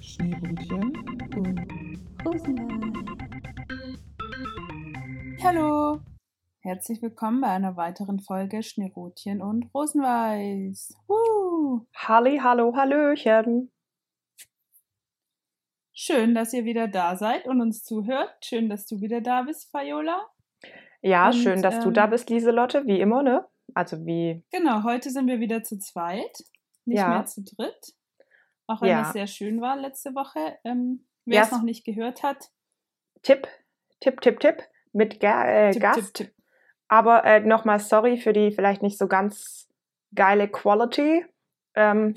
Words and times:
Schneebrötchen 0.00 0.96
und 1.36 2.24
Rosenwein. 2.24 2.92
Hallo, 5.42 6.00
herzlich 6.60 7.00
willkommen 7.00 7.40
bei 7.40 7.48
einer 7.48 7.76
weiteren 7.76 8.20
Folge 8.20 8.62
Schneerotchen 8.62 9.40
und 9.40 9.70
Rosenweiß. 9.74 10.94
Uh. 11.08 11.80
Halli, 11.94 12.38
hallo, 12.42 12.74
hallöchen. 12.76 13.72
Schön, 15.94 16.34
dass 16.34 16.52
ihr 16.52 16.64
wieder 16.66 16.88
da 16.88 17.16
seid 17.16 17.46
und 17.46 17.62
uns 17.62 17.82
zuhört. 17.82 18.36
Schön, 18.44 18.68
dass 18.68 18.86
du 18.86 19.00
wieder 19.00 19.22
da 19.22 19.42
bist, 19.42 19.72
Viola. 19.72 20.26
Ja, 21.00 21.28
und, 21.28 21.34
schön, 21.34 21.62
dass 21.62 21.76
ähm, 21.76 21.82
du 21.82 21.90
da 21.90 22.04
ähm, 22.04 22.10
bist, 22.10 22.28
Lieselotte, 22.28 22.86
wie 22.86 23.00
immer, 23.00 23.22
ne? 23.22 23.46
Also 23.72 24.04
wie. 24.04 24.44
Genau, 24.52 24.82
heute 24.82 25.10
sind 25.10 25.26
wir 25.26 25.40
wieder 25.40 25.62
zu 25.62 25.78
zweit, 25.78 26.44
nicht 26.84 26.98
ja. 26.98 27.08
mehr 27.08 27.24
zu 27.24 27.42
dritt. 27.42 27.94
Auch 28.66 28.82
wenn 28.82 28.90
ja. 28.90 29.02
es 29.02 29.12
sehr 29.12 29.26
schön 29.26 29.60
war 29.60 29.76
letzte 29.76 30.14
Woche. 30.14 30.58
Ähm, 30.64 31.06
wer 31.24 31.40
yes. 31.40 31.46
es 31.46 31.52
noch 31.52 31.62
nicht 31.62 31.84
gehört 31.84 32.22
hat. 32.22 32.50
Tipp, 33.22 33.46
Tipp, 34.00 34.20
Tipp, 34.20 34.40
Tipp 34.40 34.62
mit 34.92 35.20
Ga 35.20 35.44
äh, 35.44 35.70
Tipp, 35.72 35.82
Gast. 35.82 35.98
Tipp, 35.98 36.14
Tipp. 36.14 36.34
Aber 36.88 37.24
äh, 37.24 37.40
nochmal 37.40 37.80
sorry 37.80 38.16
für 38.16 38.32
die 38.32 38.52
vielleicht 38.52 38.82
nicht 38.82 38.98
so 38.98 39.08
ganz 39.08 39.68
geile 40.14 40.48
Quality. 40.48 41.24
Ähm, 41.74 42.14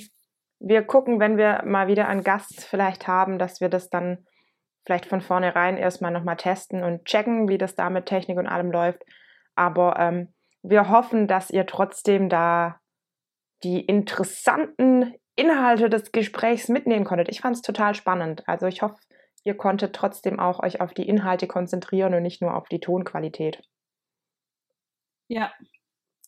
wir 0.60 0.84
gucken, 0.84 1.20
wenn 1.20 1.38
wir 1.38 1.64
mal 1.66 1.88
wieder 1.88 2.08
einen 2.08 2.24
Gast 2.24 2.66
vielleicht 2.66 3.08
haben, 3.08 3.40
dass 3.40 3.62
wir 3.62 3.70
das 3.70 3.90
dann 3.90 4.26
vielleicht 4.86 5.06
von 5.06 5.22
vornherein 5.22 5.78
erstmal 5.78 6.12
nochmal 6.12 6.38
testen 6.38 6.84
und 6.84 7.06
checken, 7.06 7.48
wie 7.48 7.58
das 7.58 7.76
da 7.76 7.90
mit 7.90 8.06
Technik 8.06 8.38
und 8.38 8.48
allem 8.48 8.72
läuft. 8.72 9.04
Aber 9.56 9.98
ähm, 10.00 10.34
wir 10.62 10.90
hoffen, 10.90 11.28
dass 11.28 11.50
ihr 11.50 11.66
trotzdem 11.66 12.30
da 12.30 12.80
die 13.64 13.82
interessanten 13.82 15.14
Inhalte 15.40 15.90
des 15.90 16.12
Gesprächs 16.12 16.70
mitnehmen 16.70 17.06
konntet. 17.06 17.30
Ich 17.30 17.42
fand 17.42 17.56
es 17.56 17.62
total 17.62 17.96
spannend. 17.96 18.48
Also 18.48 18.68
ich 18.68 18.82
hoffe, 18.82 18.98
ihr 19.44 19.56
konntet 19.56 19.96
trotzdem 19.96 20.40
auch 20.40 20.60
euch 20.60 20.82
auf 20.82 20.94
die 20.94 21.08
Inhalte 21.08 21.48
konzentrieren 21.48 22.14
und 22.14 22.24
nicht 22.24 22.42
nur 22.42 22.56
auf 22.56 22.68
die 22.68 22.80
Tonqualität. 22.80 23.62
Ja, 25.28 25.52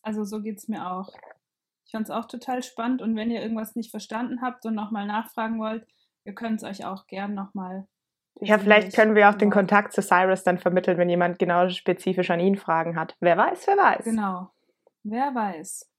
also 0.01 0.23
so 0.23 0.41
geht 0.41 0.57
es 0.57 0.67
mir 0.67 0.89
auch. 0.91 1.09
Ich 1.85 1.91
fand 1.91 2.05
es 2.07 2.11
auch 2.11 2.25
total 2.25 2.63
spannend 2.63 3.01
und 3.01 3.15
wenn 3.15 3.31
ihr 3.31 3.41
irgendwas 3.41 3.75
nicht 3.75 3.91
verstanden 3.91 4.41
habt 4.41 4.65
und 4.65 4.75
nochmal 4.75 5.05
nachfragen 5.05 5.59
wollt, 5.59 5.85
ihr 6.23 6.33
könnt 6.33 6.61
es 6.61 6.63
euch 6.63 6.85
auch 6.85 7.07
gern 7.07 7.33
nochmal. 7.33 7.87
Ja, 8.39 8.57
vielleicht 8.57 8.95
können 8.95 9.15
wir 9.15 9.29
auch 9.29 9.35
den 9.35 9.51
Kontakt 9.51 9.91
zu 9.91 10.01
Cyrus 10.01 10.43
dann 10.43 10.57
vermitteln, 10.57 10.97
wenn 10.97 11.09
jemand 11.09 11.37
genau 11.37 11.69
spezifisch 11.69 12.29
an 12.29 12.39
ihn 12.39 12.55
Fragen 12.55 12.97
hat. 12.97 13.17
Wer 13.19 13.37
weiß, 13.37 13.67
wer 13.67 13.77
weiß. 13.77 14.05
Genau. 14.05 14.51
Wer 15.03 15.35
weiß. 15.35 15.91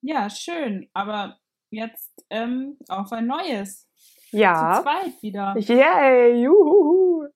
Ja, 0.00 0.30
schön. 0.30 0.88
Aber 0.94 1.38
jetzt 1.70 2.24
ähm, 2.30 2.78
auf 2.88 3.12
ein 3.12 3.26
neues. 3.26 3.88
Ja. 4.30 4.76
Zu 4.76 4.82
zweit 4.82 5.22
wieder. 5.22 5.54
Yay, 5.58 6.42
juhu. 6.42 7.28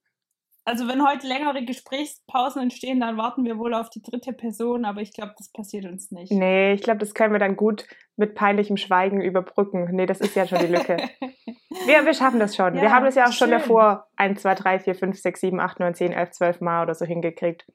Also 0.68 0.86
wenn 0.86 1.02
heute 1.02 1.26
längere 1.26 1.64
Gesprächspausen 1.64 2.60
entstehen, 2.60 3.00
dann 3.00 3.16
warten 3.16 3.42
wir 3.46 3.56
wohl 3.56 3.72
auf 3.72 3.88
die 3.88 4.02
dritte 4.02 4.34
Person, 4.34 4.84
aber 4.84 5.00
ich 5.00 5.14
glaube, 5.14 5.32
das 5.38 5.50
passiert 5.50 5.86
uns 5.86 6.10
nicht. 6.10 6.30
Nee, 6.30 6.74
ich 6.74 6.82
glaube, 6.82 6.98
das 6.98 7.14
können 7.14 7.32
wir 7.32 7.38
dann 7.38 7.56
gut 7.56 7.86
mit 8.16 8.34
peinlichem 8.34 8.76
Schweigen 8.76 9.22
überbrücken. 9.22 9.88
Nee, 9.92 10.04
das 10.04 10.20
ist 10.20 10.36
ja 10.36 10.46
schon 10.46 10.58
die 10.58 10.66
Lücke. 10.66 10.98
wir, 11.86 12.04
wir 12.04 12.12
schaffen 12.12 12.38
das 12.38 12.54
schon. 12.54 12.74
Ja, 12.74 12.82
wir 12.82 12.92
haben 12.92 13.06
das 13.06 13.14
ja 13.14 13.24
auch 13.24 13.32
schön. 13.32 13.48
schon 13.48 13.50
davor 13.52 14.08
1, 14.16 14.42
2, 14.42 14.54
3, 14.56 14.80
4, 14.80 14.94
5, 14.94 15.18
6, 15.18 15.40
7, 15.40 15.58
8, 15.58 15.80
9, 15.80 15.94
10, 15.94 16.12
11, 16.12 16.30
12 16.32 16.60
Mal 16.60 16.82
oder 16.82 16.94
so 16.94 17.06
hingekriegt. 17.06 17.66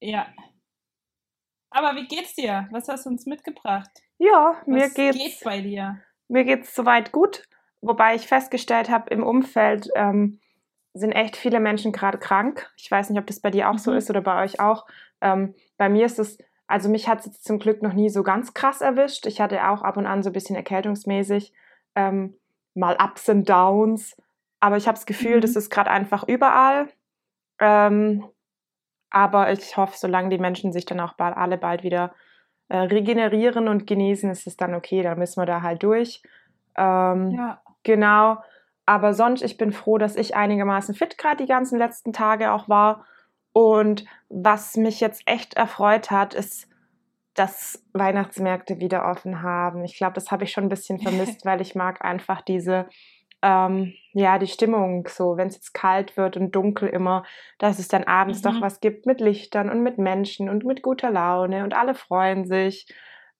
Ja. 0.00 0.28
Aber 1.70 1.96
wie 1.96 2.06
geht's 2.06 2.36
dir? 2.36 2.68
Was 2.70 2.86
hast 2.86 3.06
du 3.06 3.10
uns 3.10 3.26
mitgebracht? 3.26 3.90
Ja, 4.18 4.56
mir 4.66 4.84
Was 4.84 4.94
geht's. 4.94 5.18
geht 5.18 5.44
bei 5.44 5.60
dir? 5.60 6.00
Mir 6.28 6.44
geht's 6.44 6.74
soweit 6.74 7.12
gut, 7.12 7.42
wobei 7.80 8.14
ich 8.14 8.26
festgestellt 8.26 8.90
habe, 8.90 9.10
im 9.10 9.22
Umfeld 9.22 9.88
ähm, 9.94 10.40
sind 10.94 11.12
echt 11.12 11.36
viele 11.36 11.60
Menschen 11.60 11.92
gerade 11.92 12.18
krank. 12.18 12.70
Ich 12.76 12.90
weiß 12.90 13.10
nicht, 13.10 13.18
ob 13.18 13.26
das 13.26 13.40
bei 13.40 13.50
dir 13.50 13.68
auch 13.68 13.74
mhm. 13.74 13.78
so 13.78 13.92
ist 13.92 14.10
oder 14.10 14.22
bei 14.22 14.42
euch 14.42 14.60
auch. 14.60 14.86
Ähm, 15.20 15.54
bei 15.76 15.88
mir 15.88 16.06
ist 16.06 16.18
es, 16.18 16.38
also 16.66 16.88
mich 16.88 17.08
hat 17.08 17.26
es 17.26 17.40
zum 17.42 17.58
Glück 17.58 17.82
noch 17.82 17.92
nie 17.92 18.08
so 18.08 18.22
ganz 18.22 18.54
krass 18.54 18.80
erwischt. 18.80 19.26
Ich 19.26 19.40
hatte 19.40 19.68
auch 19.68 19.82
ab 19.82 19.96
und 19.96 20.06
an 20.06 20.22
so 20.22 20.30
ein 20.30 20.32
bisschen 20.32 20.56
erkältungsmäßig 20.56 21.52
ähm, 21.94 22.36
mal 22.74 22.96
Ups 23.02 23.28
und 23.28 23.48
Downs. 23.48 24.16
Aber 24.58 24.76
ich 24.78 24.86
habe 24.86 24.96
das 24.96 25.06
Gefühl, 25.06 25.36
mhm. 25.36 25.40
das 25.42 25.54
ist 25.54 25.70
gerade 25.70 25.90
einfach 25.90 26.26
überall. 26.26 26.88
Ähm, 27.60 28.24
aber 29.10 29.52
ich 29.52 29.76
hoffe, 29.76 29.96
solange 29.96 30.30
die 30.30 30.38
Menschen 30.38 30.72
sich 30.72 30.86
dann 30.86 31.00
auch 31.00 31.12
bald, 31.14 31.36
alle 31.36 31.58
bald 31.58 31.82
wieder 31.82 32.14
äh, 32.68 32.78
regenerieren 32.78 33.68
und 33.68 33.86
genießen, 33.86 34.30
ist 34.30 34.46
es 34.46 34.56
dann 34.56 34.74
okay, 34.74 35.02
dann 35.02 35.18
müssen 35.18 35.40
wir 35.40 35.46
da 35.46 35.62
halt 35.62 35.82
durch. 35.82 36.22
Ähm, 36.76 37.30
ja. 37.30 37.60
Genau. 37.82 38.38
Aber 38.84 39.14
sonst, 39.14 39.42
ich 39.42 39.56
bin 39.56 39.72
froh, 39.72 39.98
dass 39.98 40.16
ich 40.16 40.36
einigermaßen 40.36 40.94
fit 40.94 41.18
gerade 41.18 41.38
die 41.38 41.48
ganzen 41.48 41.78
letzten 41.78 42.12
Tage 42.12 42.52
auch 42.52 42.68
war. 42.68 43.04
Und 43.52 44.04
was 44.28 44.76
mich 44.76 45.00
jetzt 45.00 45.22
echt 45.26 45.54
erfreut 45.54 46.10
hat, 46.10 46.34
ist, 46.34 46.68
dass 47.34 47.84
Weihnachtsmärkte 47.92 48.78
wieder 48.78 49.08
offen 49.08 49.42
haben. 49.42 49.84
Ich 49.84 49.96
glaube, 49.96 50.14
das 50.14 50.30
habe 50.30 50.44
ich 50.44 50.52
schon 50.52 50.64
ein 50.64 50.70
bisschen 50.70 50.98
vermisst, 51.02 51.44
weil 51.44 51.60
ich 51.60 51.74
mag 51.74 52.04
einfach 52.04 52.42
diese 52.42 52.86
ähm, 53.42 53.92
ja, 54.12 54.38
die 54.38 54.46
Stimmung 54.46 55.06
so, 55.08 55.36
wenn 55.36 55.48
es 55.48 55.56
jetzt 55.56 55.74
kalt 55.74 56.16
wird 56.16 56.36
und 56.36 56.52
dunkel 56.52 56.88
immer, 56.88 57.24
dass 57.58 57.78
es 57.78 57.88
dann 57.88 58.04
abends 58.04 58.42
mhm. 58.42 58.48
doch 58.48 58.60
was 58.60 58.80
gibt 58.80 59.06
mit 59.06 59.20
Lichtern 59.20 59.70
und 59.70 59.82
mit 59.82 59.98
Menschen 59.98 60.48
und 60.48 60.64
mit 60.64 60.82
guter 60.82 61.10
Laune 61.10 61.64
und 61.64 61.74
alle 61.74 61.94
freuen 61.94 62.46
sich. 62.46 62.86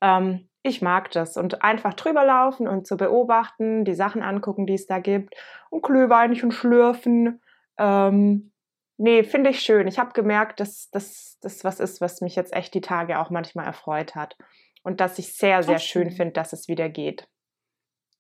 Ähm, 0.01 0.49
ich 0.63 0.83
mag 0.83 1.11
das 1.13 1.37
und 1.37 1.63
einfach 1.63 1.95
drüber 1.95 2.25
laufen 2.25 2.69
und 2.69 2.87
zu 2.87 2.97
beobachten, 2.97 3.85
die 3.85 3.95
Sachen 3.95 4.23
angucken, 4.23 4.67
die 4.67 4.75
es 4.75 4.87
da 4.87 4.99
gibt 4.99 5.35
und 5.71 5.83
Glühweinchen 5.83 6.51
schlürfen. 6.51 7.41
Ähm, 7.79 8.53
nee, 8.99 9.23
finde 9.23 9.51
ich 9.51 9.61
schön. 9.61 9.87
Ich 9.87 9.99
habe 9.99 10.13
gemerkt, 10.13 10.61
dass 10.61 10.91
das 10.91 11.39
was 11.63 11.81
ist, 11.81 12.01
was 12.01 12.21
mich 12.21 12.35
jetzt 12.35 12.53
echt 12.53 12.75
die 12.75 12.81
Tage 12.81 13.21
auch 13.21 13.31
manchmal 13.31 13.67
erfreut 13.67 14.15
hat 14.15 14.37
und 14.83 15.01
dass 15.01 15.19
ich 15.19 15.35
sehr, 15.35 15.63
sehr 15.63 15.79
schön 15.79 16.11
finde, 16.11 16.33
dass 16.33 16.53
es 16.53 16.69
wieder 16.69 16.89
geht. 16.89 17.29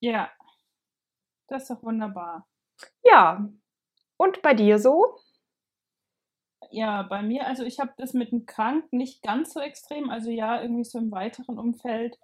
Ja, 0.01 0.31
das 1.49 1.63
ist 1.63 1.71
doch 1.71 1.83
wunderbar. 1.83 2.47
Ja. 3.05 3.49
Und 4.19 4.43
bei 4.43 4.55
dir 4.55 4.79
so? 4.79 5.17
Ja, 6.71 7.03
bei 7.03 7.23
mir, 7.23 7.47
also 7.47 7.65
ich 7.65 7.79
habe 7.79 7.93
das 7.97 8.13
mit 8.13 8.33
dem 8.33 8.47
Krank 8.47 8.93
nicht 8.93 9.23
ganz 9.23 9.53
so 9.53 9.61
extrem. 9.61 10.11
Also 10.11 10.31
ja, 10.31 10.61
irgendwie 10.61 10.85
so 10.85 10.99
im 10.99 11.11
weiteren 11.11 11.59
Umfeld 11.59 12.19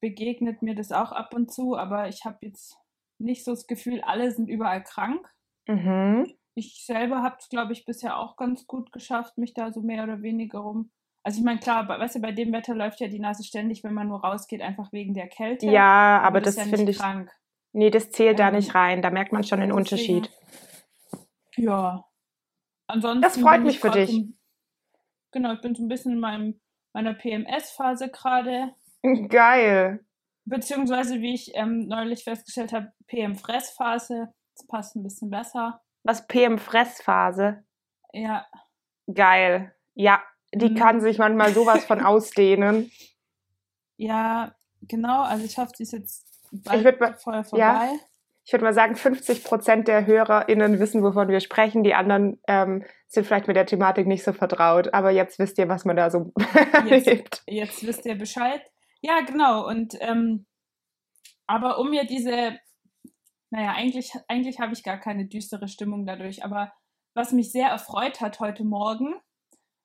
begegnet 0.00 0.62
mir 0.62 0.74
das 0.74 0.90
auch 0.90 1.12
ab 1.12 1.32
und 1.34 1.52
zu, 1.52 1.76
aber 1.76 2.08
ich 2.08 2.24
habe 2.24 2.38
jetzt 2.40 2.76
nicht 3.18 3.44
so 3.44 3.52
das 3.52 3.66
Gefühl, 3.66 4.00
alle 4.02 4.32
sind 4.32 4.48
überall 4.48 4.82
krank. 4.82 5.32
Mhm. 5.68 6.32
Ich 6.54 6.84
selber 6.84 7.22
habe 7.22 7.36
es, 7.38 7.48
glaube 7.48 7.72
ich, 7.72 7.84
bisher 7.84 8.18
auch 8.18 8.36
ganz 8.36 8.66
gut 8.66 8.92
geschafft, 8.92 9.38
mich 9.38 9.54
da 9.54 9.72
so 9.72 9.80
mehr 9.80 10.02
oder 10.02 10.22
weniger 10.22 10.58
rum. 10.58 10.90
Also 11.24 11.38
ich 11.38 11.44
meine, 11.44 11.60
klar, 11.60 11.88
weißt 11.88 12.16
du, 12.16 12.20
bei 12.20 12.32
dem 12.32 12.52
Wetter 12.52 12.74
läuft 12.74 13.00
ja 13.00 13.06
die 13.06 13.20
Nase 13.20 13.44
ständig, 13.44 13.84
wenn 13.84 13.94
man 13.94 14.08
nur 14.08 14.24
rausgeht, 14.24 14.60
einfach 14.60 14.92
wegen 14.92 15.14
der 15.14 15.28
Kälte. 15.28 15.66
Ja, 15.66 16.18
aber, 16.18 16.26
aber 16.26 16.40
das, 16.40 16.56
das 16.56 16.66
ja 16.66 16.76
finde 16.76 16.90
ich. 16.90 16.98
Krank. 16.98 17.30
Nee, 17.72 17.90
das 17.90 18.10
zählt 18.10 18.38
ähm, 18.38 18.46
da 18.46 18.50
nicht 18.50 18.74
rein. 18.74 19.02
Da 19.02 19.10
merkt 19.10 19.32
man 19.32 19.44
schon 19.44 19.60
den 19.60 19.72
Unterschied. 19.72 20.30
Ja. 21.56 22.04
Ansonsten 22.86 23.22
das 23.22 23.38
freut 23.38 23.62
mich 23.62 23.80
für 23.80 23.90
dich. 23.90 24.10
So, 24.10 24.24
genau, 25.32 25.54
ich 25.54 25.60
bin 25.60 25.74
so 25.74 25.82
ein 25.82 25.88
bisschen 25.88 26.12
in 26.12 26.20
meinem, 26.20 26.60
meiner 26.92 27.14
PMS-Phase 27.14 28.10
gerade. 28.10 28.74
Geil. 29.28 30.04
Beziehungsweise, 30.44 31.20
wie 31.20 31.34
ich 31.34 31.52
ähm, 31.54 31.86
neulich 31.86 32.24
festgestellt 32.24 32.72
habe, 32.72 32.92
PM-Fressphase. 33.06 34.32
Das 34.56 34.66
passt 34.66 34.96
ein 34.96 35.02
bisschen 35.02 35.30
besser. 35.30 35.80
Was 36.02 36.26
PM-Fressphase? 36.26 37.64
Ja. 38.12 38.46
Geil. 39.12 39.74
Ja, 39.94 40.22
die 40.54 40.70
mhm. 40.70 40.74
kann 40.74 41.00
sich 41.00 41.18
manchmal 41.18 41.54
sowas 41.54 41.84
von 41.84 42.00
ausdehnen. 42.04 42.90
Ja, 43.96 44.54
genau. 44.82 45.22
Also 45.22 45.44
ich 45.44 45.56
hoffe, 45.58 45.72
sie 45.76 45.84
ist 45.84 45.92
jetzt 45.92 46.31
ich 46.52 46.84
würde 46.84 46.98
mal. 46.98 47.44
Ja, 47.52 47.92
ich 48.44 48.52
würde 48.52 48.64
mal 48.64 48.74
sagen, 48.74 48.96
50 48.96 49.44
Prozent 49.44 49.88
der 49.88 50.06
HörerInnen 50.06 50.80
wissen, 50.80 51.02
wovon 51.02 51.28
wir 51.28 51.40
sprechen. 51.40 51.84
Die 51.84 51.94
anderen 51.94 52.40
ähm, 52.48 52.84
sind 53.06 53.24
vielleicht 53.24 53.46
mit 53.46 53.56
der 53.56 53.66
Thematik 53.66 54.06
nicht 54.06 54.24
so 54.24 54.32
vertraut. 54.32 54.92
Aber 54.92 55.10
jetzt 55.10 55.38
wisst 55.38 55.58
ihr, 55.58 55.68
was 55.68 55.84
man 55.84 55.96
da 55.96 56.10
so 56.10 56.32
erlebt. 56.72 57.06
Jetzt, 57.06 57.42
jetzt 57.46 57.86
wisst 57.86 58.04
ihr 58.04 58.16
Bescheid. 58.16 58.60
Ja, 59.00 59.20
genau. 59.20 59.66
Und 59.66 59.94
ähm, 60.00 60.46
aber 61.46 61.78
um 61.78 61.90
mir 61.90 62.04
diese, 62.04 62.58
naja, 63.50 63.74
eigentlich, 63.76 64.12
eigentlich 64.26 64.58
habe 64.58 64.72
ich 64.72 64.82
gar 64.82 64.98
keine 64.98 65.26
düstere 65.26 65.68
Stimmung 65.68 66.04
dadurch. 66.04 66.44
Aber 66.44 66.72
was 67.14 67.32
mich 67.32 67.52
sehr 67.52 67.68
erfreut 67.68 68.20
hat 68.20 68.40
heute 68.40 68.64
Morgen, 68.64 69.14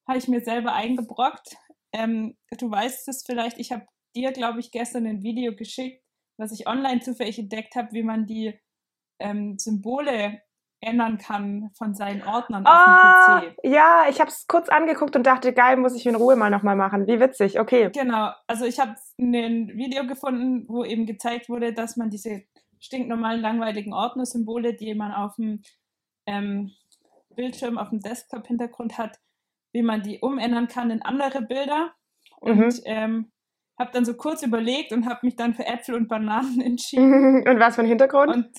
habe 0.08 0.18
ich 0.18 0.28
mir 0.28 0.42
selber 0.42 0.74
eingebrockt. 0.74 1.58
Ähm, 1.94 2.38
du 2.58 2.72
weißt 2.72 3.08
es 3.08 3.24
vielleicht, 3.24 3.60
ich 3.60 3.72
habe 3.72 3.86
dir, 4.16 4.32
glaube 4.32 4.60
ich, 4.60 4.72
gestern 4.72 5.06
ein 5.06 5.22
Video 5.22 5.56
geschickt 5.56 6.02
was 6.38 6.52
ich 6.52 6.68
online 6.68 7.02
zufällig 7.02 7.40
entdeckt 7.40 7.76
habe, 7.76 7.92
wie 7.92 8.04
man 8.04 8.26
die 8.26 8.60
ähm, 9.20 9.58
Symbole 9.58 10.42
ändern 10.80 11.18
kann 11.18 11.72
von 11.74 11.96
seinen 11.96 12.22
Ordnern 12.22 12.64
oh, 12.66 12.70
auf 12.70 12.84
dem 12.84 12.94
ah, 12.94 13.42
PC. 13.42 13.58
Ja, 13.64 14.06
ich 14.10 14.20
habe 14.20 14.30
es 14.30 14.46
kurz 14.48 14.70
angeguckt 14.70 15.16
und 15.16 15.26
dachte, 15.26 15.54
geil, 15.54 15.78
muss 15.78 15.96
ich 15.96 16.06
in 16.06 16.16
Ruhe 16.16 16.36
mal 16.36 16.52
nochmal 16.52 16.76
machen. 16.76 17.08
Wie 17.08 17.20
witzig, 17.20 17.60
okay. 17.60 17.90
Genau, 17.94 18.32
also 18.46 18.66
ich 18.66 18.80
habe 18.80 18.96
ein 19.20 19.70
Video 19.70 20.06
gefunden, 20.06 20.66
wo 20.68 20.84
eben 20.84 21.06
gezeigt 21.06 21.50
wurde, 21.50 21.74
dass 21.74 21.98
man 21.98 22.10
diese 22.10 22.44
stinknormalen, 22.80 23.42
langweiligen 23.42 23.94
Ordnersymbole, 23.94 24.76
die 24.76 24.94
man 24.94 25.12
auf 25.12 25.36
dem 25.36 25.64
ähm, 26.28 26.72
Bildschirm, 27.36 27.80
auf 27.80 27.90
dem 27.90 28.00
Desktop-Hintergrund 28.00 29.00
hat, 29.00 29.20
wie 29.74 29.82
man 29.82 30.04
die 30.04 30.20
umändern 30.20 30.68
kann 30.68 30.92
in 30.92 31.02
andere 31.02 31.42
Bilder. 31.42 31.94
Und 32.40 32.58
mhm. 32.60 32.82
ähm, 32.86 33.32
habe 33.78 33.92
dann 33.92 34.06
so 34.06 34.16
kurz 34.16 34.44
überlegt 34.44 34.92
und 34.92 35.08
habe 35.08 35.20
mich 35.24 35.36
dann 35.36 35.54
für 35.54 35.66
Äpfel 35.66 35.96
und 35.96 36.08
Bananen 36.08 36.62
entschieden. 36.62 37.48
und 37.48 37.60
was 37.60 37.76
für 37.76 37.82
ein 37.82 37.88
Hintergrund? 37.88 38.34
Und 38.34 38.50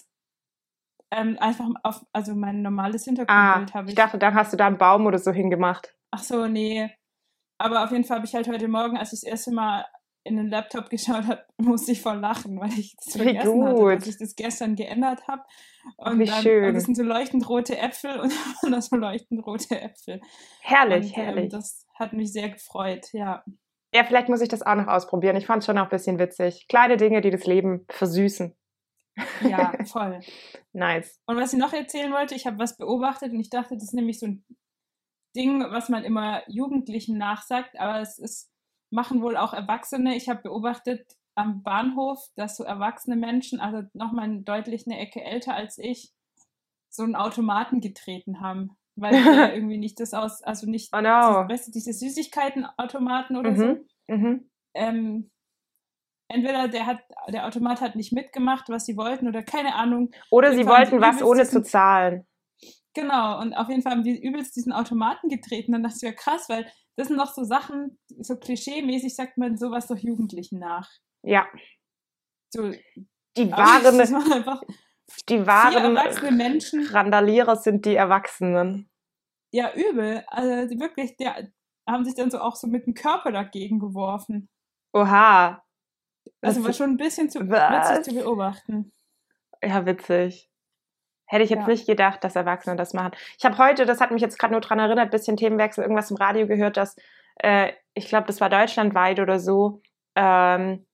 ähm, 1.11 1.37
einfach 1.41 1.67
auf, 1.83 2.05
also 2.13 2.35
mein 2.35 2.63
normales 2.63 3.05
Hintergrundbild 3.05 3.71
ah, 3.71 3.75
habe 3.75 3.87
ich. 3.87 3.91
Ich 3.91 3.97
dachte, 3.97 4.19
dann 4.19 4.35
hast 4.35 4.53
du 4.53 4.57
da 4.57 4.67
einen 4.67 4.79
Baum 4.79 5.07
oder 5.07 5.19
so 5.19 5.33
hingemacht. 5.33 5.95
Ach 6.11 6.23
so, 6.23 6.47
nee. 6.47 6.91
Aber 7.59 7.85
auf 7.85 7.91
jeden 7.91 8.05
Fall 8.05 8.19
habe 8.19 8.27
ich 8.27 8.35
halt 8.35 8.49
heute 8.49 8.69
Morgen, 8.69 8.97
als 8.97 9.13
ich 9.13 9.21
das 9.21 9.31
erste 9.31 9.53
Mal 9.53 9.85
in 10.25 10.37
den 10.37 10.49
Laptop 10.49 10.91
geschaut 10.91 11.27
habe, 11.27 11.45
musste 11.57 11.93
ich 11.93 12.03
voll 12.03 12.19
lachen, 12.19 12.61
weil 12.61 12.73
ich 12.79 12.95
das 12.97 13.17
vergessen 13.17 13.65
hatte, 13.65 13.97
dass 13.97 14.07
ich 14.07 14.19
das 14.19 14.37
gestern 14.37 14.77
geändert 14.77 15.27
habe. 15.27 15.43
Und 15.97 16.19
Wie 16.19 16.27
dann, 16.27 16.43
schön. 16.43 16.65
Und 16.65 16.75
das 16.75 16.85
sind 16.85 16.97
so 16.97 17.03
leuchtend 17.03 17.49
rote 17.49 17.79
Äpfel 17.79 18.21
und 18.21 18.33
das 18.71 18.87
so 18.87 18.97
leuchtend 18.97 19.45
rote 19.47 19.81
Äpfel. 19.81 20.21
Herrlich, 20.61 21.07
und, 21.07 21.19
ähm, 21.19 21.25
herrlich. 21.25 21.49
Das 21.49 21.87
hat 21.99 22.13
mich 22.13 22.33
sehr 22.33 22.51
gefreut, 22.51 23.07
ja. 23.13 23.43
Ja, 23.95 24.05
vielleicht 24.05 24.29
muss 24.29 24.43
ich 24.43 24.49
das 24.49 24.63
auch 24.63 24.75
noch 24.75 24.87
ausprobieren. 24.87 25.37
Ich 25.37 25.47
fand 25.47 25.61
es 25.61 25.67
schon 25.67 25.79
auch 25.79 25.85
ein 25.85 25.89
bisschen 25.89 26.19
witzig. 26.19 26.67
Kleine 26.69 26.97
Dinge, 26.97 27.21
die 27.21 27.31
das 27.31 27.47
Leben 27.47 27.87
versüßen. 27.89 28.55
Ja, 29.43 29.73
voll. 29.87 30.21
nice. 30.73 31.21
Und 31.27 31.37
was 31.37 31.53
ich 31.53 31.59
noch 31.59 31.73
erzählen 31.73 32.13
wollte, 32.13 32.35
ich 32.35 32.47
habe 32.47 32.59
was 32.59 32.77
beobachtet 32.77 33.33
und 33.33 33.41
ich 33.41 33.51
dachte, 33.51 33.75
das 33.75 33.85
ist 33.85 33.95
nämlich 33.95 34.19
so 34.19 34.27
ein 34.27 34.45
Ding, 35.35 35.61
was 35.71 35.89
man 35.89 36.05
immer 36.05 36.43
Jugendlichen 36.49 37.19
nachsagt, 37.19 37.79
aber 37.79 38.01
es 38.01 38.19
ist, 38.19 38.51
machen 38.91 39.23
wohl 39.23 39.37
auch 39.37 39.53
Erwachsene. 39.53 40.17
Ich 40.17 40.29
habe 40.29 40.43
beobachtet 40.43 41.17
am 41.35 41.63
Bahnhof, 41.63 42.27
dass 42.35 42.57
so 42.57 42.65
erwachsene 42.65 43.17
Menschen, 43.17 43.61
also 43.61 43.89
nochmal 43.93 44.43
deutlich 44.43 44.87
eine 44.87 44.99
Ecke 44.99 45.23
älter 45.23 45.55
als 45.55 45.79
ich, 45.79 46.13
so 46.91 47.03
einen 47.05 47.15
Automaten 47.17 47.81
getreten 47.81 48.41
haben. 48.41 48.77
Weil 49.01 49.13
der 49.13 49.55
irgendwie 49.55 49.79
nicht 49.79 50.01
das 50.01 50.15
aus, 50.15 50.43
also 50.43 50.69
nicht, 50.69 50.91
oh 50.93 51.01
no. 51.01 51.03
das, 51.03 51.49
weißt 51.49 51.69
du, 51.69 51.73
diese 51.73 51.93
Süßigkeitenautomaten 51.93 53.37
oder 53.37 53.51
mhm. 53.53 53.57
so. 53.57 53.77
Mhm. 54.09 54.51
Ähm, 54.75 55.31
entweder 56.29 56.69
der 56.69 56.87
hat, 56.87 57.01
der 57.29 57.47
Automat 57.47 57.81
hat 57.81 57.97
nicht 57.97 58.13
mitgemacht, 58.13 58.69
was 58.69 58.87
sie 58.87 58.97
wollten, 58.97 59.29
oder 59.29 59.43
keine 59.43 59.75
Ahnung. 59.75 60.11
Oder 60.31 60.55
sie 60.55 60.67
wollten 60.67 61.01
was 61.01 61.23
ohne 61.23 61.47
zu 61.47 61.63
zahlen. 61.63 62.27
Genau, 62.95 63.41
und 63.41 63.55
auf 63.55 63.69
jeden 63.69 63.83
Fall 63.83 63.93
haben 63.93 64.03
die 64.03 64.21
übelst 64.21 64.57
diesen 64.57 64.73
Automaten 64.73 65.29
getreten. 65.29 65.73
Dann 65.73 65.83
dachte 65.85 65.97
ich, 65.97 66.03
ja 66.03 66.13
krass, 66.13 66.49
weil 66.49 66.67
das 66.97 67.09
sind 67.09 67.17
noch 67.17 67.33
so 67.33 67.45
Sachen, 67.45 67.99
so 68.19 68.35
klischee-mäßig 68.35 69.15
sagt 69.15 69.39
man 69.39 69.57
sowas 69.57 69.87
doch 69.87 69.99
Jugendlichen 69.99 70.59
nach. 70.59 70.91
Ja. 71.23 71.47
So, 72.53 72.73
die 73.37 73.53
einfach 74.33 74.63
die 75.29 75.47
wahren 75.47 75.97
erwachsene 75.97 76.31
Menschen. 76.31 76.87
Randalierer 76.87 77.57
sind 77.57 77.85
die 77.85 77.97
Erwachsenen. 77.97 78.91
Ja, 79.51 79.73
übel. 79.75 80.25
Also 80.29 80.69
die 80.69 80.79
wirklich, 80.79 81.17
die 81.17 81.29
haben 81.89 82.05
sich 82.05 82.15
dann 82.15 82.31
so 82.31 82.39
auch 82.39 82.57
so 82.57 82.67
mit 82.67 82.87
dem 82.87 82.95
Körper 82.95 83.33
dagegen 83.33 83.79
geworfen. 83.79 84.49
Oha. 84.93 85.65
Also 86.43 86.65
war 86.65 86.73
schon 86.73 86.91
ein 86.91 86.97
bisschen 86.97 87.31
zu 87.31 87.41
witzig 87.41 88.05
zu 88.05 88.15
beobachten. 88.15 88.93
Ja, 89.63 89.87
witzig. 89.87 90.51
Hätte 91.27 91.45
ich 91.45 91.51
jetzt 91.51 91.63
ja. 91.63 91.67
nicht 91.69 91.87
gedacht, 91.87 92.25
dass 92.25 92.37
Erwachsene 92.37 92.77
das 92.77 92.95
machen. 92.95 93.13
Ich 93.39 93.45
habe 93.45 93.59
heute, 93.59 93.85
das 93.85 94.01
hat 94.01 94.11
mich 94.11 94.23
jetzt 94.23 94.39
gerade 94.39 94.53
nur 94.53 94.61
daran 94.61 94.79
erinnert, 94.79 95.11
bisschen 95.11 95.37
Themenwechsel, 95.37 95.83
irgendwas 95.83 96.11
im 96.11 96.17
Radio 96.17 96.47
gehört, 96.47 96.77
dass, 96.77 96.97
äh, 97.37 97.73
ich 97.93 98.09
glaube, 98.09 98.27
das 98.27 98.41
war 98.41 98.49
deutschlandweit 98.49 99.21
oder 99.21 99.39
so, 99.39 99.83
ähm, 100.15 100.87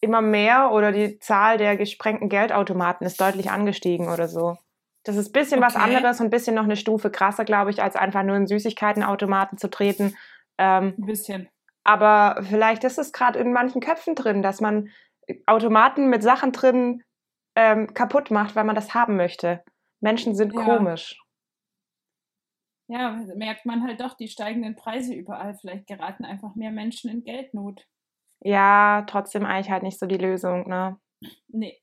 immer 0.00 0.22
mehr 0.22 0.72
oder 0.72 0.92
die 0.92 1.18
Zahl 1.18 1.58
der 1.58 1.76
gesprengten 1.76 2.28
Geldautomaten 2.28 3.06
ist 3.06 3.20
deutlich 3.20 3.50
angestiegen 3.50 4.08
oder 4.08 4.28
so. 4.28 4.56
Das 5.04 5.16
ist 5.16 5.30
ein 5.30 5.32
bisschen 5.32 5.58
okay. 5.58 5.66
was 5.66 5.76
anderes 5.76 6.20
und 6.20 6.26
ein 6.26 6.30
bisschen 6.30 6.54
noch 6.54 6.64
eine 6.64 6.76
Stufe 6.76 7.10
krasser, 7.10 7.44
glaube 7.44 7.70
ich, 7.70 7.82
als 7.82 7.96
einfach 7.96 8.22
nur 8.22 8.36
in 8.36 8.46
Süßigkeitenautomaten 8.46 9.58
zu 9.58 9.68
treten. 9.68 10.16
Ähm, 10.58 10.94
ein 10.98 11.06
bisschen. 11.06 11.48
Aber 11.84 12.42
vielleicht 12.42 12.84
ist 12.84 12.98
es 12.98 13.12
gerade 13.12 13.38
in 13.38 13.52
manchen 13.52 13.80
Köpfen 13.80 14.14
drin, 14.14 14.42
dass 14.42 14.60
man 14.60 14.90
Automaten 15.46 16.10
mit 16.10 16.22
Sachen 16.22 16.52
drin 16.52 17.02
ähm, 17.56 17.94
kaputt 17.94 18.30
macht, 18.30 18.56
weil 18.56 18.64
man 18.64 18.74
das 18.74 18.94
haben 18.94 19.16
möchte. 19.16 19.62
Menschen 20.00 20.34
sind 20.34 20.54
ja. 20.54 20.62
komisch. 20.62 21.18
Ja, 22.88 23.22
merkt 23.36 23.66
man 23.66 23.84
halt 23.84 24.00
doch 24.00 24.16
die 24.16 24.28
steigenden 24.28 24.74
Preise 24.74 25.14
überall. 25.14 25.54
Vielleicht 25.54 25.86
geraten 25.86 26.24
einfach 26.24 26.56
mehr 26.56 26.72
Menschen 26.72 27.08
in 27.08 27.22
Geldnot. 27.22 27.86
Ja, 28.40 29.04
trotzdem 29.06 29.44
eigentlich 29.44 29.70
halt 29.70 29.82
nicht 29.82 29.98
so 29.98 30.06
die 30.06 30.16
Lösung, 30.16 30.68
ne? 30.68 30.98
Nee. 31.48 31.80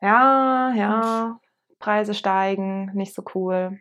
Ja, 0.00 0.72
ja. 0.74 1.40
Preise 1.78 2.14
steigen, 2.14 2.92
nicht 2.94 3.14
so 3.14 3.22
cool. 3.34 3.78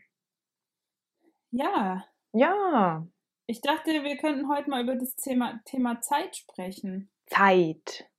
Ja. 1.51 2.06
Ja. 2.33 3.07
Ich 3.47 3.62
dachte, 3.62 3.92
wir 4.03 4.18
könnten 4.18 4.50
heute 4.50 4.69
mal 4.69 4.83
über 4.83 4.95
das 4.95 5.15
Thema, 5.15 5.62
Thema 5.65 6.01
Zeit 6.01 6.36
sprechen. 6.36 7.09
Zeit. 7.27 8.09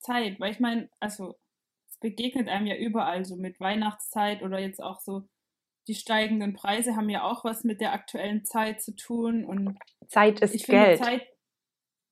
Zeit, 0.00 0.40
weil 0.40 0.52
ich 0.52 0.60
meine, 0.60 0.90
also 1.00 1.36
es 1.86 1.98
begegnet 1.98 2.48
einem 2.48 2.66
ja 2.66 2.76
überall, 2.76 3.24
so 3.24 3.36
mit 3.36 3.60
Weihnachtszeit 3.60 4.42
oder 4.42 4.58
jetzt 4.58 4.82
auch 4.82 5.00
so 5.00 5.28
die 5.86 5.94
steigenden 5.94 6.52
Preise 6.52 6.96
haben 6.96 7.08
ja 7.08 7.22
auch 7.22 7.44
was 7.44 7.64
mit 7.64 7.80
der 7.80 7.92
aktuellen 7.92 8.44
Zeit 8.44 8.82
zu 8.82 8.94
tun. 8.94 9.44
Und 9.44 9.78
Zeit 10.08 10.40
ist 10.40 10.66
Geld. 10.66 11.02
Zeit, 11.02 11.26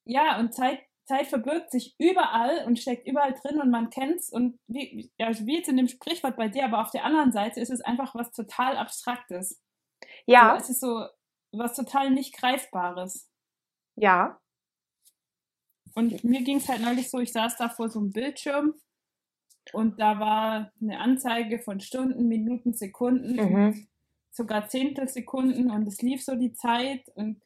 ja, 0.06 0.38
und 0.38 0.54
Zeit, 0.54 0.80
Zeit 1.04 1.26
verbirgt 1.26 1.70
sich 1.70 1.94
überall 1.98 2.64
und 2.64 2.78
steckt 2.78 3.06
überall 3.06 3.34
drin 3.34 3.60
und 3.60 3.70
man 3.70 3.90
kennt 3.90 4.16
es. 4.20 4.30
Und 4.30 4.58
wie, 4.66 5.10
also 5.18 5.46
wie 5.46 5.56
jetzt 5.56 5.68
in 5.68 5.76
dem 5.76 5.88
Sprichwort 5.88 6.36
bei 6.36 6.48
dir, 6.48 6.64
aber 6.64 6.80
auf 6.80 6.90
der 6.90 7.04
anderen 7.04 7.32
Seite 7.32 7.60
ist 7.60 7.70
es 7.70 7.80
einfach 7.80 8.14
was 8.14 8.32
total 8.32 8.76
Abstraktes. 8.76 9.60
Ja. 10.26 10.56
So, 10.56 10.62
es 10.62 10.70
ist 10.70 10.80
so 10.80 11.06
was 11.52 11.74
total 11.74 12.10
nicht 12.10 12.34
Greifbares. 12.36 13.30
Ja. 13.96 14.40
Und 15.94 16.24
mir 16.24 16.42
ging 16.42 16.58
es 16.58 16.68
halt 16.68 16.82
neulich 16.82 17.10
so, 17.10 17.18
ich 17.18 17.32
saß 17.32 17.56
da 17.56 17.68
vor 17.68 17.88
so 17.88 18.00
einem 18.00 18.12
Bildschirm 18.12 18.74
und 19.72 19.98
da 19.98 20.20
war 20.20 20.72
eine 20.80 21.00
Anzeige 21.00 21.58
von 21.58 21.80
Stunden, 21.80 22.28
Minuten, 22.28 22.74
Sekunden, 22.74 23.36
mhm. 23.36 23.88
sogar 24.30 24.68
Zehntelsekunden 24.68 25.70
und 25.70 25.88
es 25.88 26.02
lief 26.02 26.22
so 26.22 26.34
die 26.34 26.52
Zeit 26.52 27.08
und 27.14 27.42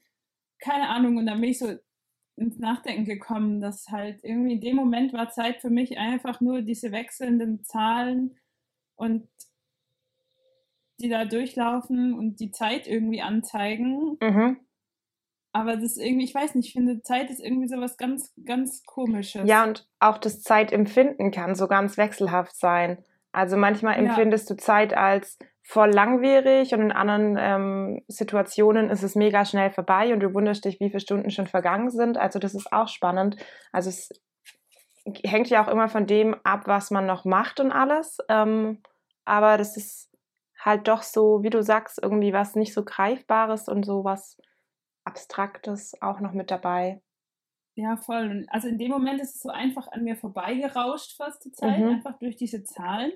keine 0.59 0.89
Ahnung. 0.89 1.17
Und 1.17 1.27
dann 1.27 1.41
bin 1.41 1.51
ich 1.51 1.59
so 1.59 1.77
ins 2.41 2.59
Nachdenken 2.59 3.05
gekommen, 3.05 3.61
dass 3.61 3.89
halt 3.89 4.25
irgendwie 4.25 4.55
in 4.55 4.61
dem 4.61 4.77
Moment 4.77 5.13
war 5.13 5.31
Zeit 5.31 5.61
für 5.61 5.71
mich 5.71 5.99
einfach 5.99 6.41
nur 6.41 6.63
diese 6.63 6.91
wechselnden 6.91 7.63
Zahlen 7.65 8.37
und 8.97 9.29
die 10.99 11.09
da 11.09 11.25
durchlaufen 11.25 12.14
und 12.14 12.41
die 12.41 12.50
Zeit 12.50 12.87
irgendwie 12.87 13.23
anzeigen. 13.23 14.17
Mhm. 14.21 14.59
Aber 15.53 15.76
das 15.76 15.97
irgendwie, 15.97 16.25
ich 16.25 16.35
weiß 16.35 16.55
nicht, 16.55 16.69
ich 16.69 16.73
finde, 16.73 17.03
Zeit 17.03 17.29
ist 17.31 17.41
irgendwie 17.41 17.69
so 17.69 17.81
was 17.81 17.97
ganz, 17.97 18.33
ganz 18.45 18.85
Komisches. 18.85 19.49
Ja, 19.49 19.64
und 19.64 19.88
auch 19.99 20.19
das 20.19 20.43
Zeitempfinden 20.43 21.33
kann 21.33 21.55
so 21.55 21.67
ganz 21.67 21.97
wechselhaft 21.97 22.57
sein. 22.57 23.05
Also 23.33 23.57
manchmal 23.57 23.97
empfindest 23.97 24.49
ja. 24.49 24.57
du 24.57 24.62
Zeit 24.62 24.97
als 24.97 25.38
voll 25.71 25.93
langwierig 25.93 26.75
und 26.75 26.81
in 26.81 26.91
anderen 26.91 27.37
ähm, 27.39 28.03
Situationen 28.09 28.91
ist 28.91 29.05
es 29.05 29.15
mega 29.15 29.45
schnell 29.45 29.71
vorbei 29.71 30.12
und 30.12 30.19
du 30.19 30.35
wunderst 30.35 30.65
dich, 30.65 30.81
wie 30.81 30.89
viele 30.89 30.99
Stunden 30.99 31.31
schon 31.31 31.47
vergangen 31.47 31.91
sind. 31.91 32.19
Also 32.19 32.41
das 32.41 32.57
ist 32.57 32.73
auch 32.73 32.89
spannend. 32.89 33.37
Also 33.71 33.89
es 33.89 34.11
hängt 35.23 35.49
ja 35.49 35.62
auch 35.62 35.69
immer 35.69 35.89
von 35.89 36.09
dem 36.09 36.35
ab, 36.43 36.62
was 36.67 36.91
man 36.91 37.07
noch 37.07 37.25
macht 37.25 37.61
und 37.61 37.71
alles. 37.71 38.19
Ähm, 38.29 38.83
aber 39.25 39.59
das 39.59 39.77
ist 39.77 40.11
halt 40.59 40.89
doch 40.89 41.03
so, 41.03 41.45
wie 41.45 41.50
du 41.50 41.62
sagst, 41.62 42.03
irgendwie 42.03 42.33
was 42.33 42.57
nicht 42.57 42.75
so 42.75 42.85
Greifbares 42.85 43.69
und 43.69 43.87
so 43.87 44.03
was 44.03 44.39
Abstraktes 45.05 45.93
auch 46.00 46.19
noch 46.19 46.33
mit 46.33 46.50
dabei. 46.50 47.00
Ja, 47.77 47.97
voll. 47.97 48.45
Also 48.50 48.67
in 48.67 48.77
dem 48.77 48.91
Moment 48.91 49.21
ist 49.21 49.37
es 49.37 49.43
so 49.43 49.50
einfach 49.50 49.87
an 49.93 50.03
mir 50.03 50.17
vorbeigerauscht 50.17 51.17
fast 51.17 51.45
die 51.45 51.53
Zeit, 51.53 51.79
mhm. 51.79 51.91
einfach 51.91 52.19
durch 52.19 52.35
diese 52.35 52.65
Zahlen. 52.65 53.12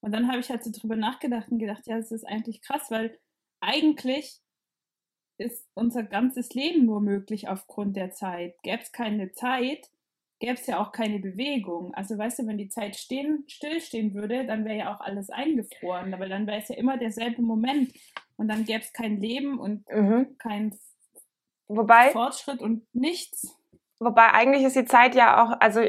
Und 0.00 0.12
dann 0.12 0.28
habe 0.28 0.38
ich 0.40 0.50
halt 0.50 0.64
so 0.64 0.70
drüber 0.70 0.96
nachgedacht 0.96 1.50
und 1.50 1.58
gedacht, 1.58 1.86
ja, 1.86 1.96
das 1.96 2.10
ist 2.10 2.26
eigentlich 2.26 2.62
krass, 2.62 2.90
weil 2.90 3.18
eigentlich 3.60 4.40
ist 5.38 5.66
unser 5.74 6.02
ganzes 6.02 6.54
Leben 6.54 6.86
nur 6.86 7.00
möglich 7.00 7.48
aufgrund 7.48 7.96
der 7.96 8.12
Zeit. 8.12 8.60
Gäbe 8.62 8.82
es 8.82 8.92
keine 8.92 9.32
Zeit, 9.32 9.90
gäbe 10.38 10.54
es 10.54 10.66
ja 10.66 10.80
auch 10.80 10.92
keine 10.92 11.18
Bewegung. 11.18 11.94
Also 11.94 12.16
weißt 12.16 12.40
du, 12.40 12.46
wenn 12.46 12.58
die 12.58 12.68
Zeit 12.68 12.96
stehen, 12.96 13.44
stillstehen 13.48 14.14
würde, 14.14 14.46
dann 14.46 14.64
wäre 14.64 14.78
ja 14.78 14.94
auch 14.94 15.00
alles 15.00 15.30
eingefroren. 15.30 16.12
Aber 16.14 16.28
dann 16.28 16.46
wäre 16.46 16.58
es 16.58 16.68
ja 16.68 16.76
immer 16.76 16.98
derselbe 16.98 17.42
Moment. 17.42 17.92
Und 18.36 18.48
dann 18.48 18.64
gäbe 18.64 18.80
es 18.80 18.92
kein 18.92 19.20
Leben 19.20 19.58
und 19.58 19.88
mhm. 19.90 20.36
kein 20.38 20.78
Wobei, 21.68 22.10
Fortschritt 22.10 22.60
und 22.60 22.86
nichts. 22.94 23.56
Wobei 23.98 24.32
eigentlich 24.32 24.64
ist 24.64 24.76
die 24.76 24.86
Zeit 24.86 25.14
ja 25.14 25.44
auch, 25.44 25.60
also 25.60 25.82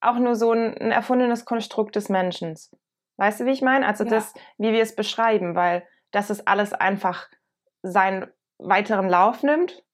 auch 0.00 0.18
nur 0.18 0.34
so 0.34 0.52
ein, 0.52 0.76
ein 0.76 0.90
erfundenes 0.90 1.44
Konstrukt 1.44 1.96
des 1.96 2.08
Menschen. 2.08 2.56
Weißt 3.16 3.40
du, 3.40 3.46
wie 3.46 3.52
ich 3.52 3.62
meine? 3.62 3.86
Also 3.86 4.04
ja. 4.04 4.10
das, 4.10 4.34
wie 4.58 4.72
wir 4.72 4.82
es 4.82 4.94
beschreiben, 4.94 5.54
weil 5.54 5.86
das 6.10 6.30
ist 6.30 6.46
alles 6.46 6.72
einfach 6.72 7.28
seinen 7.82 8.26
weiteren 8.58 9.08
Lauf 9.08 9.42
nimmt. 9.42 9.84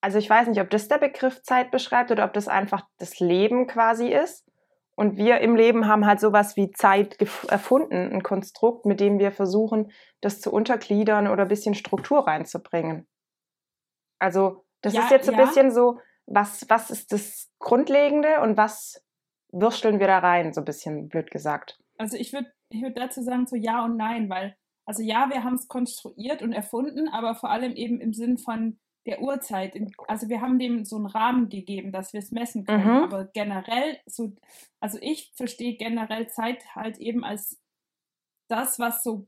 Also 0.00 0.18
ich 0.18 0.30
weiß 0.30 0.48
nicht, 0.48 0.60
ob 0.60 0.70
das 0.70 0.88
der 0.88 0.98
Begriff 0.98 1.42
Zeit 1.42 1.70
beschreibt 1.70 2.10
oder 2.10 2.24
ob 2.24 2.32
das 2.32 2.48
einfach 2.48 2.82
das 2.98 3.18
Leben 3.18 3.66
quasi 3.66 4.08
ist. 4.08 4.48
Und 4.94 5.16
wir 5.16 5.38
im 5.40 5.54
Leben 5.54 5.86
haben 5.86 6.06
halt 6.06 6.18
sowas 6.18 6.56
wie 6.56 6.72
Zeit 6.72 7.18
erfunden, 7.48 8.12
ein 8.12 8.22
Konstrukt, 8.24 8.84
mit 8.84 8.98
dem 8.98 9.20
wir 9.20 9.30
versuchen, 9.30 9.92
das 10.20 10.40
zu 10.40 10.52
untergliedern 10.52 11.28
oder 11.28 11.42
ein 11.42 11.48
bisschen 11.48 11.74
Struktur 11.74 12.26
reinzubringen. 12.26 13.06
Also, 14.18 14.64
das 14.80 14.94
ja, 14.94 15.02
ist 15.02 15.10
jetzt 15.12 15.26
so 15.26 15.32
ein 15.32 15.38
ja. 15.38 15.44
bisschen 15.44 15.70
so, 15.70 16.00
was, 16.26 16.68
was 16.68 16.90
ist 16.90 17.12
das 17.12 17.48
Grundlegende 17.60 18.40
und 18.40 18.56
was 18.56 19.04
würsteln 19.52 20.00
wir 20.00 20.08
da 20.08 20.18
rein, 20.18 20.52
so 20.52 20.62
ein 20.62 20.64
bisschen 20.64 21.08
blöd 21.08 21.30
gesagt. 21.30 21.78
Also 21.98 22.16
ich 22.16 22.32
würde 22.32 22.50
ich 22.70 22.82
würd 22.82 22.96
dazu 22.96 23.22
sagen, 23.22 23.46
so 23.46 23.56
ja 23.56 23.84
und 23.84 23.96
nein, 23.96 24.28
weil, 24.30 24.56
also 24.86 25.02
ja, 25.02 25.30
wir 25.30 25.44
haben 25.44 25.54
es 25.54 25.68
konstruiert 25.68 26.42
und 26.42 26.52
erfunden, 26.52 27.08
aber 27.08 27.34
vor 27.34 27.50
allem 27.50 27.74
eben 27.74 28.00
im 28.00 28.12
Sinn 28.12 28.38
von, 28.38 28.78
der 29.08 29.22
Uhrzeit. 29.22 29.74
Also 30.06 30.28
wir 30.28 30.42
haben 30.42 30.58
dem 30.58 30.84
so 30.84 30.96
einen 30.96 31.06
Rahmen 31.06 31.48
gegeben, 31.48 31.92
dass 31.92 32.12
wir 32.12 32.20
es 32.20 32.30
messen 32.30 32.64
können. 32.64 32.84
Mhm. 32.84 33.04
Aber 33.04 33.24
generell, 33.24 33.98
so, 34.04 34.36
also 34.80 34.98
ich 35.00 35.32
verstehe 35.34 35.78
generell 35.78 36.28
Zeit 36.28 36.74
halt 36.76 36.98
eben 36.98 37.24
als 37.24 37.58
das, 38.50 38.78
was 38.78 39.02
so 39.02 39.26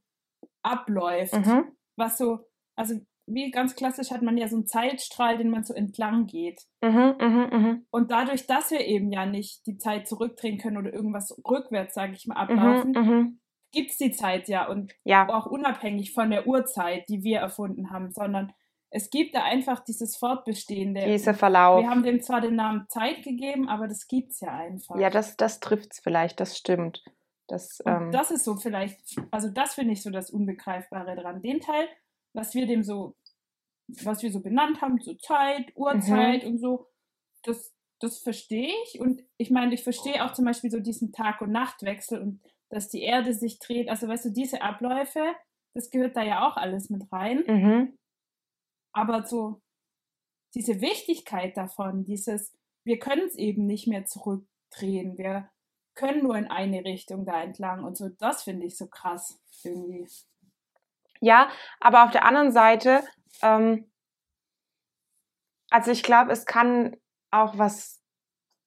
abläuft. 0.62 1.32
Mhm. 1.32 1.72
Was 1.96 2.18
so, 2.18 2.40
also 2.76 3.00
wie 3.26 3.50
ganz 3.50 3.76
klassisch 3.76 4.10
hat 4.10 4.22
man 4.22 4.36
ja 4.36 4.48
so 4.48 4.56
einen 4.56 4.66
Zeitstrahl, 4.66 5.38
den 5.38 5.50
man 5.50 5.64
so 5.64 5.74
entlang 5.74 6.26
geht. 6.26 6.62
Mhm, 6.82 7.14
mh, 7.18 7.58
mh. 7.58 7.78
Und 7.90 8.10
dadurch, 8.10 8.46
dass 8.46 8.70
wir 8.70 8.80
eben 8.86 9.12
ja 9.12 9.26
nicht 9.26 9.66
die 9.66 9.78
Zeit 9.78 10.08
zurückdrehen 10.08 10.58
können 10.58 10.76
oder 10.76 10.92
irgendwas 10.92 11.40
rückwärts, 11.48 11.94
sage 11.94 12.14
ich 12.14 12.26
mal, 12.26 12.34
mhm, 12.34 12.58
ablaufen, 12.58 12.92
mhm, 12.92 13.40
gibt 13.72 13.90
es 13.90 13.98
die 13.98 14.12
Zeit 14.12 14.48
ja 14.48 14.68
und 14.68 14.92
ja. 15.04 15.28
auch 15.28 15.46
unabhängig 15.46 16.12
von 16.12 16.30
der 16.30 16.46
Uhrzeit, 16.46 17.08
die 17.08 17.22
wir 17.22 17.38
erfunden 17.38 17.90
haben, 17.90 18.10
sondern 18.10 18.52
es 18.90 19.10
gibt 19.10 19.36
da 19.36 19.44
einfach 19.44 19.80
dieses 19.84 20.16
Fortbestehende. 20.16 21.04
Dieser 21.06 21.34
Verlauf. 21.34 21.82
Wir 21.82 21.90
haben 21.90 22.02
dem 22.02 22.20
zwar 22.20 22.40
den 22.40 22.56
Namen 22.56 22.86
Zeit 22.88 23.22
gegeben, 23.22 23.68
aber 23.68 23.86
das 23.86 24.08
gibt 24.08 24.32
es 24.32 24.40
ja 24.40 24.52
einfach. 24.52 24.98
Ja, 24.98 25.10
das, 25.10 25.36
das 25.36 25.60
trifft 25.60 25.92
es 25.92 26.00
vielleicht, 26.00 26.40
das 26.40 26.58
stimmt. 26.58 27.04
Das, 27.46 27.82
ähm, 27.86 28.10
das 28.12 28.30
ist 28.30 28.44
so 28.44 28.56
vielleicht, 28.56 29.00
also 29.30 29.48
das 29.48 29.74
finde 29.74 29.92
ich 29.92 30.02
so 30.02 30.10
das 30.10 30.30
Unbegreifbare 30.30 31.16
dran. 31.16 31.42
Den 31.42 31.60
Teil, 31.60 31.88
was 32.32 32.54
wir 32.54 32.66
dem 32.66 32.82
so, 32.82 33.16
was 34.04 34.22
wir 34.22 34.30
so 34.30 34.40
benannt 34.40 34.80
haben, 34.80 34.98
so 35.00 35.14
Zeit, 35.14 35.72
Uhrzeit 35.74 36.44
mhm. 36.44 36.50
und 36.50 36.58
so, 36.58 36.86
das, 37.42 37.74
das 38.00 38.18
verstehe 38.18 38.72
ich. 38.84 39.00
Und 39.00 39.22
ich 39.36 39.50
meine, 39.50 39.74
ich 39.74 39.82
verstehe 39.82 40.24
auch 40.24 40.32
zum 40.32 40.44
Beispiel 40.44 40.70
so 40.70 40.80
diesen 40.80 41.12
Tag- 41.12 41.40
und 41.40 41.50
Nachtwechsel 41.50 42.20
und 42.20 42.40
dass 42.68 42.88
die 42.88 43.02
Erde 43.02 43.34
sich 43.34 43.58
dreht. 43.58 43.88
Also 43.88 44.06
weißt 44.06 44.26
du, 44.26 44.30
diese 44.30 44.62
Abläufe, 44.62 45.34
das 45.74 45.90
gehört 45.90 46.16
da 46.16 46.22
ja 46.22 46.48
auch 46.48 46.56
alles 46.56 46.88
mit 46.88 47.10
rein. 47.12 47.44
Mhm. 47.46 47.98
Aber 48.92 49.26
so 49.26 49.60
diese 50.54 50.80
Wichtigkeit 50.80 51.56
davon, 51.56 52.04
dieses, 52.04 52.52
wir 52.84 52.98
können 52.98 53.26
es 53.26 53.36
eben 53.36 53.66
nicht 53.66 53.86
mehr 53.86 54.04
zurückdrehen, 54.04 55.16
wir 55.18 55.50
können 55.94 56.22
nur 56.22 56.36
in 56.36 56.46
eine 56.46 56.84
Richtung 56.84 57.24
da 57.24 57.42
entlang 57.42 57.84
und 57.84 57.96
so, 57.96 58.08
das 58.08 58.44
finde 58.44 58.66
ich 58.66 58.76
so 58.76 58.86
krass 58.86 59.40
irgendwie. 59.62 60.06
Ja, 61.20 61.50
aber 61.80 62.04
auf 62.04 62.10
der 62.10 62.24
anderen 62.24 62.50
Seite, 62.50 63.04
ähm, 63.42 63.90
also 65.70 65.90
ich 65.90 66.02
glaube, 66.02 66.32
es 66.32 66.46
kann 66.46 66.96
auch 67.30 67.58
was 67.58 68.00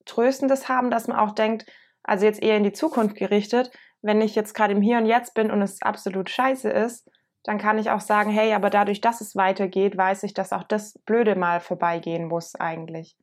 Tröstendes 0.06 0.70
haben, 0.70 0.92
dass 0.92 1.08
man 1.08 1.18
auch 1.18 1.34
denkt, 1.34 1.66
also 2.04 2.26
jetzt 2.26 2.42
eher 2.42 2.58
in 2.58 2.64
die 2.64 2.74
Zukunft 2.74 3.16
gerichtet, 3.16 3.72
wenn 4.02 4.22
ich 4.22 4.36
jetzt 4.36 4.54
gerade 4.54 4.74
im 4.74 4.82
Hier 4.82 4.98
und 4.98 5.06
Jetzt 5.06 5.34
bin 5.34 5.50
und 5.50 5.62
es 5.62 5.82
absolut 5.82 6.30
scheiße 6.30 6.70
ist, 6.70 7.10
dann 7.44 7.58
kann 7.58 7.78
ich 7.78 7.90
auch 7.90 8.02
sagen, 8.02 8.32
hey, 8.32 8.54
aber 8.54 8.70
dadurch, 8.70 9.02
dass 9.02 9.22
es 9.22 9.36
weitergeht, 9.36 9.98
weiß 9.98 10.24
ich, 10.24 10.34
dass 10.34 10.54
auch 10.54 10.64
das 10.64 10.98
Blöde 11.06 11.36
mal 11.36 11.60
vorbeigehen 11.60 12.28
muss 12.28 12.56
eigentlich. 12.56 13.18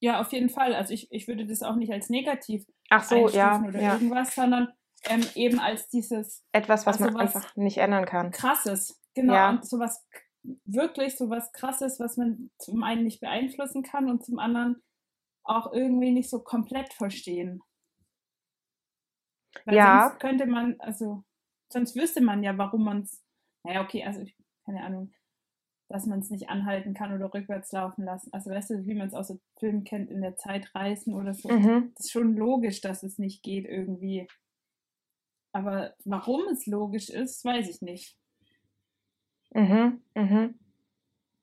Ja, 0.00 0.20
auf 0.20 0.32
jeden 0.32 0.48
Fall. 0.48 0.74
Also 0.74 0.92
ich, 0.92 1.10
ich 1.12 1.28
würde 1.28 1.46
das 1.46 1.62
auch 1.62 1.76
nicht 1.76 1.92
als 1.92 2.08
negativ 2.08 2.64
Ach 2.90 3.04
so, 3.04 3.28
ja, 3.28 3.62
oder 3.66 3.80
ja. 3.80 3.92
irgendwas, 3.94 4.34
sondern 4.34 4.72
ähm, 5.08 5.24
eben 5.34 5.58
als 5.58 5.88
dieses 5.88 6.44
etwas, 6.52 6.86
was 6.86 7.00
also 7.00 7.12
man 7.12 7.22
einfach 7.22 7.54
nicht 7.56 7.78
ändern 7.78 8.06
kann. 8.06 8.30
Krasses, 8.30 9.00
genau. 9.14 9.34
Ja. 9.34 9.50
Und 9.50 9.66
sowas 9.66 10.04
wirklich 10.64 11.16
sowas 11.16 11.52
Krasses, 11.52 12.00
was 12.00 12.16
man 12.16 12.50
zum 12.58 12.82
einen 12.82 13.04
nicht 13.04 13.20
beeinflussen 13.20 13.82
kann 13.82 14.10
und 14.10 14.24
zum 14.24 14.38
anderen 14.38 14.82
auch 15.44 15.72
irgendwie 15.72 16.12
nicht 16.12 16.30
so 16.30 16.40
komplett 16.40 16.92
verstehen. 16.92 17.60
Weil 19.64 19.76
ja. 19.76 20.08
sonst 20.08 20.20
könnte 20.20 20.46
man, 20.46 20.76
also 20.80 21.24
sonst 21.72 21.96
wüsste 21.96 22.20
man 22.20 22.42
ja, 22.42 22.56
warum 22.58 22.84
man 22.84 23.02
es, 23.02 23.22
naja, 23.64 23.82
okay, 23.82 24.04
also 24.04 24.20
ich, 24.20 24.36
keine 24.64 24.82
Ahnung, 24.82 25.12
dass 25.88 26.06
man 26.06 26.20
es 26.20 26.30
nicht 26.30 26.48
anhalten 26.48 26.94
kann 26.94 27.12
oder 27.12 27.32
rückwärts 27.32 27.70
laufen 27.72 28.04
lassen. 28.04 28.32
Also 28.32 28.50
weißt 28.50 28.70
du, 28.70 28.86
wie 28.86 28.94
man 28.94 29.08
es 29.08 29.14
aus 29.14 29.28
so 29.28 29.40
Filmen 29.58 29.84
kennt, 29.84 30.10
in 30.10 30.22
der 30.22 30.36
Zeit 30.36 30.74
reisen 30.74 31.14
oder 31.14 31.34
so. 31.34 31.50
Mhm. 31.50 31.92
Das 31.94 32.06
ist 32.06 32.12
schon 32.12 32.34
logisch, 32.34 32.80
dass 32.80 33.02
es 33.02 33.18
nicht 33.18 33.42
geht 33.42 33.66
irgendwie. 33.66 34.26
Aber 35.52 35.94
warum 36.04 36.48
es 36.48 36.66
logisch 36.66 37.10
ist, 37.10 37.44
weiß 37.44 37.68
ich 37.68 37.82
nicht. 37.82 38.16
Mhm, 39.54 40.02
mhm. 40.14 40.58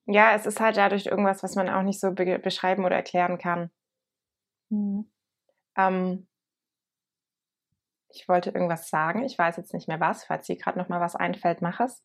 Ja, 0.08 0.34
es 0.34 0.48
ist 0.48 0.60
halt 0.60 0.78
dadurch 0.78 1.06
irgendwas, 1.06 1.44
was 1.44 1.56
man 1.56 1.70
auch 1.70 1.84
nicht 1.84 2.00
so 2.00 2.12
be 2.12 2.40
beschreiben 2.40 2.86
oder 2.86 2.96
erklären 2.96 3.38
kann. 3.38 3.70
Mhm. 4.70 5.12
Ähm, 5.78 6.28
ich 8.12 8.28
wollte 8.28 8.50
irgendwas 8.50 8.90
sagen, 8.90 9.24
ich 9.24 9.38
weiß 9.38 9.58
jetzt 9.58 9.74
nicht 9.74 9.88
mehr 9.88 10.00
was. 10.00 10.26
Falls 10.26 10.48
dir 10.48 10.58
gerade 10.58 10.80
noch 10.80 10.90
mal 10.90 11.00
was 11.00 11.16
einfällt, 11.16 11.62
mach 11.62 11.80
es. 11.80 12.02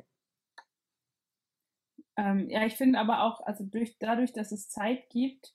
Ähm, 2.16 2.48
ja, 2.50 2.64
ich 2.64 2.76
finde 2.76 2.98
aber 2.98 3.22
auch, 3.22 3.40
also 3.40 3.64
durch, 3.64 3.98
dadurch, 3.98 4.32
dass 4.32 4.52
es 4.52 4.68
Zeit 4.68 5.08
gibt, 5.10 5.54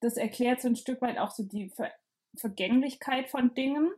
das 0.00 0.16
erklärt 0.16 0.60
so 0.60 0.68
ein 0.68 0.76
Stück 0.76 1.02
weit 1.02 1.18
auch 1.18 1.30
so 1.30 1.42
die 1.42 1.70
Ver 1.70 1.90
Vergänglichkeit 2.36 3.28
von 3.28 3.54
Dingen, 3.54 3.92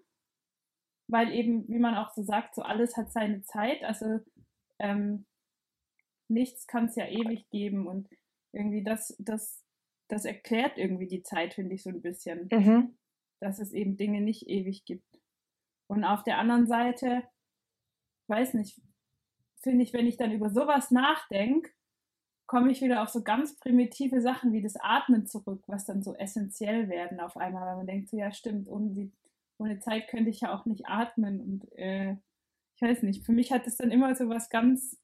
weil 1.08 1.32
eben, 1.32 1.68
wie 1.68 1.78
man 1.78 1.94
auch 1.94 2.12
so 2.14 2.22
sagt, 2.22 2.54
so 2.54 2.62
alles 2.62 2.96
hat 2.96 3.12
seine 3.12 3.42
Zeit. 3.42 3.82
Also 3.84 4.20
ähm, 4.78 5.26
nichts 6.28 6.66
kann 6.66 6.86
es 6.86 6.96
ja 6.96 7.06
ewig 7.06 7.48
geben 7.50 7.86
und 7.86 8.08
irgendwie 8.52 8.82
das, 8.82 9.16
das, 9.18 9.62
das 10.08 10.24
erklärt 10.24 10.78
irgendwie 10.78 11.06
die 11.06 11.22
Zeit, 11.22 11.54
finde 11.54 11.74
ich 11.74 11.82
so 11.82 11.90
ein 11.90 12.02
bisschen. 12.02 12.48
Mhm. 12.50 12.96
Dass 13.40 13.58
es 13.58 13.72
eben 13.72 13.96
Dinge 13.96 14.20
nicht 14.22 14.48
ewig 14.48 14.84
gibt. 14.84 15.20
Und 15.88 16.04
auf 16.04 16.24
der 16.24 16.38
anderen 16.38 16.66
Seite, 16.66 17.22
weiß 18.28 18.54
nicht, 18.54 18.80
finde 19.62 19.84
ich, 19.84 19.92
wenn 19.92 20.06
ich 20.06 20.16
dann 20.16 20.32
über 20.32 20.50
sowas 20.50 20.90
nachdenke, 20.90 21.70
komme 22.46 22.70
ich 22.70 22.80
wieder 22.80 23.02
auf 23.02 23.08
so 23.08 23.22
ganz 23.22 23.58
primitive 23.58 24.20
Sachen 24.20 24.52
wie 24.52 24.62
das 24.62 24.76
Atmen 24.76 25.26
zurück, 25.26 25.62
was 25.66 25.84
dann 25.84 26.02
so 26.02 26.14
essentiell 26.14 26.88
werden 26.88 27.20
auf 27.20 27.36
einmal, 27.36 27.66
weil 27.66 27.76
man 27.76 27.86
denkt 27.86 28.08
so, 28.08 28.16
ja 28.16 28.32
stimmt, 28.32 28.68
ohne, 28.68 28.90
die, 28.90 29.12
ohne 29.58 29.78
Zeit 29.78 30.08
könnte 30.08 30.30
ich 30.30 30.40
ja 30.40 30.54
auch 30.54 30.66
nicht 30.66 30.86
atmen 30.86 31.40
und 31.40 31.72
äh, 31.78 32.16
ich 32.76 32.82
weiß 32.82 33.02
nicht, 33.02 33.24
für 33.24 33.32
mich 33.32 33.52
hat 33.52 33.66
es 33.66 33.76
dann 33.76 33.90
immer 33.90 34.14
so 34.14 34.28
was 34.28 34.50
ganz, 34.50 34.98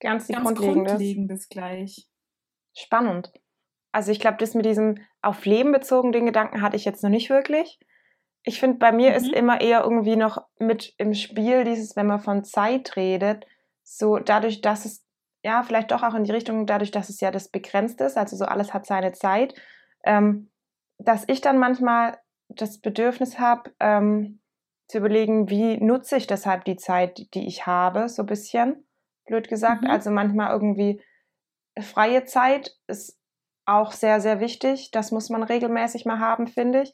ganz, 0.00 0.28
ganz 0.28 0.44
Grundlegendes. 0.44 0.92
Grundlegendes 0.92 1.48
gleich. 1.48 2.08
Spannend. 2.76 3.32
Also 3.90 4.12
ich 4.12 4.20
glaube, 4.20 4.36
das 4.38 4.54
mit 4.54 4.64
diesem 4.64 4.98
auf 5.22 5.44
Leben 5.44 5.72
bezogen, 5.72 6.12
den 6.12 6.26
Gedanken 6.26 6.62
hatte 6.62 6.76
ich 6.76 6.84
jetzt 6.84 7.02
noch 7.02 7.10
nicht 7.10 7.30
wirklich. 7.30 7.80
Ich 8.44 8.60
finde, 8.60 8.78
bei 8.78 8.92
mir 8.92 9.10
mhm. 9.10 9.16
ist 9.16 9.32
immer 9.32 9.60
eher 9.60 9.82
irgendwie 9.82 10.16
noch 10.16 10.38
mit 10.58 10.94
im 10.98 11.14
Spiel 11.14 11.64
dieses, 11.64 11.96
wenn 11.96 12.06
man 12.06 12.20
von 12.20 12.44
Zeit 12.44 12.94
redet, 12.94 13.44
so 13.82 14.18
dadurch, 14.18 14.60
dass 14.60 14.84
es 14.84 15.04
ja 15.42 15.62
vielleicht 15.62 15.90
doch 15.90 16.02
auch 16.02 16.14
in 16.14 16.24
die 16.24 16.32
Richtung, 16.32 16.66
dadurch, 16.66 16.90
dass 16.90 17.08
es 17.08 17.20
ja 17.20 17.30
das 17.30 17.48
begrenzt 17.48 18.00
ist, 18.00 18.16
also 18.16 18.36
so 18.36 18.44
alles 18.44 18.72
hat 18.72 18.86
seine 18.86 19.12
Zeit, 19.12 19.54
ähm, 20.04 20.50
dass 20.98 21.24
ich 21.26 21.40
dann 21.40 21.58
manchmal 21.58 22.18
das 22.56 22.80
Bedürfnis 22.80 23.38
habe, 23.38 23.72
ähm, 23.80 24.40
zu 24.88 24.98
überlegen, 24.98 25.50
wie 25.50 25.78
nutze 25.78 26.16
ich 26.16 26.26
deshalb 26.26 26.64
die 26.64 26.76
Zeit, 26.76 27.34
die 27.34 27.46
ich 27.46 27.66
habe, 27.66 28.08
so 28.08 28.22
ein 28.22 28.26
bisschen, 28.26 28.86
blöd 29.26 29.48
gesagt. 29.48 29.82
Mhm. 29.82 29.90
Also 29.90 30.10
manchmal 30.10 30.50
irgendwie 30.52 31.02
freie 31.80 32.24
Zeit 32.24 32.76
ist 32.86 33.18
auch 33.66 33.92
sehr, 33.92 34.20
sehr 34.20 34.40
wichtig. 34.40 34.90
Das 34.92 35.10
muss 35.10 35.28
man 35.28 35.42
regelmäßig 35.42 36.04
mal 36.04 36.20
haben, 36.20 36.46
finde 36.46 36.82
ich. 36.82 36.92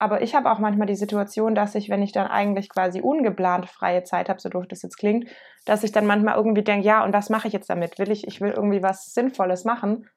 Aber 0.00 0.22
ich 0.22 0.34
habe 0.34 0.50
auch 0.50 0.58
manchmal 0.58 0.86
die 0.86 0.94
Situation, 0.94 1.54
dass 1.54 1.74
ich, 1.74 1.88
wenn 1.88 2.02
ich 2.02 2.12
dann 2.12 2.28
eigentlich 2.28 2.68
quasi 2.68 3.00
ungeplant 3.00 3.68
freie 3.68 4.04
Zeit 4.04 4.28
habe, 4.28 4.40
so 4.40 4.48
doof 4.48 4.66
das 4.68 4.82
jetzt 4.82 4.96
klingt, 4.96 5.28
dass 5.64 5.82
ich 5.82 5.90
dann 5.90 6.06
manchmal 6.06 6.36
irgendwie 6.36 6.62
denke, 6.62 6.86
ja, 6.86 7.04
und 7.04 7.12
was 7.12 7.30
mache 7.30 7.48
ich 7.48 7.54
jetzt 7.54 7.68
damit? 7.68 7.98
Will 7.98 8.10
ich, 8.10 8.26
ich 8.26 8.40
will 8.40 8.50
irgendwie 8.50 8.82
was 8.82 9.12
Sinnvolles 9.12 9.64
machen, 9.64 10.08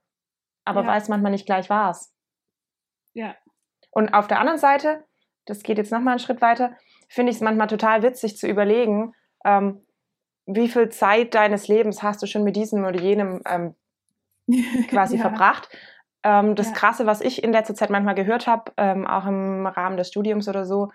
aber 0.65 0.81
ja. 0.81 0.87
weiß 0.87 1.09
manchmal 1.09 1.31
nicht 1.31 1.47
gleich 1.47 1.69
was. 1.69 2.13
Ja. 3.13 3.35
Und 3.91 4.13
auf 4.13 4.27
der 4.27 4.39
anderen 4.39 4.59
Seite, 4.59 5.03
das 5.45 5.63
geht 5.63 5.77
jetzt 5.77 5.91
nochmal 5.91 6.13
einen 6.13 6.19
Schritt 6.19 6.41
weiter, 6.41 6.75
finde 7.07 7.29
ich 7.31 7.37
es 7.37 7.41
manchmal 7.41 7.67
total 7.67 8.03
witzig 8.03 8.37
zu 8.37 8.47
überlegen, 8.47 9.13
ähm, 9.45 9.85
wie 10.45 10.69
viel 10.69 10.89
Zeit 10.89 11.35
deines 11.35 11.67
Lebens 11.67 12.01
hast 12.01 12.21
du 12.21 12.25
schon 12.25 12.43
mit 12.43 12.55
diesem 12.55 12.83
oder 12.83 12.99
jenem 12.99 13.41
ähm, 13.45 13.75
quasi 14.89 15.17
ja. 15.17 15.21
verbracht 15.21 15.69
ähm, 16.23 16.55
das 16.55 16.67
ja. 16.67 16.73
Krasse, 16.73 17.05
was 17.05 17.21
ich 17.21 17.43
in 17.43 17.51
letzter 17.51 17.75
Zeit 17.75 17.89
manchmal 17.89 18.15
gehört 18.15 18.47
habe, 18.47 18.71
ähm, 18.77 19.07
auch 19.07 19.25
im 19.25 19.65
Rahmen 19.65 19.97
des 19.97 20.09
Studiums 20.09 20.47
oder 20.47 20.65
so, 20.65 20.89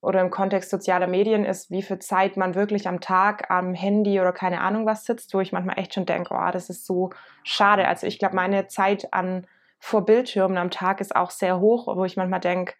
oder 0.00 0.20
im 0.20 0.30
Kontext 0.30 0.70
sozialer 0.70 1.08
Medien, 1.08 1.44
ist, 1.44 1.70
wie 1.70 1.82
viel 1.82 1.98
Zeit 1.98 2.36
man 2.36 2.54
wirklich 2.54 2.86
am 2.86 3.00
Tag 3.00 3.50
am 3.50 3.74
Handy 3.74 4.20
oder 4.20 4.32
keine 4.32 4.60
Ahnung 4.60 4.86
was 4.86 5.04
sitzt, 5.04 5.34
wo 5.34 5.40
ich 5.40 5.52
manchmal 5.52 5.78
echt 5.78 5.94
schon 5.94 6.06
denke, 6.06 6.34
oh, 6.34 6.50
das 6.52 6.70
ist 6.70 6.86
so 6.86 7.10
schade. 7.42 7.88
Also 7.88 8.06
ich 8.06 8.18
glaube, 8.18 8.36
meine 8.36 8.68
Zeit 8.68 9.12
an 9.12 9.46
vor 9.78 10.04
Bildschirmen 10.04 10.58
am 10.58 10.70
Tag 10.70 11.00
ist 11.00 11.14
auch 11.14 11.30
sehr 11.30 11.60
hoch, 11.60 11.86
wo 11.86 12.04
ich 12.04 12.16
manchmal 12.16 12.40
denke, 12.40 12.74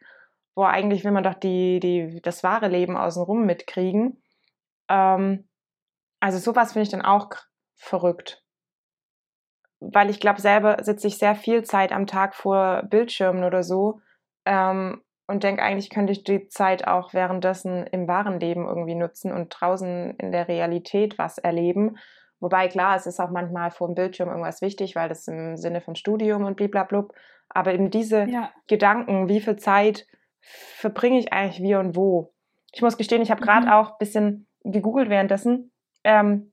boah, 0.54 0.70
eigentlich 0.70 1.04
will 1.04 1.12
man 1.12 1.22
doch 1.22 1.34
die, 1.34 1.78
die, 1.80 2.20
das 2.22 2.42
wahre 2.42 2.68
Leben 2.68 2.96
außenrum 2.96 3.46
mitkriegen. 3.46 4.22
Ähm, 4.88 5.48
also 6.20 6.38
sowas 6.38 6.72
finde 6.72 6.82
ich 6.82 6.90
dann 6.90 7.02
auch 7.02 7.30
verrückt. 7.76 8.42
Weil 9.80 10.10
ich 10.10 10.18
glaube, 10.18 10.40
selber 10.40 10.82
sitze 10.82 11.06
ich 11.06 11.18
sehr 11.18 11.36
viel 11.36 11.62
Zeit 11.62 11.92
am 11.92 12.06
Tag 12.06 12.34
vor 12.34 12.82
Bildschirmen 12.90 13.44
oder 13.44 13.62
so 13.62 14.00
ähm, 14.44 15.04
und 15.28 15.44
denke, 15.44 15.62
eigentlich 15.62 15.90
könnte 15.90 16.12
ich 16.12 16.24
die 16.24 16.48
Zeit 16.48 16.88
auch 16.88 17.14
währenddessen 17.14 17.86
im 17.86 18.08
wahren 18.08 18.40
Leben 18.40 18.66
irgendwie 18.66 18.96
nutzen 18.96 19.30
und 19.30 19.50
draußen 19.50 20.16
in 20.18 20.32
der 20.32 20.48
Realität 20.48 21.18
was 21.18 21.38
erleben. 21.38 21.98
Wobei, 22.40 22.68
klar, 22.68 22.96
es 22.96 23.06
ist 23.06 23.20
auch 23.20 23.30
manchmal 23.30 23.70
vor 23.70 23.88
dem 23.88 23.94
Bildschirm 23.94 24.28
irgendwas 24.28 24.62
wichtig, 24.62 24.94
weil 24.94 25.08
das 25.08 25.26
im 25.26 25.56
Sinne 25.56 25.80
von 25.80 25.96
Studium 25.96 26.44
und 26.44 26.56
bliblablub. 26.56 27.12
Aber 27.48 27.74
eben 27.74 27.90
diese 27.90 28.24
ja. 28.28 28.52
Gedanken, 28.66 29.28
wie 29.28 29.40
viel 29.40 29.56
Zeit 29.56 30.06
verbringe 30.40 31.18
ich 31.18 31.32
eigentlich 31.32 31.62
wie 31.62 31.74
und 31.74 31.96
wo? 31.96 32.32
Ich 32.72 32.82
muss 32.82 32.96
gestehen, 32.96 33.22
ich 33.22 33.30
habe 33.30 33.40
gerade 33.40 33.66
mhm. 33.66 33.72
auch 33.72 33.92
ein 33.92 33.98
bisschen 33.98 34.46
gegoogelt 34.62 35.08
währenddessen. 35.08 35.72
Ähm, 36.04 36.52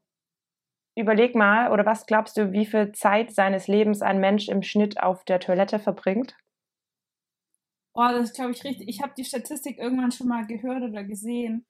überleg 0.95 1.35
mal, 1.35 1.71
oder 1.71 1.85
was 1.85 2.05
glaubst 2.05 2.37
du, 2.37 2.51
wie 2.51 2.65
viel 2.65 2.91
Zeit 2.93 3.33
seines 3.33 3.67
Lebens 3.67 4.01
ein 4.01 4.19
Mensch 4.19 4.47
im 4.47 4.63
Schnitt 4.63 5.01
auf 5.01 5.23
der 5.25 5.39
Toilette 5.39 5.79
verbringt? 5.79 6.35
Oh, 7.93 8.09
das 8.11 8.33
glaube 8.33 8.51
ich 8.51 8.63
richtig. 8.63 8.89
Ich 8.89 9.01
habe 9.01 9.13
die 9.17 9.23
Statistik 9.23 9.77
irgendwann 9.77 10.11
schon 10.11 10.27
mal 10.27 10.45
gehört 10.45 10.83
oder 10.83 11.03
gesehen. 11.03 11.65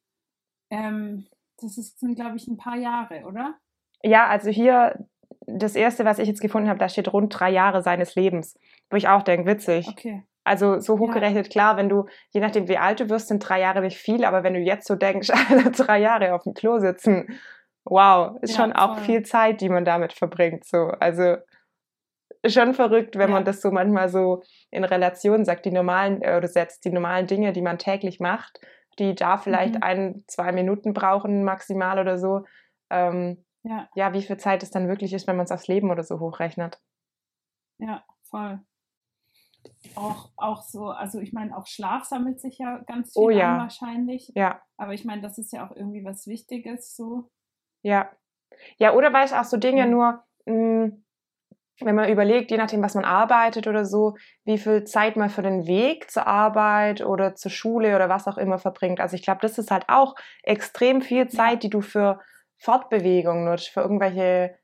Ähm, 0.72 1.28
das 1.58 1.78
ist, 1.78 2.00
sind, 2.00 2.16
glaube 2.16 2.38
ich, 2.38 2.48
ein 2.48 2.58
paar 2.58 2.78
Jahre, 2.78 3.26
oder? 3.26 3.60
Ja, 4.06 4.28
also 4.28 4.52
hier, 4.52 5.04
das 5.48 5.76
erste, 5.76 6.06
was 6.06 6.20
ich 6.20 6.28
jetzt 6.28 6.42
gefunden 6.42 6.70
habe, 6.70 6.80
da 6.80 6.90
steht 6.90 7.12
rund 7.12 7.38
drei 7.38 7.50
Jahre 7.50 7.82
seines 7.82 8.16
Lebens. 8.16 8.58
Wo 8.90 8.98
ich 8.98 9.08
auch 9.08 9.24
denke, 9.24 9.50
witzig. 9.50 9.88
Okay. 9.88 10.24
Also 10.44 10.80
so 10.80 11.00
hochgerechnet, 11.00 11.48
ja. 11.48 11.52
klar, 11.52 11.78
wenn 11.78 11.90
du, 11.90 12.06
je 12.30 12.40
nachdem 12.40 12.68
wie 12.68 12.78
alt 12.78 13.00
du 13.00 13.10
wirst, 13.10 13.30
sind 13.30 13.40
drei 13.40 13.60
Jahre 13.62 13.82
nicht 13.82 13.98
viel, 13.98 14.24
aber 14.24 14.44
wenn 14.44 14.54
du 14.54 14.60
jetzt 14.60 14.86
so 14.86 14.94
denkst, 14.94 15.30
drei 15.78 16.00
Jahre 16.00 16.36
auf 16.36 16.44
dem 16.44 16.54
Klo 16.54 16.78
sitzen, 16.78 17.40
wow, 17.84 18.38
ist 18.42 18.56
ja, 18.56 18.64
schon 18.64 18.74
auch 18.74 19.00
viel 19.00 19.24
Zeit, 19.24 19.62
die 19.62 19.70
man 19.70 19.86
damit 19.86 20.14
verbringt. 20.14 20.66
So. 20.66 20.92
Also 21.00 21.38
schon 22.46 22.76
verrückt, 22.76 23.16
wenn 23.18 23.30
ja. 23.30 23.36
man 23.36 23.44
das 23.44 23.60
so 23.60 23.72
manchmal 23.72 24.10
so 24.10 24.44
in 24.70 24.84
Relation 24.84 25.46
sagt, 25.46 25.66
die 25.66 25.72
normalen 25.72 26.22
äh, 26.22 26.38
oder 26.38 26.48
setzt, 26.48 26.86
die 26.86 26.92
normalen 26.92 27.26
Dinge, 27.26 27.52
die 27.52 27.64
man 27.64 27.80
täglich 27.80 28.20
macht, 28.20 28.60
die 29.00 29.16
da 29.16 29.38
vielleicht 29.38 29.76
mhm. 29.76 29.84
ein, 29.84 30.24
zwei 30.28 30.52
Minuten 30.52 30.94
brauchen 30.94 31.44
maximal 31.44 31.98
oder 31.98 32.20
so. 32.20 32.44
Ähm, 32.92 33.45
ja. 33.66 33.90
ja, 33.96 34.14
wie 34.14 34.22
viel 34.22 34.38
Zeit 34.38 34.64
es 34.64 34.72
dann 34.72 34.88
wirklich 34.88 35.12
ist, 35.14 35.28
wenn 35.28 35.36
man 35.36 35.46
es 35.46 35.52
aufs 35.52 35.68
Leben 35.68 35.90
oder 35.90 36.04
so 36.04 36.20
hochrechnet. 36.20 36.80
Ja, 37.80 38.04
voll. 38.24 38.60
Auch, 39.96 40.30
auch 40.38 40.62
so, 40.62 40.90
also 40.90 41.20
ich 41.20 41.34
meine, 41.34 41.58
auch 41.58 41.66
Schlaf 41.66 42.04
sammelt 42.04 42.40
sich 42.40 42.60
ja 42.60 42.78
ganz 42.86 43.14
viel 43.14 43.24
oh, 43.24 43.30
ja. 43.32 43.54
an 43.54 43.60
wahrscheinlich. 43.62 44.32
Ja. 44.36 44.62
Aber 44.78 44.94
ich 44.94 45.04
meine, 45.04 45.24
das 45.24 45.40
ist 45.40 45.52
ja 45.52 45.66
auch 45.66 45.76
irgendwie 45.76 46.06
was 46.06 46.28
Wichtiges 46.28 46.96
so. 46.96 47.32
Ja. 47.82 48.12
Ja, 48.78 48.94
oder 48.94 49.12
weil 49.12 49.26
es 49.26 49.34
auch 49.34 49.44
so 49.44 49.58
Dinge 49.58 49.86
mhm. 49.86 49.92
nur, 49.92 50.24
mh, 50.46 50.54
hm, 50.84 51.06
wenn 51.82 51.96
man 51.96 52.10
überlegt, 52.10 52.52
je 52.52 52.58
nachdem, 52.58 52.84
was 52.84 52.96
man 52.96 53.04
arbeitet 53.04 53.68
oder 53.68 53.84
so, 53.84 54.16
wie 54.46 54.58
viel 54.58 54.86
Zeit 54.86 55.18
man 55.18 55.30
für 55.30 55.42
den 55.42 55.66
Weg 55.66 56.10
zur 56.10 56.28
Arbeit 56.28 57.02
oder 57.02 57.36
zur 57.36 57.52
Schule 57.52 57.96
oder 57.96 58.08
was 58.08 58.28
auch 58.28 58.38
immer 58.38 58.60
verbringt. 58.60 59.02
Also 59.02 59.16
ich 59.16 59.24
glaube, 59.24 59.42
das 59.42 59.58
ist 59.58 59.72
halt 59.72 59.86
auch 59.88 60.16
extrem 60.44 61.02
viel 61.02 61.28
Zeit, 61.28 61.64
die 61.64 61.70
du 61.70 61.82
für 61.82 62.22
Fortbewegung 62.58 63.46
nutzt, 63.46 63.70
für 63.70 63.82
irgendwelche, 63.82 64.58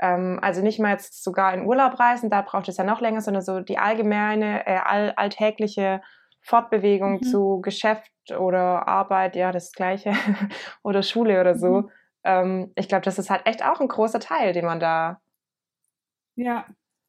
ähm, 0.00 0.38
also 0.42 0.62
nicht 0.62 0.78
mal 0.78 0.92
jetzt 0.92 1.22
sogar 1.22 1.54
in 1.54 1.66
Urlaub 1.66 1.98
reisen, 1.98 2.30
da 2.30 2.42
braucht 2.42 2.68
es 2.68 2.76
ja 2.76 2.84
noch 2.84 3.00
länger, 3.00 3.20
sondern 3.20 3.42
so 3.42 3.60
die 3.60 3.78
allgemeine, 3.78 4.66
äh, 4.66 4.78
all, 4.84 5.12
alltägliche 5.12 6.02
Fortbewegung 6.42 7.14
mhm. 7.14 7.22
zu 7.22 7.60
Geschäft 7.60 8.12
oder 8.38 8.86
Arbeit, 8.86 9.36
ja, 9.36 9.52
das 9.52 9.72
gleiche, 9.72 10.12
oder 10.82 11.02
Schule 11.02 11.40
oder 11.40 11.56
so. 11.56 11.82
Mhm. 11.82 11.90
Ähm, 12.24 12.72
ich 12.76 12.88
glaube, 12.88 13.04
das 13.04 13.18
ist 13.18 13.30
halt 13.30 13.46
echt 13.46 13.64
auch 13.64 13.80
ein 13.80 13.88
großer 13.88 14.20
Teil, 14.20 14.52
den 14.52 14.64
man 14.64 14.80
da 14.80 15.20
ja. 16.36 16.66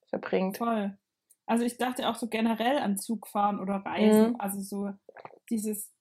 verbringt. 0.09 0.57
Toll. 0.57 0.97
Also 1.45 1.63
ich 1.63 1.77
dachte 1.77 2.09
auch 2.09 2.15
so 2.15 2.27
generell 2.27 2.77
an 2.79 2.97
Zugfahren 2.97 3.59
oder 3.59 3.77
Reisen. 3.85 4.31
Mhm. 4.31 4.35
Also 4.39 4.59
so 4.59 4.91
dieses, 5.49 5.91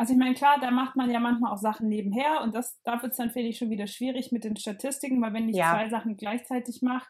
also 0.00 0.14
ich 0.14 0.18
meine, 0.18 0.34
klar, 0.34 0.56
da 0.58 0.70
macht 0.70 0.96
man 0.96 1.10
ja 1.10 1.20
manchmal 1.20 1.52
auch 1.52 1.58
Sachen 1.58 1.90
nebenher 1.90 2.40
und 2.42 2.54
das, 2.54 2.80
da 2.84 3.02
wird 3.02 3.12
es 3.12 3.18
dann, 3.18 3.28
finde 3.28 3.50
ich, 3.50 3.58
schon 3.58 3.68
wieder 3.68 3.86
schwierig 3.86 4.32
mit 4.32 4.44
den 4.44 4.56
Statistiken, 4.56 5.20
weil 5.20 5.34
wenn 5.34 5.50
ich 5.50 5.56
ja. 5.56 5.72
zwei 5.72 5.90
Sachen 5.90 6.16
gleichzeitig 6.16 6.80
mache, 6.80 7.06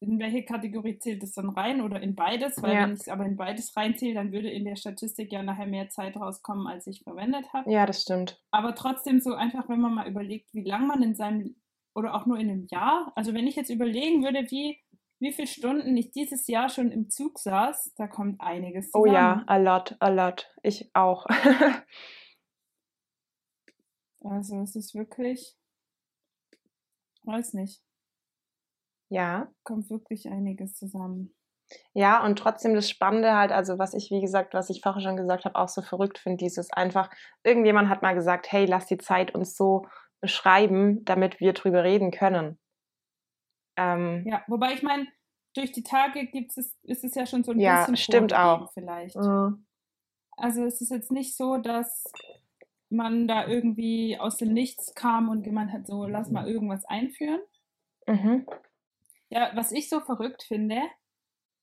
in 0.00 0.18
welche 0.18 0.44
Kategorie 0.44 0.98
zählt 0.98 1.22
es 1.22 1.34
dann 1.34 1.48
rein 1.48 1.80
oder 1.80 2.02
in 2.02 2.16
beides? 2.16 2.60
Weil 2.60 2.74
ja. 2.74 2.82
wenn 2.82 2.94
ich 2.94 3.02
es 3.02 3.08
aber 3.08 3.24
in 3.24 3.36
beides 3.36 3.76
reinzähle, 3.76 4.14
dann 4.14 4.32
würde 4.32 4.50
in 4.50 4.64
der 4.64 4.74
Statistik 4.74 5.30
ja 5.30 5.44
nachher 5.44 5.68
mehr 5.68 5.90
Zeit 5.90 6.16
rauskommen, 6.16 6.66
als 6.66 6.88
ich 6.88 7.04
verwendet 7.04 7.52
habe. 7.52 7.70
Ja, 7.70 7.86
das 7.86 8.02
stimmt. 8.02 8.42
Aber 8.50 8.74
trotzdem 8.74 9.20
so 9.20 9.34
einfach, 9.34 9.68
wenn 9.68 9.80
man 9.80 9.94
mal 9.94 10.08
überlegt, 10.08 10.52
wie 10.52 10.64
lange 10.64 10.88
man 10.88 11.04
in 11.04 11.14
seinem 11.14 11.54
oder 11.94 12.14
auch 12.14 12.26
nur 12.26 12.38
in 12.38 12.50
einem 12.50 12.66
Jahr. 12.68 13.12
Also 13.14 13.32
wenn 13.32 13.46
ich 13.46 13.54
jetzt 13.54 13.70
überlegen 13.70 14.24
würde, 14.24 14.50
wie, 14.50 14.78
wie 15.20 15.32
viele 15.32 15.48
Stunden 15.48 15.96
ich 15.96 16.10
dieses 16.10 16.46
Jahr 16.46 16.68
schon 16.68 16.92
im 16.92 17.10
Zug 17.10 17.38
saß, 17.38 17.94
da 17.96 18.06
kommt 18.06 18.40
einiges 18.40 18.90
zusammen. 18.90 19.10
Oh 19.10 19.12
ja, 19.12 19.42
a 19.46 19.56
lot, 19.56 19.96
a 20.00 20.08
lot. 20.08 20.54
Ich 20.62 20.90
auch. 20.94 21.26
also 24.22 24.60
es 24.62 24.76
ist 24.76 24.94
wirklich, 24.94 25.56
weiß 27.24 27.54
nicht. 27.54 27.82
Ja. 29.08 29.50
Kommt 29.64 29.90
wirklich 29.90 30.28
einiges 30.28 30.76
zusammen. 30.76 31.34
Ja, 31.92 32.24
und 32.24 32.38
trotzdem 32.38 32.74
das 32.74 32.88
Spannende 32.88 33.34
halt, 33.34 33.52
also 33.52 33.78
was 33.78 33.92
ich, 33.92 34.10
wie 34.10 34.20
gesagt, 34.20 34.54
was 34.54 34.70
ich 34.70 34.80
vorher 34.80 35.02
schon 35.02 35.16
gesagt 35.16 35.44
habe, 35.44 35.56
auch 35.56 35.68
so 35.68 35.82
verrückt 35.82 36.18
finde, 36.18 36.38
dieses 36.38 36.72
einfach, 36.72 37.10
irgendjemand 37.42 37.88
hat 37.88 38.02
mal 38.02 38.14
gesagt, 38.14 38.50
hey, 38.50 38.64
lass 38.64 38.86
die 38.86 38.98
Zeit 38.98 39.34
uns 39.34 39.56
so 39.56 39.86
beschreiben, 40.20 41.04
damit 41.04 41.40
wir 41.40 41.52
drüber 41.52 41.84
reden 41.84 42.10
können. 42.10 42.58
Ähm, 43.78 44.24
ja, 44.26 44.42
wobei 44.48 44.74
ich 44.74 44.82
meine, 44.82 45.06
durch 45.54 45.72
die 45.72 45.82
Tage 45.82 46.26
gibt 46.26 46.56
es, 46.56 46.76
ist 46.82 47.04
es 47.04 47.14
ja 47.14 47.26
schon 47.26 47.44
so 47.44 47.52
ein 47.52 47.60
ja, 47.60 47.80
bisschen 47.80 47.96
stimmt 47.96 48.34
auch. 48.34 48.72
vielleicht. 48.72 49.16
Mhm. 49.16 49.66
Also 50.36 50.64
es 50.64 50.80
ist 50.80 50.90
jetzt 50.90 51.10
nicht 51.10 51.36
so, 51.36 51.56
dass 51.56 52.04
man 52.90 53.28
da 53.28 53.46
irgendwie 53.46 54.18
aus 54.18 54.36
dem 54.36 54.52
Nichts 54.52 54.94
kam 54.94 55.28
und 55.28 55.44
jemand 55.46 55.72
hat 55.72 55.86
so, 55.86 56.06
lass 56.06 56.30
mal 56.30 56.48
irgendwas 56.48 56.84
einführen. 56.84 57.40
Mhm. 58.06 58.46
Ja, 59.30 59.50
was 59.54 59.72
ich 59.72 59.88
so 59.88 60.00
verrückt 60.00 60.42
finde, 60.42 60.80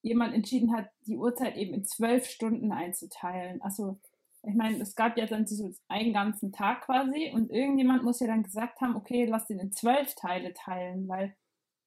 jemand 0.01 0.35
entschieden 0.35 0.75
hat, 0.75 0.87
die 1.07 1.17
Uhrzeit 1.17 1.55
eben 1.55 1.73
in 1.73 1.85
zwölf 1.85 2.27
Stunden 2.27 2.71
einzuteilen. 2.71 3.61
Also 3.61 3.99
ich 4.43 4.53
meine, 4.53 4.79
es 4.79 4.95
gab 4.95 5.17
ja 5.17 5.25
dann 5.25 5.45
diesen 5.45 5.75
einen 5.87 6.13
ganzen 6.13 6.51
Tag 6.51 6.81
quasi 6.81 7.31
und 7.33 7.49
irgendjemand 7.49 8.03
muss 8.03 8.19
ja 8.19 8.27
dann 8.27 8.43
gesagt 8.43 8.79
haben, 8.81 8.95
okay, 8.95 9.25
lass 9.25 9.47
den 9.47 9.59
in 9.59 9.71
zwölf 9.71 10.13
Teile 10.13 10.53
teilen, 10.53 11.07
weil 11.07 11.35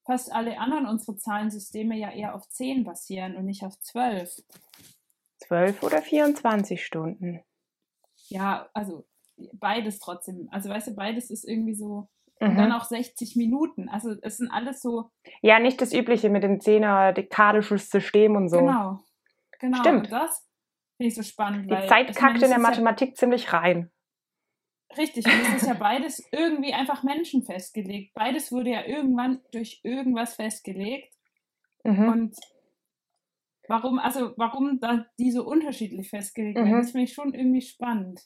fast 0.08 0.32
alle 0.32 0.58
anderen 0.58 0.86
unsere 0.86 1.16
Zahlensysteme 1.16 1.96
ja 1.96 2.10
eher 2.10 2.34
auf 2.34 2.48
zehn 2.48 2.82
basieren 2.82 3.36
und 3.36 3.44
nicht 3.44 3.64
auf 3.64 3.78
zwölf. 3.80 4.42
Zwölf 5.36 5.82
oder 5.82 6.00
24 6.00 6.84
Stunden? 6.84 7.44
Ja, 8.28 8.68
also 8.72 9.06
beides 9.52 9.98
trotzdem. 9.98 10.48
Also 10.50 10.70
weißt 10.70 10.88
du, 10.88 10.94
beides 10.94 11.30
ist 11.30 11.46
irgendwie 11.46 11.74
so. 11.74 12.08
Und 12.40 12.56
dann 12.56 12.68
mhm. 12.68 12.74
auch 12.74 12.84
60 12.84 13.36
Minuten. 13.36 13.88
Also 13.88 14.14
es 14.22 14.38
sind 14.38 14.50
alles 14.50 14.80
so. 14.80 15.10
Ja, 15.42 15.58
nicht 15.58 15.80
das 15.80 15.92
Übliche 15.92 16.30
mit 16.30 16.42
dem 16.42 16.60
Zehner 16.60 17.12
dekadisches 17.12 17.90
System 17.90 18.36
und 18.36 18.48
so. 18.48 18.58
Genau. 18.58 19.00
Genau. 19.60 19.78
Stimmt. 19.78 20.04
Und 20.04 20.12
das 20.12 20.48
Finde 20.98 21.08
ich 21.10 21.14
so 21.14 21.22
spannend. 21.22 21.70
Die 21.70 21.86
Zeit 21.86 22.14
kackt 22.16 22.42
in 22.42 22.50
der 22.50 22.58
Mathematik 22.58 23.10
ja, 23.10 23.14
ziemlich 23.14 23.52
rein. 23.52 23.88
Richtig, 24.96 25.26
und 25.26 25.32
es 25.42 25.62
ist 25.62 25.68
ja 25.68 25.74
beides 25.74 26.26
irgendwie 26.32 26.72
einfach 26.72 27.02
Menschen 27.02 27.42
festgelegt. 27.42 28.14
Beides 28.14 28.50
wurde 28.50 28.70
ja 28.70 28.86
irgendwann 28.86 29.40
durch 29.52 29.80
irgendwas 29.82 30.34
festgelegt. 30.34 31.12
Mhm. 31.84 32.08
Und 32.08 32.36
warum, 33.68 33.98
also 33.98 34.32
warum 34.36 34.80
da 34.80 35.06
die 35.18 35.30
so 35.30 35.44
unterschiedlich 35.44 36.08
festgelegt 36.08 36.56
werden, 36.56 36.72
mhm. 36.72 36.78
das 36.78 36.92
finde 36.92 37.04
ich 37.04 37.12
schon 37.12 37.34
irgendwie 37.34 37.60
spannend. 37.60 38.22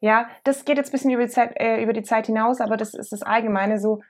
Ja, 0.00 0.28
das 0.44 0.64
geht 0.64 0.76
jetzt 0.76 0.90
ein 0.90 0.92
bisschen 0.92 1.10
über 1.10 1.24
die, 1.24 1.30
Zeit, 1.30 1.58
äh, 1.58 1.82
über 1.82 1.92
die 1.92 2.04
Zeit 2.04 2.26
hinaus, 2.26 2.60
aber 2.60 2.76
das 2.76 2.94
ist 2.94 3.10
das 3.10 3.22
Allgemeine 3.22 3.80
so, 3.80 4.00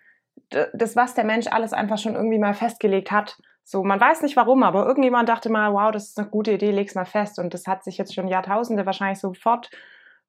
das, 0.51 0.95
was 0.95 1.15
der 1.15 1.25
Mensch 1.25 1.47
alles 1.47 1.73
einfach 1.73 1.99
schon 1.99 2.15
irgendwie 2.15 2.39
mal 2.39 2.55
festgelegt 2.55 3.11
hat. 3.11 3.39
So, 3.65 3.83
man 3.83 4.01
weiß 4.01 4.23
nicht 4.23 4.37
warum, 4.37 4.63
aber 4.63 4.87
irgendjemand 4.87 5.29
dachte 5.29 5.51
mal, 5.51 5.73
wow, 5.73 5.91
das 5.91 6.09
ist 6.09 6.19
eine 6.19 6.29
gute 6.29 6.53
Idee, 6.53 6.71
leg's 6.71 6.95
mal 6.95 7.05
fest. 7.05 7.39
Und 7.39 7.53
das 7.55 7.67
hat 7.67 7.85
sich 7.85 7.99
jetzt 7.99 8.15
schon 8.15 8.29
Jahrtausende 8.29 8.87
wahrscheinlich 8.87 9.19
sofort 9.19 9.71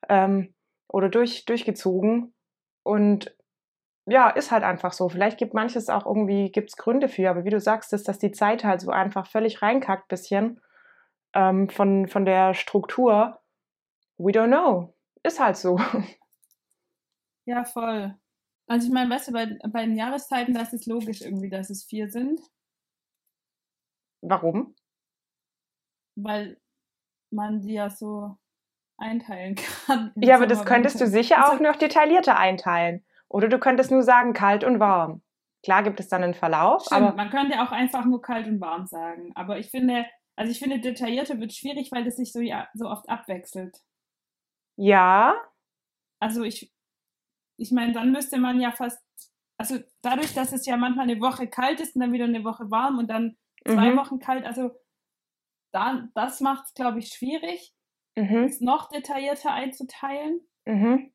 ähm, 0.08 0.54
oder 0.89 1.10
durch, 1.10 1.45
durchgezogen. 1.45 2.34
Und 2.84 3.36
ja, 4.06 4.30
ist 4.30 4.52
halt 4.52 4.63
einfach 4.63 4.93
so. 4.93 5.08
Vielleicht 5.10 5.38
gibt 5.38 5.54
manches 5.54 5.89
auch 5.89 6.06
irgendwie, 6.06 6.52
gibt's 6.52 6.75
Gründe 6.75 7.08
für, 7.08 7.30
aber 7.30 7.45
wie 7.45 7.52
du 7.52 7.60
sagst, 7.60 7.93
ist, 7.93 8.08
dass 8.08 8.19
die 8.19 8.32
Zeit 8.32 8.63
halt 8.63 8.82
so 8.82 8.91
einfach 8.91 9.28
völlig 9.28 9.62
reinkackt 9.62 10.08
bisschen 10.08 10.60
ähm, 11.34 11.69
von, 11.69 12.08
von 12.08 12.25
der 12.25 12.54
Struktur. 12.54 13.39
We 14.17 14.32
don't 14.32 14.47
know. 14.47 14.93
Ist 15.23 15.39
halt 15.39 15.58
so. 15.58 15.80
Ja, 17.45 17.65
voll. 17.65 18.15
Also 18.67 18.86
ich 18.88 18.93
meine, 18.93 19.10
weißt 19.10 19.30
du, 19.30 19.32
bei, 19.32 19.58
bei 19.71 19.84
den 19.84 19.95
Jahreszeiten, 19.95 20.54
da 20.54 20.62
ist 20.62 20.73
es 20.73 20.86
logisch 20.86 21.21
irgendwie, 21.21 21.49
dass 21.49 21.71
es 21.71 21.84
vier 21.84 22.12
sind. 22.12 22.39
Warum? 24.21 24.75
Weil 26.15 26.62
man 27.32 27.62
die 27.62 27.73
ja 27.73 27.89
so, 27.89 28.38
einteilen 29.00 29.56
kann. 29.56 30.12
Ja, 30.16 30.36
aber 30.36 30.48
das 30.48 30.66
könntest 30.66 31.00
du 31.02 31.08
sicher 31.08 31.50
auch 31.52 31.60
noch 31.60 31.76
detaillierter 31.76 32.38
einteilen. 32.38 33.06
Oder 33.28 33.48
du 33.48 33.60
könntest 33.60 33.92
nur 33.92 34.04
sagen 34.04 34.34
kalt 34.34 34.64
und 34.64 34.80
warm. 34.80 35.22
Klar 35.64 35.84
gibt 35.84 36.00
es 36.00 36.08
dann 36.08 36.24
einen 36.24 36.34
Verlauf. 36.34 36.84
Stimmt, 36.86 37.02
aber 37.02 37.16
man 37.16 37.30
könnte 37.30 37.62
auch 37.62 37.72
einfach 37.72 38.06
nur 38.06 38.22
kalt 38.22 38.48
und 38.48 38.62
warm 38.62 38.86
sagen. 38.88 39.32
Aber 39.36 39.58
ich 39.60 39.70
finde, 39.70 40.06
also 40.36 40.52
ich 40.52 40.60
finde, 40.60 40.80
detaillierter 40.80 41.40
wird 41.40 41.54
schwierig, 41.54 41.92
weil 41.92 42.04
das 42.06 42.16
sich 42.16 42.32
so, 42.32 42.40
ja, 42.40 42.68
so 42.74 42.88
oft 42.88 43.10
abwechselt. 43.10 43.78
ja, 44.78 45.36
Also 46.20 46.44
ich, 46.44 46.72
ich 47.58 47.72
meine, 47.72 47.94
dann 47.94 48.12
müsste 48.12 48.38
man 48.38 48.60
ja 48.60 48.72
fast, 48.72 49.00
also 49.58 49.78
dadurch, 50.02 50.34
dass 50.34 50.54
es 50.54 50.66
ja 50.66 50.78
manchmal 50.78 51.10
eine 51.10 51.20
Woche 51.20 51.48
kalt 51.48 51.80
ist 51.82 51.96
und 51.96 52.02
dann 52.02 52.14
wieder 52.14 52.26
eine 52.26 52.44
Woche 52.44 52.70
warm 52.72 52.98
und 52.98 53.08
dann 53.10 53.38
zwei 53.68 53.92
Mhm. 53.92 53.98
Wochen 53.98 54.20
kalt, 54.20 54.46
also 54.46 54.72
da, 55.74 56.08
das 56.16 56.40
macht 56.40 56.66
es, 56.68 56.74
glaube 56.74 57.00
ich, 57.00 57.10
schwierig, 57.10 57.74
mhm, 58.24 58.44
es 58.46 58.62
noch 58.62 58.90
detaillierter 58.90 59.52
einzuteilen. 59.54 60.42
mhm. 60.66 61.12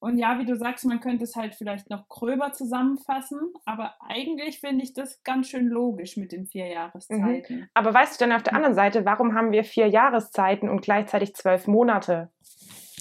Und 0.00 0.16
ja, 0.16 0.38
wie 0.38 0.44
du 0.44 0.54
sagst, 0.54 0.84
man 0.84 1.00
könnte 1.00 1.24
es 1.24 1.34
halt 1.34 1.56
vielleicht 1.56 1.90
noch 1.90 2.06
gröber 2.08 2.52
zusammenfassen, 2.52 3.52
aber 3.64 3.96
eigentlich 4.00 4.60
finde 4.60 4.84
ich 4.84 4.92
das 4.94 5.24
ganz 5.24 5.48
schön 5.48 5.66
logisch 5.66 6.16
mit 6.16 6.30
den 6.30 6.46
vier 6.46 6.66
Jahreszeiten. 6.68 7.68
Aber 7.74 7.92
weißt 7.92 8.14
du 8.20 8.24
denn 8.24 8.32
auf 8.32 8.44
der 8.44 8.54
anderen 8.54 8.76
Seite, 8.76 9.04
warum 9.04 9.34
haben 9.34 9.50
wir 9.50 9.64
vier 9.64 9.88
Jahreszeiten 9.88 10.68
und 10.68 10.82
gleichzeitig 10.82 11.34
zwölf 11.34 11.66
Monate? 11.66 12.30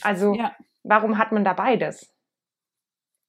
Also, 0.02 0.34
Ja, 0.34 0.56
warum 0.82 1.20
hat 1.20 1.32
man 1.32 1.44
da 1.44 1.54
beides? 1.54 2.12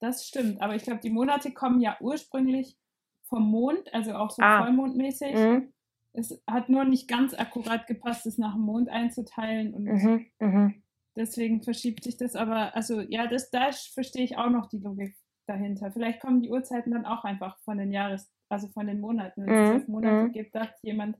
das 0.00 0.26
stimmt. 0.26 0.62
Aber 0.62 0.74
ich 0.74 0.84
glaube, 0.84 1.00
die 1.00 1.10
Monate 1.10 1.52
kommen 1.52 1.80
ja 1.82 1.96
ursprünglich 2.00 2.78
vom 3.24 3.50
Mond, 3.50 3.92
also 3.92 4.14
auch 4.14 4.30
so 4.30 4.40
Ah. 4.42 4.62
vollmondmäßig. 4.62 5.34
Mhm, 5.34 5.72
Es 6.18 6.42
hat 6.46 6.68
nur 6.68 6.84
nicht 6.84 7.08
ganz 7.08 7.32
akkurat 7.34 7.86
gepasst, 7.86 8.26
es 8.26 8.38
nach 8.38 8.54
dem 8.54 8.62
Mond 8.62 8.88
einzuteilen 8.88 9.72
und 9.72 9.84
mhm, 9.84 10.26
mhm. 10.40 10.82
deswegen 11.16 11.62
verschiebt 11.62 12.04
sich 12.04 12.16
das. 12.16 12.34
Aber 12.34 12.74
also 12.74 13.00
ja, 13.00 13.26
das 13.26 13.50
da 13.50 13.70
verstehe 13.72 14.24
ich 14.24 14.36
auch 14.36 14.50
noch 14.50 14.68
die 14.68 14.78
Logik 14.78 15.16
dahinter. 15.46 15.90
Vielleicht 15.92 16.20
kommen 16.20 16.42
die 16.42 16.50
Uhrzeiten 16.50 16.92
dann 16.92 17.06
auch 17.06 17.24
einfach 17.24 17.58
von 17.60 17.78
den 17.78 17.92
Jahres, 17.92 18.30
also 18.48 18.68
von 18.68 18.86
den 18.86 19.00
Monaten. 19.00 19.46
Wenn 19.46 19.54
es 19.54 19.60
Mhm, 19.60 19.72
zwölf 19.72 19.88
Monate 19.88 20.24
mhm. 20.24 20.32
gibt, 20.32 20.54
dachte 20.54 20.78
jemand. 20.82 21.16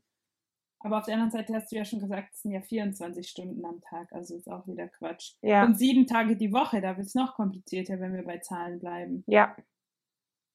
Aber 0.81 0.99
auf 0.99 1.07
der 1.07 1.15
anderen 1.15 1.33
Seite 1.33 1.55
hast 1.55 1.73
du 1.73 1.77
ja 1.77 1.85
schon 1.85 1.99
gesagt, 1.99 2.35
es 2.35 2.43
sind 2.43 2.53
ja 2.53 2.61
24 2.61 3.29
Stunden 3.29 3.65
am 3.65 3.81
Tag, 3.81 4.13
also 4.13 4.37
ist 4.37 4.49
auch 4.49 4.67
wieder 4.69 4.87
Quatsch. 4.89 5.35
Ja, 5.43 5.65
Und 5.65 5.77
sieben 5.77 6.07
Tage 6.07 6.37
die 6.37 6.53
Woche, 6.53 6.81
da 6.81 6.97
wird 6.97 7.07
es 7.07 7.17
noch 7.17 7.35
komplizierter, 7.35 7.99
wenn 7.99 8.15
wir 8.15 8.25
bei 8.25 8.39
Zahlen 8.39 8.79
bleiben. 8.79 9.25
ja. 9.27 9.57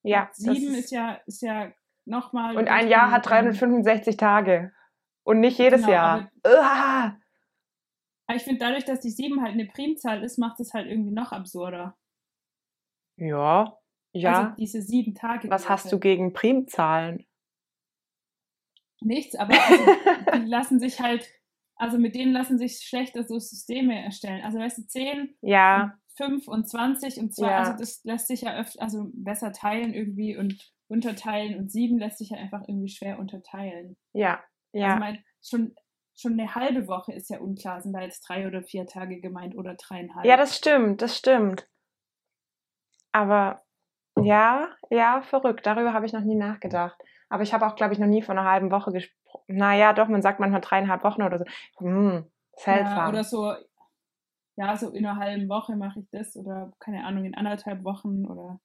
Ja. 0.05 0.29
Sieben 0.33 0.75
ist 0.75 0.91
ja, 0.91 1.13
ist 1.25 1.41
ja 1.41 1.71
nochmal. 2.05 2.57
Und 2.57 2.67
ein 2.67 2.87
Jahr 2.87 3.11
hat 3.11 3.25
365 3.27 4.17
Tage. 4.17 4.71
Und 5.23 5.39
nicht 5.39 5.57
jedes 5.57 5.81
Genau, 5.81 5.93
Jahr. 5.93 6.31
Uah. 6.45 7.17
Aber 8.27 8.35
ich 8.37 8.43
finde, 8.43 8.59
dadurch, 8.59 8.85
dass 8.85 8.99
die 8.99 9.09
sieben 9.09 9.41
halt 9.41 9.53
eine 9.53 9.65
Primzahl 9.65 10.23
ist, 10.23 10.37
macht 10.37 10.59
es 10.59 10.73
halt 10.73 10.87
irgendwie 10.87 11.11
noch 11.13 11.31
absurder. 11.31 11.97
Ja, 13.17 13.77
ja. 14.13 14.33
Also 14.43 14.55
diese 14.57 14.81
sieben 14.81 15.15
Tage. 15.15 15.49
Was 15.49 15.69
hast 15.69 15.91
du 15.91 15.99
gegen 15.99 16.33
Primzahlen? 16.33 17.25
Nichts, 19.01 19.35
aber 19.35 19.53
also, 19.53 19.85
die 20.43 20.45
lassen 20.47 20.79
sich 20.79 20.99
halt, 21.01 21.27
also 21.75 21.97
mit 21.97 22.15
denen 22.15 22.31
lassen 22.31 22.57
sich 22.57 22.79
schlechter 22.79 23.23
so 23.23 23.37
Systeme 23.39 24.01
erstellen. 24.03 24.43
Also 24.43 24.59
weißt 24.59 24.77
du, 24.77 24.87
10, 24.87 25.35
Ja, 25.41 25.97
5 26.15 26.47
und 26.47 26.67
20 26.69 27.17
und 27.19 27.35
zwar, 27.35 27.51
Ja. 27.51 27.57
also 27.59 27.77
das 27.77 28.03
lässt 28.03 28.27
sich 28.27 28.41
ja 28.41 28.55
öfter, 28.55 28.81
also 28.81 29.09
besser 29.13 29.51
teilen 29.51 29.93
irgendwie 29.93 30.37
und 30.37 30.72
unterteilen 30.87 31.57
und 31.57 31.71
7 31.71 31.97
lässt 31.97 32.19
sich 32.19 32.29
ja 32.29 32.37
einfach 32.37 32.61
irgendwie 32.67 32.89
schwer 32.89 33.19
unterteilen. 33.19 33.97
ja, 34.13 34.43
ja. 34.71 34.87
Also 34.87 34.99
mein, 34.99 35.23
schon, 35.41 35.75
schon 36.15 36.33
eine 36.33 36.55
halbe 36.55 36.87
Woche 36.87 37.13
ist 37.13 37.29
ja 37.29 37.39
unklar, 37.39 37.81
sind 37.81 37.93
da 37.93 38.01
jetzt 38.01 38.21
drei 38.27 38.47
oder 38.47 38.63
vier 38.63 38.85
Tage 38.85 39.19
gemeint 39.19 39.55
oder 39.55 39.75
dreieinhalb. 39.75 40.25
Ja, 40.25 40.37
das 40.37 40.55
stimmt, 40.55 41.01
das 41.01 41.17
stimmt. 41.17 41.67
Aber 43.11 43.61
ja, 44.21 44.69
ja, 44.89 45.21
verrückt. 45.21 45.65
Darüber 45.65 45.93
habe 45.93 46.05
ich 46.05 46.13
noch 46.13 46.21
nie 46.21 46.35
nachgedacht. 46.35 46.99
Aber 47.29 47.43
ich 47.43 47.53
habe 47.53 47.65
auch, 47.65 47.75
glaube 47.75 47.93
ich, 47.93 47.99
noch 47.99 48.07
nie 48.07 48.21
von 48.21 48.37
einer 48.37 48.49
halben 48.49 48.71
Woche 48.71 48.91
gesprochen. 48.91 49.43
Naja, 49.47 49.93
doch, 49.93 50.07
man 50.07 50.21
sagt 50.21 50.39
manchmal 50.39 50.61
dreieinhalb 50.61 51.03
Wochen 51.03 51.23
oder 51.23 51.39
so. 51.39 51.45
Hm, 51.77 52.29
seltsam. 52.55 52.97
Ja, 52.97 53.09
oder 53.09 53.23
so, 53.23 53.53
ja, 54.55 54.77
so 54.77 54.91
in 54.91 55.05
einer 55.05 55.19
halben 55.19 55.49
Woche 55.49 55.75
mache 55.75 55.99
ich 55.99 56.09
das 56.11 56.35
oder 56.35 56.71
keine 56.79 57.05
Ahnung, 57.05 57.25
in 57.25 57.35
anderthalb 57.35 57.83
Wochen 57.83 58.25
oder 58.25 58.59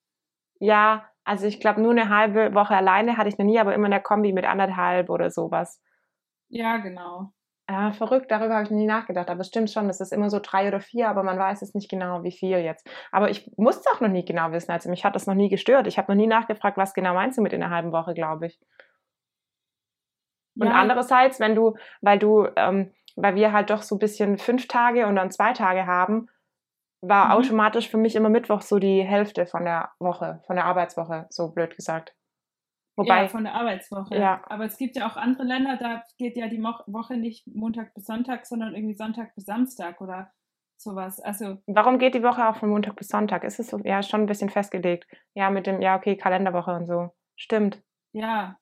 Ja, 0.60 1.08
also 1.28 1.46
ich 1.46 1.60
glaube, 1.60 1.80
nur 1.82 1.92
eine 1.92 2.08
halbe 2.08 2.54
Woche 2.54 2.74
alleine 2.76 3.16
hatte 3.16 3.28
ich 3.28 3.38
noch 3.38 3.46
nie, 3.46 3.58
aber 3.60 3.74
immer 3.74 3.86
in 3.86 3.92
der 3.92 4.00
Kombi 4.02 4.32
mit 4.32 4.46
anderthalb 4.46 5.10
oder 5.10 5.30
sowas. 5.30 5.80
ja, 6.48 6.76
genau. 6.78 7.32
Ja, 7.70 7.92
verrückt, 7.92 8.30
darüber 8.30 8.54
habe 8.54 8.64
ich 8.64 8.70
noch 8.70 8.78
nie 8.78 8.86
nachgedacht. 8.86 9.28
Aber 9.28 9.40
es 9.40 9.48
stimmt 9.48 9.70
schon, 9.70 9.88
das 9.88 10.00
ist 10.00 10.12
immer 10.12 10.30
so 10.30 10.38
drei 10.42 10.68
oder 10.68 10.80
vier, 10.80 11.08
aber 11.10 11.22
man 11.22 11.38
weiß 11.38 11.60
es 11.60 11.74
nicht 11.74 11.90
genau, 11.90 12.22
wie 12.22 12.32
viel 12.32 12.58
jetzt. 12.60 12.88
Aber 13.12 13.28
ich 13.30 13.50
musste 13.58 13.90
auch 13.90 14.00
noch 14.00 14.08
nie 14.08 14.24
genau 14.24 14.52
wissen. 14.52 14.70
Also 14.72 14.88
mich 14.88 15.04
hat 15.04 15.14
das 15.14 15.26
noch 15.26 15.34
nie 15.34 15.50
gestört. 15.50 15.86
Ich 15.86 15.98
habe 15.98 16.10
noch 16.10 16.16
nie 16.16 16.26
nachgefragt, 16.26 16.78
was 16.78 16.94
genau 16.94 17.12
meinst 17.12 17.36
du 17.36 17.42
mit 17.42 17.52
in 17.52 17.62
einer 17.62 17.74
halben 17.74 17.92
Woche, 17.92 18.14
glaube 18.14 18.46
ich. 18.46 18.58
Und 20.58 20.68
Ja, 20.68 20.72
andererseits, 20.72 21.40
wenn 21.40 21.54
du, 21.54 21.76
weil 22.00 22.18
du, 22.18 22.46
ähm, 22.56 22.92
weil 23.16 23.34
wir 23.34 23.52
halt 23.52 23.70
doch 23.70 23.82
so 23.82 23.96
ein 23.96 23.98
bisschen 23.98 24.38
fünf 24.38 24.66
Tage 24.66 25.06
und 25.06 25.16
dann 25.16 25.30
zwei 25.30 25.52
Tage 25.52 25.86
haben, 25.86 26.28
war 27.00 27.26
Mhm. 27.26 27.32
automatisch 27.32 27.88
für 27.88 27.96
mich 27.98 28.16
immer 28.16 28.28
Mittwoch 28.28 28.62
so 28.62 28.78
die 28.78 29.02
Hälfte 29.02 29.46
von 29.46 29.64
der 29.64 29.90
Woche, 29.98 30.42
von 30.46 30.56
der 30.56 30.64
Arbeitswoche, 30.66 31.26
so 31.30 31.50
blöd 31.52 31.76
gesagt. 31.76 32.14
Wobei, 32.96 33.22
ja, 33.22 33.28
von 33.28 33.44
der 33.44 33.54
Arbeitswoche. 33.54 34.16
Ja. 34.16 34.42
Aber 34.48 34.64
es 34.64 34.76
gibt 34.76 34.96
ja 34.96 35.06
auch 35.08 35.16
andere 35.16 35.44
Länder, 35.44 35.76
da 35.76 36.02
geht 36.18 36.36
ja 36.36 36.48
die 36.48 36.60
Woche 36.62 37.16
nicht 37.16 37.46
Montag 37.46 37.94
bis 37.94 38.06
Sonntag, 38.06 38.44
sondern 38.46 38.74
irgendwie 38.74 38.94
Sonntag 38.96 39.34
bis 39.36 39.44
Samstag 39.44 40.00
oder 40.00 40.32
sowas. 40.76 41.20
Also, 41.20 41.58
warum 41.66 41.98
geht 41.98 42.14
die 42.14 42.22
Woche 42.24 42.48
auch 42.48 42.56
von 42.56 42.70
Montag 42.70 42.96
bis 42.96 43.08
Sonntag? 43.08 43.44
Ist 43.44 43.60
es 43.60 43.68
so, 43.68 43.78
ja, 43.84 44.02
schon 44.02 44.22
ein 44.22 44.26
bisschen 44.26 44.48
festgelegt. 44.50 45.06
Ja, 45.34 45.50
mit 45.50 45.66
dem, 45.68 45.80
ja, 45.80 45.96
okay, 45.96 46.16
Kalenderwoche 46.16 46.72
und 46.74 46.86
so. 46.86 47.10
Stimmt. 47.36 47.80
ja. 48.12 48.58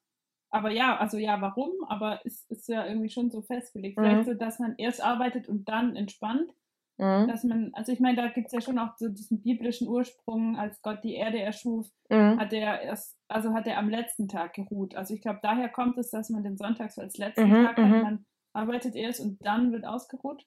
Aber 0.50 0.70
ja, 0.70 0.96
also 0.96 1.18
ja, 1.18 1.40
warum? 1.40 1.72
Aber 1.88 2.20
es 2.24 2.44
ist 2.48 2.68
ja 2.68 2.86
irgendwie 2.86 3.10
schon 3.10 3.30
so 3.30 3.42
festgelegt. 3.42 3.98
Mhm. 3.98 4.02
Vielleicht 4.04 4.24
so, 4.26 4.34
dass 4.34 4.58
man 4.60 4.74
erst 4.78 5.02
arbeitet 5.04 5.48
und 5.48 5.68
dann 5.68 5.96
entspannt. 5.96 6.50
Mhm. 6.98 7.28
Dass 7.28 7.44
man, 7.44 7.70
also 7.74 7.92
ich 7.92 8.00
meine, 8.00 8.16
da 8.16 8.28
gibt 8.28 8.46
es 8.46 8.52
ja 8.52 8.60
schon 8.60 8.78
auch 8.78 8.96
so 8.96 9.08
diesen 9.08 9.42
biblischen 9.42 9.88
Ursprung, 9.88 10.56
als 10.56 10.80
Gott 10.82 11.04
die 11.04 11.14
Erde 11.14 11.40
erschuf, 11.40 11.86
Mhm. 12.10 12.38
hat 12.40 12.52
er 12.52 12.80
erst, 12.80 13.18
also 13.28 13.52
hat 13.52 13.66
er 13.66 13.78
am 13.78 13.90
letzten 13.90 14.28
Tag 14.28 14.54
geruht. 14.54 14.94
Also 14.94 15.12
ich 15.14 15.20
glaube, 15.20 15.40
daher 15.42 15.68
kommt 15.68 15.98
es, 15.98 16.10
dass 16.10 16.30
man 16.30 16.42
den 16.42 16.56
Sonntag 16.56 16.90
so 16.92 17.02
als 17.02 17.18
letzten 17.18 17.50
Mhm, 17.50 17.64
Tag 17.64 17.76
hat. 17.76 17.84
mhm. 17.84 18.02
Man 18.02 18.26
arbeitet 18.54 18.94
erst 18.94 19.20
und 19.20 19.44
dann 19.44 19.72
wird 19.72 19.84
ausgeruht. 19.84 20.46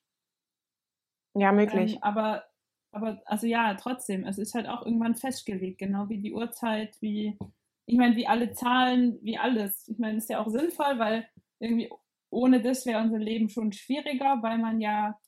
Ja, 1.36 1.52
möglich. 1.52 1.94
Ähm, 1.94 2.00
aber, 2.02 2.46
aber, 2.92 3.22
also 3.26 3.46
ja, 3.46 3.76
trotzdem, 3.76 4.24
es 4.26 4.38
ist 4.40 4.56
halt 4.56 4.68
auch 4.68 4.86
irgendwann 4.86 5.16
festgelegt, 5.16 5.78
genau 5.78 6.10
wie 6.10 6.18
die 6.18 6.34
Uhrzeit, 6.34 6.98
wie, 7.02 7.38
ich 7.86 7.98
meine, 7.98 8.16
wie 8.16 8.28
alle 8.28 8.52
Zahlen, 8.54 9.20
wie 9.22 9.38
alles. 9.38 9.88
Ich 9.88 10.00
meine, 10.00 10.18
ist 10.18 10.30
ja 10.30 10.40
auch 10.40 10.50
sinnvoll, 10.50 10.98
weil 10.98 11.28
irgendwie 11.60 11.90
ohne 12.32 12.62
das 12.62 12.86
wäre 12.86 13.02
unser 13.02 13.20
Leben 13.20 13.50
schon 13.50 13.72
schwieriger, 13.72 14.40
weil 14.42 14.58
man 14.60 14.82
ja, 14.82 15.20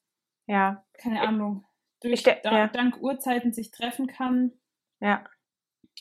ja, 0.51 0.83
keine 1.01 1.21
Ahnung, 1.21 1.63
durch, 2.01 2.23
da, 2.23 2.35
ja. 2.43 2.67
dank 2.67 3.01
Uhrzeiten 3.01 3.53
sich 3.53 3.71
treffen 3.71 4.07
kann. 4.07 4.51
ja. 4.99 5.23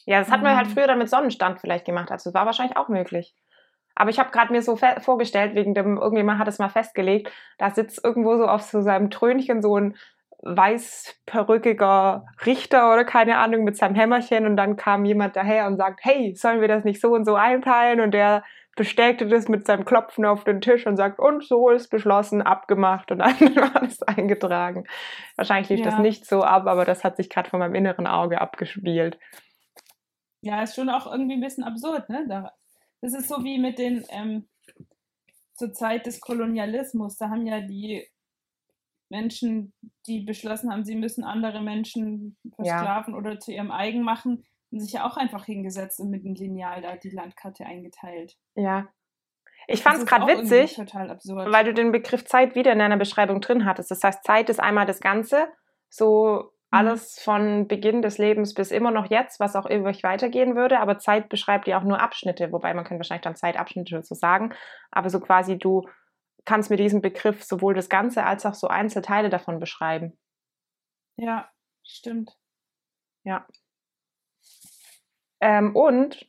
Ja, 0.07 0.19
das 0.21 0.31
hat 0.31 0.43
man 0.43 0.57
halt 0.57 0.69
Ähm. 0.69 0.73
früher 0.73 0.87
dann 0.87 0.99
mit 0.99 1.11
Sonnenstand 1.11 1.61
vielleicht 1.61 1.85
gemacht. 1.85 2.11
Also 2.11 2.33
war 2.33 2.47
wahrscheinlich 2.47 2.77
auch 2.77 2.89
möglich. 2.89 3.35
Aber 3.95 4.09
ich 4.09 4.19
habe 4.19 4.31
gerade 4.31 4.51
mir 4.51 4.63
so 4.63 4.77
vorgestellt, 4.77 5.55
wegen 5.55 5.75
dem, 5.75 5.99
irgendjemand 5.99 6.39
hat 6.39 6.49
es 6.49 6.59
mal 6.59 6.71
festgelegt, 6.71 7.31
da 7.59 7.71
sitzt 7.71 8.03
irgendwo 8.03 8.37
so 8.39 8.47
auf 8.47 8.63
so 8.63 8.81
seinem 8.81 9.11
Trönchen 9.11 9.61
so 9.61 9.77
ein 9.77 9.97
weißperückiger 10.43 12.25
Richter 12.47 12.93
oder 12.93 13.05
keine 13.05 13.37
Ahnung 13.39 13.65
mit 13.65 13.77
seinem 13.77 13.95
Hämmerchen 13.95 14.47
und 14.47 14.57
dann 14.57 14.77
kam 14.77 15.05
jemand 15.05 15.37
daher 15.37 15.67
und 15.67 15.77
sagt, 15.77 16.01
hey, 16.03 16.35
sollen 16.35 16.63
wir 16.63 16.69
das 16.69 16.85
nicht 16.85 17.01
so 17.01 17.13
und 17.13 17.27
so 17.27 17.35
einteilen? 17.35 18.01
Und 18.01 18.13
der 18.13 18.43
bestätigte 18.77 19.27
das 19.27 19.49
mit 19.49 19.67
seinem 19.67 19.85
Klopfen 19.85 20.25
auf 20.25 20.45
den 20.45 20.61
Tisch 20.61 20.87
und 20.87 20.97
sagt, 20.97 21.19
und 21.19 21.45
so 21.45 21.71
ist 21.71 21.89
beschlossen, 21.89 22.43
abgemacht 22.43 23.11
und 23.11 23.19
dann 23.21 23.39
war 23.57 23.81
das 23.81 24.03
eingetragen. 24.03 24.85
Wahrscheinlich 25.37 25.69
lief 25.71 25.83
das 25.83 25.95
Ja. 25.95 26.01
nicht 26.01 26.27
so 26.27 26.43
ab, 26.43 26.67
aber 26.67 26.85
das 26.85 27.05
hat 27.05 27.17
sich 27.17 27.29
gerade 27.29 27.51
von 27.51 27.61
meinem 27.61 27.75
inneren 27.75 28.07
Auge 28.07 28.41
abgespielt. 28.41 29.19
Ja, 30.43 30.63
ist 30.63 30.75
schon 30.75 30.89
auch 30.89 31.11
irgendwie 31.11 31.35
ein 31.35 31.41
bisschen 31.41 31.65
absurd, 31.65 32.09
ne? 32.09 32.25
Da, 32.29 32.53
das 33.03 33.13
ist 33.13 33.29
so 33.29 33.45
wie 33.45 33.59
mit 33.59 33.79
den, 33.79 34.05
ähm, 34.09 34.49
zur 35.55 35.73
Zeit 35.75 36.07
des 36.07 36.21
Kolonialismus, 36.21 37.19
da 37.19 37.29
haben 37.29 37.47
ja 37.47 37.61
die 37.61 38.07
Menschen, 39.11 39.75
die 40.07 40.21
beschlossen 40.21 40.73
haben, 40.73 40.85
sie 40.85 40.95
müssen 40.95 41.25
andere 41.25 41.61
Menschen 41.61 42.39
Ja. 42.45 42.55
versklaven 42.55 43.15
oder 43.15 43.39
zu 43.39 43.53
ihrem 43.53 43.71
eigen 43.71 44.03
machen, 44.03 44.45
sich 44.79 44.93
ja 44.93 45.07
auch 45.07 45.17
einfach 45.17 45.45
hingesetzt 45.45 45.99
und 46.01 46.11
mit 46.11 46.25
einem 46.25 46.35
Lineal 46.35 46.81
da 46.83 46.97
die 46.97 47.11
Landkarte 47.11 47.65
eingeteilt. 47.67 48.37
Ja. 48.55 48.89
Ich 49.67 49.83
fand 49.83 49.99
es 49.99 50.07
gerade 50.07 50.27
witzig, 50.27 50.79
weil 50.79 51.65
du 51.65 51.75
den 51.75 51.93
Begriff 51.93 52.25
Zeit 52.25 52.55
wieder 52.55 52.73
in 52.73 52.79
deiner 52.79 52.97
Beschreibung 52.97 53.41
drin 53.41 53.65
hattest. 53.65 53.91
Das 53.91 54.03
heißt, 54.03 54.25
Zeit 54.25 54.49
ist 54.49 54.61
einmal 54.61 54.87
das 54.87 55.01
Ganze, 55.01 55.49
so 55.89 56.53
Mhm. 56.73 56.79
alles 56.79 57.21
von 57.21 57.67
Beginn 57.67 58.01
des 58.01 58.19
Lebens 58.19 58.55
bis 58.55 58.71
immer 58.71 58.91
noch 58.93 59.11
jetzt, 59.11 59.41
was 59.41 59.57
auch 59.57 59.69
ewig 59.69 60.03
weitergehen 60.05 60.55
würde. 60.55 60.79
Aber 60.79 60.99
Zeit 60.99 61.29
beschreibt 61.29 61.67
ja 61.67 61.79
auch 61.79 61.85
nur 61.85 62.01
Abschnitte, 62.01 62.53
wobei 62.53 62.75
man 62.75 62.85
könnte 62.85 63.01
wahrscheinlich 63.01 63.25
dann 63.25 63.37
Zeitabschnitte 63.37 64.03
so 64.03 64.15
sagen. 64.15 64.55
Aber 64.91 65.11
so 65.11 65.21
quasi 65.21 65.59
du 65.59 65.83
kannst 66.45 66.71
mit 66.71 66.79
diesem 66.79 67.03
Begriff 67.03 67.43
sowohl 67.45 67.75
das 67.75 67.89
Ganze 67.89 68.25
als 68.25 68.47
auch 68.47 68.55
so 68.55 68.69
Einzelteile 68.69 69.31
davon 69.31 69.59
beschreiben. 69.59 70.17
Ja, 71.17 71.51
stimmt. 71.85 72.37
Ja. 73.25 73.47
Ähm, 75.41 75.75
und 75.75 76.27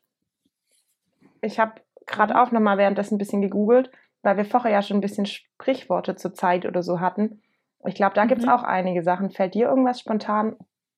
ich 1.41 1.60
habe 1.60 1.82
gerade 2.06 2.39
auch 2.39 2.52
nochmal 2.52 2.78
währenddessen 2.78 3.15
ein 3.15 3.19
bisschen 3.19 3.41
gegoogelt, 3.41 3.91
weil 4.21 4.38
wir 4.38 4.45
vorher 4.45 4.71
ja 4.71 4.82
schon 4.82 4.97
ein 4.97 5.02
bisschen 5.02 5.26
Sprichworte 5.26 6.15
zur 6.15 6.34
Zeit 6.34 6.65
oder 6.65 6.84
so 6.84 7.00
hatten. 7.00 7.41
Ich 7.86 7.95
glaube, 7.95 8.15
da 8.15 8.26
mhm. 8.26 8.30
gibt 8.30 8.41
es 8.43 8.47
auch 8.47 8.63
einige 8.63 9.04
Sachen. 9.04 9.32
Fällt 9.32 9.56
dir 9.56 9.67
irgendwas 9.67 10.00
spontan 10.00 10.58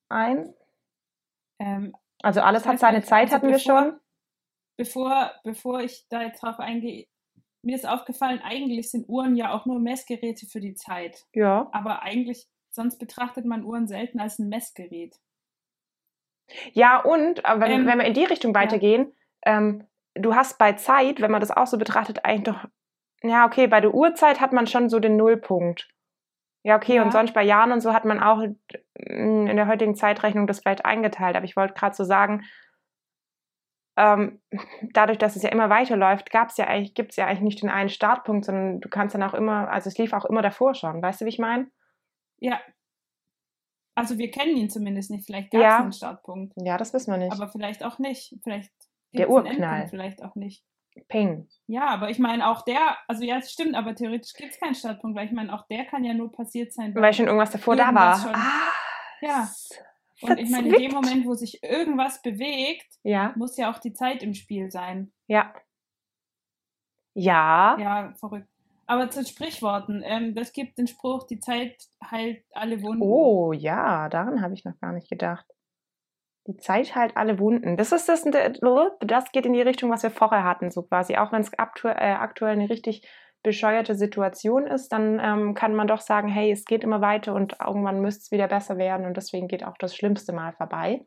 ein? 0.10 0.54
Ähm, 1.60 1.95
also 2.21 2.41
alles 2.41 2.65
hat 2.65 2.80
seine 2.80 3.04
Zeit, 3.04 3.26
also 3.26 3.36
hatten 3.36 3.52
bevor, 3.52 3.58
wir 3.58 3.60
schon. 3.60 3.99
Bevor, 4.78 5.32
bevor 5.43 5.82
ich 5.82 6.08
da 6.10 6.21
jetzt 6.21 6.41
drauf 6.41 6.60
eingehe, 6.60 7.08
mir 7.62 7.76
ist 7.76 7.88
aufgefallen, 7.88 8.41
eigentlich 8.43 8.91
sind 8.91 9.08
Uhren 9.08 9.36
ja 9.36 9.54
auch 9.54 9.65
nur 9.65 9.80
Messgeräte 9.80 10.45
für 10.45 10.60
die 10.60 10.73
Zeit. 10.73 11.26
Ja. 11.34 11.69
Aber 11.71 12.04
eigentlich, 12.04 12.47
sonst 12.69 12.97
betrachtet 12.97 13.45
man 13.45 13.63
Uhren 13.63 13.88
selten 13.88 14.19
als 14.19 14.39
ein 14.39 14.49
Messgerät. 14.49 15.15
Ja, 16.73 16.99
und 16.99 17.43
wenn, 17.43 17.71
ähm, 17.71 17.87
wenn 17.87 17.99
wir 17.99 18.05
in 18.05 18.13
die 18.13 18.25
Richtung 18.25 18.53
weitergehen, 18.55 19.13
ja. 19.45 19.57
ähm, 19.57 19.87
du 20.15 20.35
hast 20.35 20.57
bei 20.57 20.73
Zeit, 20.73 21.21
wenn 21.21 21.31
man 21.31 21.41
das 21.41 21.51
auch 21.51 21.67
so 21.67 21.77
betrachtet, 21.77 22.23
eigentlich 22.23 22.55
doch, 22.55 22.65
ja, 23.21 23.45
okay, 23.45 23.67
bei 23.67 23.81
der 23.81 23.93
Uhrzeit 23.93 24.41
hat 24.41 24.53
man 24.53 24.67
schon 24.67 24.89
so 24.89 24.99
den 24.99 25.17
Nullpunkt. 25.17 25.89
Ja, 26.63 26.77
okay, 26.77 26.95
ja. 26.95 27.03
und 27.03 27.11
sonst 27.11 27.33
bei 27.33 27.43
Jahren 27.43 27.71
und 27.71 27.81
so 27.81 27.93
hat 27.93 28.05
man 28.05 28.21
auch 28.21 28.41
in 28.95 29.45
der 29.55 29.67
heutigen 29.67 29.95
Zeitrechnung 29.95 30.47
das 30.47 30.61
vielleicht 30.61 30.85
eingeteilt. 30.85 31.35
Aber 31.35 31.45
ich 31.45 31.57
wollte 31.57 31.73
gerade 31.73 31.95
so 31.95 32.05
sagen, 32.05 32.45
ähm, 33.97 34.41
dadurch, 34.93 35.17
dass 35.17 35.35
es 35.35 35.43
ja 35.43 35.49
immer 35.49 35.69
weiterläuft, 35.69 36.31
gab's 36.31 36.57
ja 36.57 36.65
eigentlich, 36.67 36.93
gibt 36.93 37.11
es 37.11 37.17
ja 37.17 37.25
eigentlich 37.25 37.41
nicht 37.41 37.61
den 37.61 37.69
einen 37.69 37.89
Startpunkt, 37.89 38.45
sondern 38.45 38.79
du 38.79 38.89
kannst 38.89 39.13
dann 39.13 39.23
auch 39.23 39.33
immer, 39.33 39.69
also 39.69 39.89
es 39.89 39.97
lief 39.97 40.13
auch 40.13 40.25
immer 40.25 40.41
davor 40.41 40.73
schon. 40.73 41.01
Weißt 41.01 41.21
du, 41.21 41.25
wie 41.25 41.29
ich 41.29 41.39
meine? 41.39 41.67
Ja. 42.39 42.59
Also 43.95 44.17
wir 44.17 44.32
kennen 44.32 44.58
ihn 44.58 44.69
zumindest 44.69 45.12
nicht. 45.12 45.25
Vielleicht 45.25 45.51
gab 45.51 45.62
es 45.62 45.65
ja. 45.65 45.79
einen 45.79 45.93
Startpunkt. 45.93 46.53
Ja, 46.58 46.77
das 46.77 46.93
wissen 46.93 47.12
wir 47.12 47.17
nicht. 47.17 47.32
Aber 47.32 47.47
vielleicht 47.47 47.84
auch 47.84 47.99
nicht. 47.99 48.36
Vielleicht 48.43 48.71
der 49.13 49.29
Urknall. 49.29 49.88
Vielleicht 49.88 50.23
auch 50.23 50.36
nicht. 50.36 50.63
Ping. 51.08 51.47
Ja, 51.67 51.88
aber 51.88 52.10
ich 52.10 52.19
meine, 52.19 52.47
auch 52.47 52.63
der, 52.63 52.97
also 53.08 53.23
ja, 53.23 53.38
es 53.38 53.51
stimmt, 53.51 53.75
aber 53.75 53.95
theoretisch 53.95 54.34
gibt 54.34 54.53
es 54.53 54.60
keinen 54.60 54.75
Startpunkt, 54.75 55.17
weil 55.17 55.25
ich 55.25 55.32
meine, 55.32 55.53
auch 55.53 55.65
der 55.67 55.86
kann 55.86 56.03
ja 56.03 56.13
nur 56.13 56.32
passiert 56.32 56.71
sein. 56.71 56.93
Weil 56.95 57.13
schon 57.13 57.25
irgendwas 57.25 57.51
davor 57.51 57.75
da 57.75 57.93
war. 57.93 58.19
Schon, 58.19 58.36
ah, 58.36 58.71
ja. 59.21 59.49
Und 60.21 60.39
ich 60.39 60.49
meine, 60.49 60.69
in 60.69 60.82
dem 60.82 60.91
Moment, 60.91 61.25
wo 61.25 61.34
sich 61.34 61.63
irgendwas 61.63 62.21
bewegt, 62.21 62.88
ja. 63.03 63.34
muss 63.36 63.58
ja 63.58 63.71
auch 63.71 63.79
die 63.79 63.93
Zeit 63.93 64.21
im 64.23 64.34
Spiel 64.34 64.69
sein. 64.69 65.12
Ja. 65.27 65.53
Ja. 67.15 67.77
Ja, 67.79 68.13
verrückt. 68.19 68.47
Aber 68.85 69.09
zu 69.09 69.25
Sprichworten. 69.25 70.01
Ähm, 70.05 70.35
das 70.35 70.53
gibt 70.53 70.77
den 70.77 70.87
Spruch, 70.87 71.25
die 71.25 71.39
Zeit 71.39 71.75
heilt 72.03 72.43
alle 72.51 72.81
Wunden. 72.81 73.01
Oh 73.01 73.53
ja, 73.53 74.09
daran 74.09 74.41
habe 74.41 74.53
ich 74.53 74.65
noch 74.65 74.77
gar 74.79 74.91
nicht 74.91 75.09
gedacht. 75.09 75.45
Die 76.47 76.57
Zeit 76.57 76.93
heilt 76.93 77.15
alle 77.15 77.39
Wunden. 77.39 77.77
Das 77.77 77.93
ist 77.93 78.09
das, 78.09 78.25
das 78.25 79.31
geht 79.31 79.45
in 79.45 79.53
die 79.53 79.61
Richtung, 79.61 79.89
was 79.89 80.03
wir 80.03 80.11
vorher 80.11 80.43
hatten, 80.43 80.71
so 80.71 80.83
quasi. 80.83 81.15
Auch 81.15 81.31
wenn 81.31 81.41
es 81.41 81.57
aktuell, 81.57 81.95
äh, 81.97 82.13
aktuell 82.13 82.51
eine 82.51 82.69
richtig 82.69 83.07
bescheuerte 83.43 83.95
Situation 83.95 84.67
ist, 84.67 84.89
dann 84.89 85.19
ähm, 85.21 85.53
kann 85.53 85.75
man 85.75 85.87
doch 85.87 86.01
sagen, 86.01 86.27
hey, 86.29 86.51
es 86.51 86.65
geht 86.65 86.83
immer 86.83 87.01
weiter 87.01 87.33
und 87.33 87.57
irgendwann 87.59 88.01
müsste 88.01 88.21
es 88.21 88.31
wieder 88.31 88.47
besser 88.47 88.77
werden 88.77 89.05
und 89.05 89.15
deswegen 89.15 89.47
geht 89.47 89.65
auch 89.65 89.77
das 89.77 89.95
Schlimmste 89.95 90.33
mal 90.33 90.53
vorbei. 90.53 91.05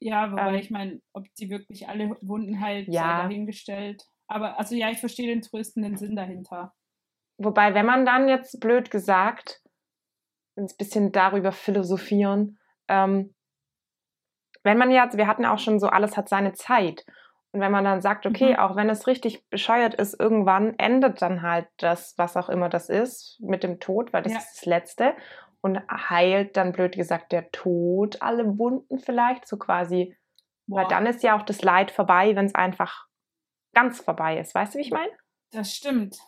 Ja, 0.00 0.30
wobei 0.30 0.54
ähm, 0.54 0.60
ich 0.60 0.70
meine, 0.70 1.00
ob 1.12 1.26
sie 1.34 1.50
wirklich 1.50 1.88
alle 1.88 2.16
Wunden 2.22 2.60
heilt, 2.60 2.88
ja. 2.88 3.22
dahingestellt. 3.22 4.04
Aber 4.28 4.58
also 4.58 4.74
ja, 4.74 4.90
ich 4.90 4.98
verstehe 4.98 5.26
den 5.26 5.42
tröstenden 5.42 5.96
Sinn 5.96 6.16
dahinter. 6.16 6.72
Wobei, 7.42 7.72
wenn 7.72 7.86
man 7.86 8.04
dann 8.04 8.28
jetzt 8.28 8.60
blöd 8.60 8.90
gesagt, 8.90 9.62
ein 10.56 10.68
bisschen 10.78 11.10
darüber 11.10 11.52
philosophieren, 11.52 12.58
ähm, 12.86 13.34
wenn 14.62 14.76
man 14.76 14.90
jetzt, 14.90 15.16
wir 15.16 15.26
hatten 15.26 15.46
auch 15.46 15.58
schon 15.58 15.80
so, 15.80 15.86
alles 15.86 16.18
hat 16.18 16.28
seine 16.28 16.52
Zeit. 16.52 17.06
Und 17.52 17.60
wenn 17.60 17.72
man 17.72 17.84
dann 17.84 18.02
sagt, 18.02 18.26
okay, 18.26 18.50
mhm. 18.50 18.56
auch 18.56 18.76
wenn 18.76 18.90
es 18.90 19.06
richtig 19.06 19.48
bescheuert 19.48 19.94
ist, 19.94 20.20
irgendwann 20.20 20.78
endet 20.78 21.22
dann 21.22 21.40
halt 21.40 21.66
das, 21.78 22.12
was 22.18 22.36
auch 22.36 22.50
immer 22.50 22.68
das 22.68 22.90
ist, 22.90 23.40
mit 23.40 23.62
dem 23.62 23.80
Tod, 23.80 24.12
weil 24.12 24.22
das 24.22 24.34
ja. 24.34 24.38
ist 24.38 24.58
das 24.58 24.66
Letzte. 24.66 25.14
Und 25.62 25.80
heilt 25.90 26.58
dann, 26.58 26.72
blöd 26.72 26.94
gesagt, 26.94 27.32
der 27.32 27.50
Tod 27.52 28.20
alle 28.20 28.58
Wunden 28.58 28.98
vielleicht, 28.98 29.48
so 29.48 29.56
quasi. 29.56 30.14
Boah. 30.66 30.82
Weil 30.82 30.88
dann 30.88 31.06
ist 31.06 31.22
ja 31.22 31.38
auch 31.38 31.42
das 31.42 31.62
Leid 31.62 31.90
vorbei, 31.90 32.36
wenn 32.36 32.46
es 32.46 32.54
einfach 32.54 33.06
ganz 33.74 34.00
vorbei 34.00 34.38
ist. 34.38 34.54
Weißt 34.54 34.74
du, 34.74 34.78
wie 34.78 34.82
ich 34.82 34.90
meine? 34.90 35.12
Das 35.52 35.74
stimmt. 35.74 36.18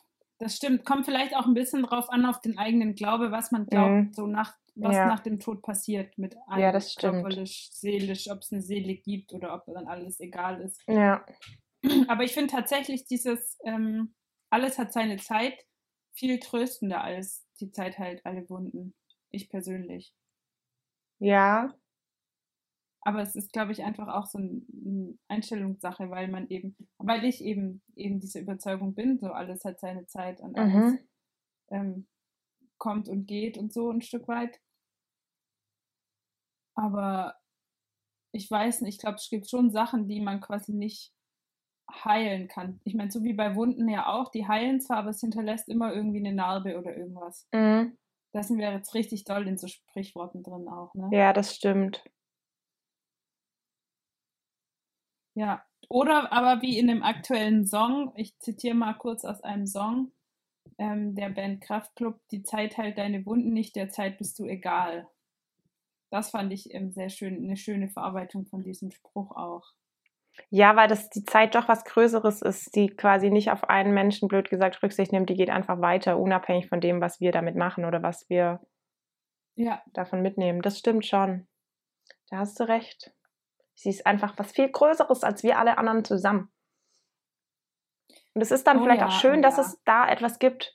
Das 0.42 0.56
stimmt. 0.56 0.84
Kommt 0.84 1.04
vielleicht 1.04 1.36
auch 1.36 1.46
ein 1.46 1.54
bisschen 1.54 1.84
drauf 1.84 2.10
an, 2.10 2.26
auf 2.26 2.40
den 2.40 2.58
eigenen 2.58 2.96
Glaube, 2.96 3.30
was 3.30 3.52
man 3.52 3.66
glaubt, 3.66 3.92
mhm. 3.92 4.12
so 4.12 4.26
nach 4.26 4.56
was 4.74 4.96
ja. 4.96 5.06
nach 5.06 5.20
dem 5.20 5.38
Tod 5.38 5.62
passiert 5.62 6.16
mit 6.16 6.34
einem 6.48 6.62
ja, 6.62 6.72
das 6.72 6.92
stimmt. 6.92 7.22
körperlich, 7.22 7.68
seelisch, 7.72 8.30
ob 8.30 8.38
es 8.38 8.50
eine 8.50 8.62
Seele 8.62 8.94
gibt 8.94 9.34
oder 9.34 9.54
ob 9.54 9.66
dann 9.66 9.86
alles 9.86 10.18
egal 10.18 10.62
ist. 10.62 10.82
Ja. 10.88 11.24
Aber 12.08 12.24
ich 12.24 12.32
finde 12.32 12.50
tatsächlich 12.50 13.04
dieses 13.04 13.58
ähm, 13.64 14.14
alles 14.50 14.78
hat 14.78 14.92
seine 14.92 15.18
Zeit 15.18 15.54
viel 16.12 16.40
tröstender 16.40 17.04
als 17.04 17.46
die 17.60 17.70
Zeit 17.70 17.98
halt 17.98 18.24
alle 18.26 18.48
Wunden. 18.50 18.94
Ich 19.30 19.48
persönlich. 19.48 20.12
Ja. 21.20 21.72
Aber 23.04 23.20
es 23.20 23.34
ist, 23.34 23.52
glaube 23.52 23.72
ich, 23.72 23.82
einfach 23.82 24.08
auch 24.08 24.26
so 24.26 24.38
eine 24.38 25.18
Einstellungssache, 25.28 26.08
weil 26.10 26.28
man 26.28 26.48
eben, 26.48 26.76
weil 26.98 27.24
ich 27.24 27.42
eben 27.42 27.82
eben 27.96 28.20
diese 28.20 28.38
Überzeugung 28.38 28.94
bin, 28.94 29.18
so 29.18 29.32
alles 29.32 29.64
hat 29.64 29.80
seine 29.80 30.06
Zeit 30.06 30.40
und 30.40 30.56
alles 30.56 30.92
mhm. 30.92 30.98
ähm, 31.70 32.06
kommt 32.78 33.08
und 33.08 33.26
geht 33.26 33.58
und 33.58 33.72
so 33.72 33.90
ein 33.90 34.02
Stück 34.02 34.28
weit. 34.28 34.60
Aber 36.74 37.34
ich 38.32 38.50
weiß 38.50 38.82
nicht, 38.82 38.94
ich 38.94 39.00
glaube, 39.00 39.16
es 39.16 39.28
gibt 39.28 39.48
schon 39.50 39.70
Sachen, 39.70 40.08
die 40.08 40.20
man 40.20 40.40
quasi 40.40 40.72
nicht 40.72 41.12
heilen 41.90 42.48
kann. 42.48 42.80
Ich 42.84 42.94
meine, 42.94 43.10
so 43.10 43.22
wie 43.24 43.34
bei 43.34 43.54
Wunden 43.54 43.88
ja 43.88 44.06
auch, 44.06 44.30
die 44.30 44.46
heilen 44.46 44.80
zwar, 44.80 44.98
aber 44.98 45.10
es 45.10 45.20
hinterlässt 45.20 45.68
immer 45.68 45.92
irgendwie 45.92 46.20
eine 46.20 46.32
Narbe 46.32 46.78
oder 46.78 46.96
irgendwas. 46.96 47.46
Mhm. 47.52 47.98
Da 48.32 48.42
sind 48.42 48.58
wir 48.58 48.72
jetzt 48.72 48.94
richtig 48.94 49.24
doll 49.24 49.46
in 49.46 49.58
so 49.58 49.66
Sprichworten 49.66 50.42
drin 50.42 50.68
auch, 50.68 50.94
ne? 50.94 51.10
Ja, 51.12 51.32
das 51.32 51.54
stimmt. 51.54 52.02
Ja, 55.34 55.64
oder 55.88 56.32
aber 56.32 56.62
wie 56.62 56.78
in 56.78 56.88
dem 56.88 57.02
aktuellen 57.02 57.66
Song, 57.66 58.12
ich 58.16 58.38
zitiere 58.38 58.74
mal 58.74 58.94
kurz 58.94 59.24
aus 59.24 59.42
einem 59.42 59.66
Song, 59.66 60.12
ähm, 60.78 61.14
der 61.14 61.30
Band 61.30 61.62
Kraftklub, 61.62 62.20
die 62.30 62.42
Zeit 62.42 62.76
heilt 62.78 62.98
deine 62.98 63.24
Wunden 63.26 63.52
nicht, 63.52 63.76
der 63.76 63.88
Zeit 63.88 64.18
bist 64.18 64.38
du 64.38 64.46
egal. 64.46 65.08
Das 66.10 66.30
fand 66.30 66.52
ich 66.52 66.72
ähm, 66.74 66.92
sehr 66.92 67.08
schön, 67.08 67.44
eine 67.44 67.56
schöne 67.56 67.88
Verarbeitung 67.88 68.46
von 68.46 68.62
diesem 68.62 68.90
Spruch 68.90 69.34
auch. 69.34 69.72
Ja, 70.50 70.76
weil 70.76 70.88
das 70.88 71.10
die 71.10 71.24
Zeit 71.24 71.54
doch 71.54 71.68
was 71.68 71.84
Größeres 71.84 72.42
ist, 72.42 72.74
die 72.74 72.88
quasi 72.88 73.30
nicht 73.30 73.50
auf 73.50 73.68
einen 73.68 73.92
Menschen, 73.92 74.28
blöd 74.28 74.48
gesagt, 74.48 74.82
Rücksicht 74.82 75.12
nimmt, 75.12 75.28
die 75.28 75.34
geht 75.34 75.50
einfach 75.50 75.80
weiter, 75.80 76.18
unabhängig 76.18 76.68
von 76.68 76.80
dem, 76.80 77.00
was 77.00 77.20
wir 77.20 77.32
damit 77.32 77.56
machen 77.56 77.84
oder 77.84 78.02
was 78.02 78.28
wir 78.28 78.60
ja. 79.56 79.82
davon 79.92 80.22
mitnehmen. 80.22 80.62
Das 80.62 80.78
stimmt 80.78 81.06
schon. 81.06 81.46
Da 82.30 82.38
hast 82.38 82.58
du 82.60 82.64
recht. 82.64 83.12
Sie 83.74 83.90
ist 83.90 84.06
einfach 84.06 84.34
was 84.36 84.52
viel 84.52 84.70
Größeres 84.70 85.24
als 85.24 85.42
wir 85.42 85.58
alle 85.58 85.78
anderen 85.78 86.04
zusammen. 86.04 86.52
Und 88.34 88.40
es 88.40 88.50
ist 88.50 88.66
dann 88.66 88.78
oh 88.78 88.82
vielleicht 88.82 89.00
ja, 89.00 89.08
auch 89.08 89.12
schön, 89.12 89.40
oh 89.40 89.42
dass 89.42 89.56
ja. 89.56 89.62
es 89.62 89.82
da 89.84 90.08
etwas 90.08 90.38
gibt, 90.38 90.74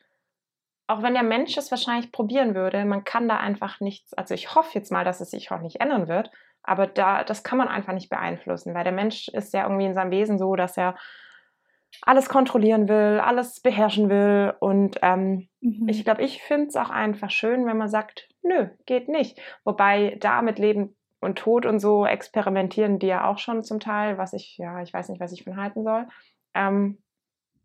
auch 0.87 1.01
wenn 1.03 1.13
der 1.13 1.23
Mensch 1.23 1.57
es 1.57 1.71
wahrscheinlich 1.71 2.11
probieren 2.11 2.55
würde, 2.55 2.85
man 2.85 3.03
kann 3.03 3.27
da 3.27 3.37
einfach 3.37 3.79
nichts, 3.79 4.13
also 4.13 4.33
ich 4.33 4.55
hoffe 4.55 4.71
jetzt 4.73 4.91
mal, 4.91 5.03
dass 5.03 5.21
es 5.21 5.31
sich 5.31 5.51
auch 5.51 5.59
nicht 5.59 5.81
ändern 5.81 6.07
wird, 6.07 6.31
aber 6.63 6.85
da, 6.85 7.23
das 7.23 7.43
kann 7.43 7.57
man 7.57 7.69
einfach 7.69 7.93
nicht 7.93 8.09
beeinflussen, 8.09 8.73
weil 8.73 8.83
der 8.83 8.93
Mensch 8.93 9.29
ist 9.29 9.53
ja 9.53 9.63
irgendwie 9.63 9.85
in 9.85 9.93
seinem 9.93 10.11
Wesen 10.11 10.37
so, 10.37 10.55
dass 10.55 10.77
er 10.77 10.95
alles 12.01 12.27
kontrollieren 12.27 12.89
will, 12.89 13.21
alles 13.23 13.61
beherrschen 13.61 14.09
will. 14.09 14.53
Und 14.59 14.99
ähm, 15.01 15.47
mhm. 15.61 15.87
ich 15.87 16.03
glaube, 16.03 16.23
ich 16.23 16.43
finde 16.43 16.67
es 16.67 16.75
auch 16.75 16.89
einfach 16.89 17.31
schön, 17.31 17.65
wenn 17.65 17.77
man 17.77 17.87
sagt, 17.87 18.27
nö, 18.43 18.67
geht 18.85 19.07
nicht. 19.07 19.39
Wobei 19.63 20.17
da 20.19 20.41
mit 20.41 20.59
Leben 20.59 20.96
und 21.19 21.37
Tod 21.37 21.65
und 21.65 21.79
so 21.79 22.05
experimentieren 22.05 22.99
die 22.99 23.07
ja 23.07 23.27
auch 23.29 23.37
schon 23.39 23.63
zum 23.63 23.79
Teil, 23.79 24.17
was 24.17 24.33
ich, 24.33 24.57
ja, 24.57 24.81
ich 24.81 24.93
weiß 24.93 25.09
nicht, 25.09 25.19
was 25.19 25.31
ich 25.31 25.43
von 25.43 25.57
halten 25.57 25.83
soll. 25.83 26.07
Ähm, 26.53 27.01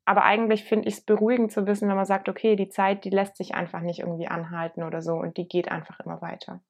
aber 0.05 0.25
eigentlich 0.25 0.65
finde 0.65 0.88
ich 0.88 0.95
es 0.95 1.05
beruhigend 1.05 1.53
zu 1.53 1.67
wissen, 1.67 1.88
wenn 1.88 1.97
man 1.97 2.07
sagt, 2.07 2.29
okay, 2.29 2.57
die 2.57 2.69
Zeit, 2.69 3.05
die 3.05 3.11
lässt 3.11 3.37
sich 3.37 3.55
einfach 3.55 3.81
nicht 3.81 4.01
irgendwie 4.01 4.27
anhalten 4.27 4.83
oder 4.83 5.01
so 5.01 5.15
und 5.15 5.37
die 5.37 5.47
geht 5.47 5.71
einfach 5.71 6.01
immer 6.01 6.21
weiter. 6.21 6.62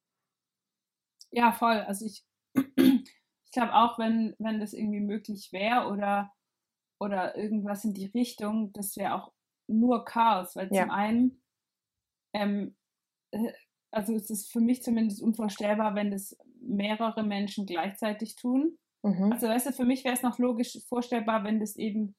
Ja, 1.31 1.53
voll. 1.53 1.79
Also 1.81 2.05
ich, 2.05 2.25
ich 2.77 3.53
glaube 3.53 3.75
auch, 3.75 3.99
wenn, 3.99 4.35
wenn 4.39 4.61
das 4.61 4.75
irgendwie 4.75 5.01
möglich 5.01 5.51
wäre 5.53 5.89
oder, 5.89 6.31
oder 7.01 7.37
irgendwas 7.37 7.85
in 7.85 7.95
die 7.95 8.07
Richtung, 8.07 8.73
das 8.75 8.97
wäre 8.97 9.15
auch 9.15 9.33
nur 9.67 10.05
Chaos, 10.05 10.55
weil 10.55 10.69
ja. 10.71 10.83
zum 10.83 10.91
einen, 10.91 11.43
ähm, 12.35 12.77
äh, 13.31 13.53
also 13.91 14.15
es 14.15 14.29
ist 14.29 14.53
für 14.53 14.61
mich 14.61 14.83
zumindest 14.83 15.23
unvorstellbar, 15.23 15.95
wenn 15.95 16.11
das 16.11 16.37
mehrere 16.63 17.23
Menschen 17.23 17.67
gleichzeitig 17.67 18.37
tun. 18.37 18.79
Mhm. 19.03 19.33
Also 19.33 19.49
weißt 19.49 19.67
du, 19.67 19.73
für 19.73 19.85
mich 19.85 20.05
wäre 20.05 20.15
es 20.15 20.23
noch 20.23 20.39
logisch 20.39 20.79
vorstellbar, 20.89 21.45
wenn 21.45 21.61
das 21.61 21.77
eben 21.77 22.15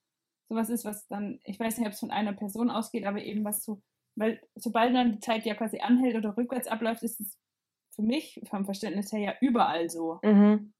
sowas 0.49 0.69
ist, 0.69 0.85
was 0.85 1.07
dann, 1.07 1.39
ich 1.43 1.59
weiß 1.59 1.77
nicht, 1.77 1.87
ob 1.87 1.93
es 1.93 1.99
von 1.99 2.11
einer 2.11 2.33
Person 2.33 2.69
ausgeht, 2.69 3.05
aber 3.05 3.23
eben 3.23 3.43
was 3.43 3.63
so, 3.63 3.81
weil 4.15 4.41
sobald 4.55 4.93
dann 4.93 5.13
die 5.13 5.19
Zeit 5.19 5.45
ja 5.45 5.55
quasi 5.55 5.79
anhält 5.79 6.15
oder 6.15 6.35
rückwärts 6.37 6.67
abläuft, 6.67 7.03
ist 7.03 7.19
es 7.19 7.37
für 7.95 8.03
mich 8.03 8.41
vom 8.49 8.65
Verständnis 8.65 9.11
her 9.11 9.19
ja 9.19 9.33
überall 9.41 9.89
so. 9.89 10.19
Mhm. 10.23 10.73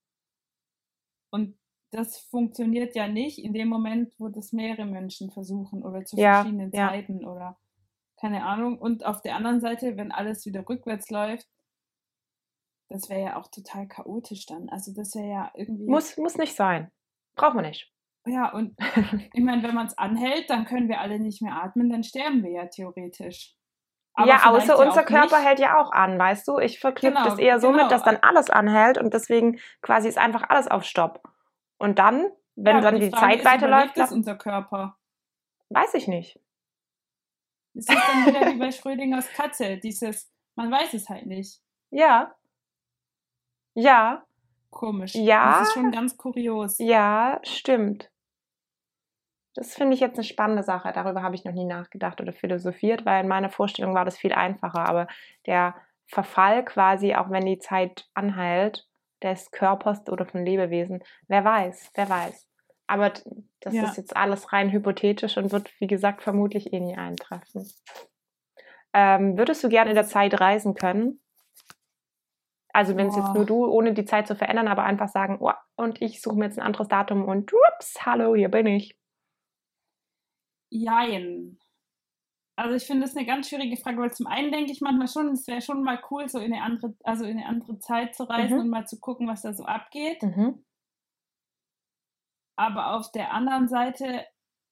Und 1.32 1.58
das 1.91 2.17
funktioniert 2.17 2.95
ja 2.95 3.08
nicht 3.08 3.39
in 3.39 3.54
dem 3.54 3.67
Moment, 3.67 4.13
wo 4.17 4.28
das 4.28 4.52
mehrere 4.52 4.86
Menschen 4.86 5.32
versuchen 5.32 5.84
oder 5.84 6.04
zu 6.06 6.17
Ja, 6.17 6.41
verschiedenen 6.41 6.71
ja. 6.71 6.89
Zeiten 6.89 7.26
oder 7.26 7.58
keine 8.19 8.45
Ahnung. 8.45 8.78
Und 8.80 9.06
auf 9.06 9.21
der 9.21 9.36
anderen 9.36 9.60
Seite, 9.60 9.97
wenn 9.97 10.12
alles 10.12 10.45
wieder 10.45 10.67
rückwärts 10.67 11.10
läuft, 11.10 11.47
das 12.93 13.10
wäre 13.10 13.21
ja 13.21 13.36
auch 13.38 13.47
total 13.49 13.88
chaotisch 13.88 14.45
dann. 14.45 14.69
Also 14.69 14.93
das 14.95 15.15
wäre 15.15 15.27
ja 15.27 15.51
irgendwie. 15.56 15.86
Muss, 15.89 16.15
muss 16.17 16.38
nicht 16.38 16.56
sein. 16.56 16.91
Braucht 17.36 17.56
man 17.56 17.65
nicht. 17.65 17.91
Ja, 18.25 18.53
und 18.53 18.77
ich 19.34 19.43
meine, 19.43 19.63
wenn 19.63 19.75
man 19.75 19.88
es 19.88 19.97
anhält, 19.97 20.49
dann 20.49 20.65
können 20.65 20.88
wir 20.88 21.01
alle 21.01 21.19
nicht 21.19 21.41
mehr 21.41 21.56
atmen, 21.62 21.89
dann 21.89 22.03
sterben 22.03 22.43
wir 22.43 22.51
ja 22.51 22.65
theoretisch. 22.67 23.56
Aber 24.13 24.27
ja, 24.27 24.45
außer 24.45 24.77
unser 24.77 25.01
auch 25.01 25.06
Körper 25.06 25.38
nicht. 25.39 25.47
hält 25.47 25.60
ja 25.60 25.82
auch 25.82 25.91
an, 25.91 26.19
weißt 26.19 26.47
du? 26.47 26.60
Ich 26.60 26.79
verknüpfe 26.79 27.15
Genau, 27.17 27.27
das 27.29 27.39
eher 27.39 27.60
so 27.60 27.71
genau. 27.71 27.84
mit, 27.84 27.91
dass 27.91 28.03
dann 28.03 28.17
alles 28.21 28.49
anhält 28.51 28.99
und 28.99 29.12
deswegen 29.13 29.60
quasi 29.82 30.08
ist 30.08 30.19
einfach 30.19 30.49
alles 30.49 30.67
auf 30.69 30.84
Stopp. 30.84 31.23
Und 31.79 31.97
dann, 31.97 32.27
wenn 32.56 32.75
Ja, 32.75 32.82
dann 32.82 32.99
die, 32.99 33.10
Frage 33.10 33.25
Zeit 33.25 33.39
ist, 33.39 33.45
weiterläuft, 33.45 33.97
es 33.97 34.10
dann- 34.10 34.17
unser 34.19 34.36
Körper. 34.36 34.97
weiß 35.69 35.95
ich 35.95 36.08
nicht. 36.08 36.39
Es 37.75 37.89
ist 37.89 37.97
dann 38.08 38.25
wieder 38.27 38.53
wie 38.53 38.60
bei 38.60 38.71
Schrödingers 38.71 39.27
Katze, 39.34 39.77
dieses, 39.77 40.32
man 40.56 40.69
weiß 40.71 40.93
es 40.93 41.10
halt 41.10 41.25
nicht. 41.25 41.60
Ja. 41.89 42.36
Ja, 43.73 44.25
Komisch. 44.69 45.13
Ja. 45.15 45.59
Das 45.59 45.67
ist 45.69 45.73
schon 45.75 45.91
ganz 45.91 46.17
kurios. 46.17 46.77
ja, 46.79 47.39
stimmt. 47.43 48.09
Das 49.55 49.75
finde 49.75 49.93
ich 49.93 49.99
jetzt 49.99 50.15
eine 50.15 50.23
spannende 50.23 50.63
Sache. 50.63 50.91
Darüber 50.93 51.21
habe 51.21 51.36
ich 51.36 51.45
noch 51.45 51.53
nie 51.53 51.65
nachgedacht 51.65 52.19
oder 52.19 52.33
philosophiert, 52.33 53.05
weil 53.05 53.21
in 53.21 53.27
meiner 53.27 53.49
Vorstellung 53.51 53.93
war 53.93 54.03
das 54.03 54.17
viel 54.17 54.33
einfacher. 54.33 54.86
Aber 54.88 55.07
der 55.45 55.75
Verfall 56.07 56.65
quasi, 56.65 57.13
auch 57.13 57.29
wenn 57.29 57.45
die 57.45 57.59
Zeit 57.59 58.09
anhält, 58.15 58.88
des 59.21 59.51
Körpers 59.51 60.09
oder 60.09 60.25
von 60.25 60.43
Lebewesen, 60.43 61.03
wer 61.27 61.45
weiß, 61.45 61.91
wer 61.93 62.09
weiß. 62.09 62.47
Aber 62.88 63.12
das 63.59 63.73
Ja. 63.73 63.83
ist 63.83 63.97
jetzt 63.97 64.17
alles 64.17 64.51
rein 64.51 64.71
hypothetisch 64.71 65.38
und 65.38 65.51
wird, 65.51 65.71
wie 65.79 65.88
gesagt, 65.88 66.23
vermutlich 66.23 66.73
eh 66.73 66.79
nie 66.79 66.97
eintreffen. 66.97 67.71
Ähm, 68.91 69.38
würdest 69.38 69.63
du 69.63 69.69
gerne 69.69 69.91
in 69.91 69.95
der 69.95 70.05
Zeit 70.07 70.39
reisen 70.41 70.73
können? 70.73 71.19
Also 72.75 72.97
wenn 72.97 73.07
es 73.07 73.15
jetzt 73.15 73.27
Boah. 73.27 73.36
nur 73.36 73.45
du, 73.45 73.65
ohne 73.67 73.93
die 73.93 74.05
Zeit 74.05 74.27
zu 74.27 74.36
verändern, 74.36 74.67
aber 74.67 74.83
einfach 74.83 75.07
sagen, 75.09 75.38
oh, 75.39 75.51
und 75.75 76.01
ich 76.01 76.21
suche 76.21 76.36
mir 76.36 76.45
jetzt 76.45 76.57
ein 76.57 76.65
anderes 76.65 76.88
Datum 76.88 77.25
und 77.25 77.51
ups, 77.53 78.05
hallo, 78.05 78.36
hier 78.36 78.49
bin 78.49 78.65
ich. 78.67 78.97
Jein. 80.71 81.59
Also 82.55 82.75
ich 82.75 82.83
finde 82.86 83.05
das 83.05 83.15
eine 83.15 83.25
ganz 83.25 83.49
schwierige 83.49 83.77
Frage, 83.77 83.97
weil 83.99 84.13
zum 84.13 84.27
einen 84.27 84.51
denke 84.51 84.71
ich 84.71 84.81
manchmal 84.81 85.07
schon, 85.07 85.29
es 85.29 85.47
wäre 85.47 85.62
schon 85.62 85.83
mal 85.83 85.99
cool, 86.12 86.27
so 86.29 86.39
in 86.39 86.53
eine 86.53 86.62
andere, 86.63 86.95
also 87.03 87.25
in 87.25 87.38
eine 87.38 87.47
andere 87.47 87.79
Zeit 87.79 88.15
zu 88.15 88.23
reisen 88.23 88.55
Mhm. 88.55 88.62
und 88.62 88.69
mal 88.69 88.86
zu 88.88 88.99
gucken, 88.99 89.27
was 89.27 89.41
da 89.41 89.53
so 89.53 89.65
abgeht. 89.65 90.21
Mhm. 90.21 90.63
Aber 92.55 92.95
auf 92.95 93.12
der 93.12 93.33
anderen 93.33 93.67
Seite 93.67 94.25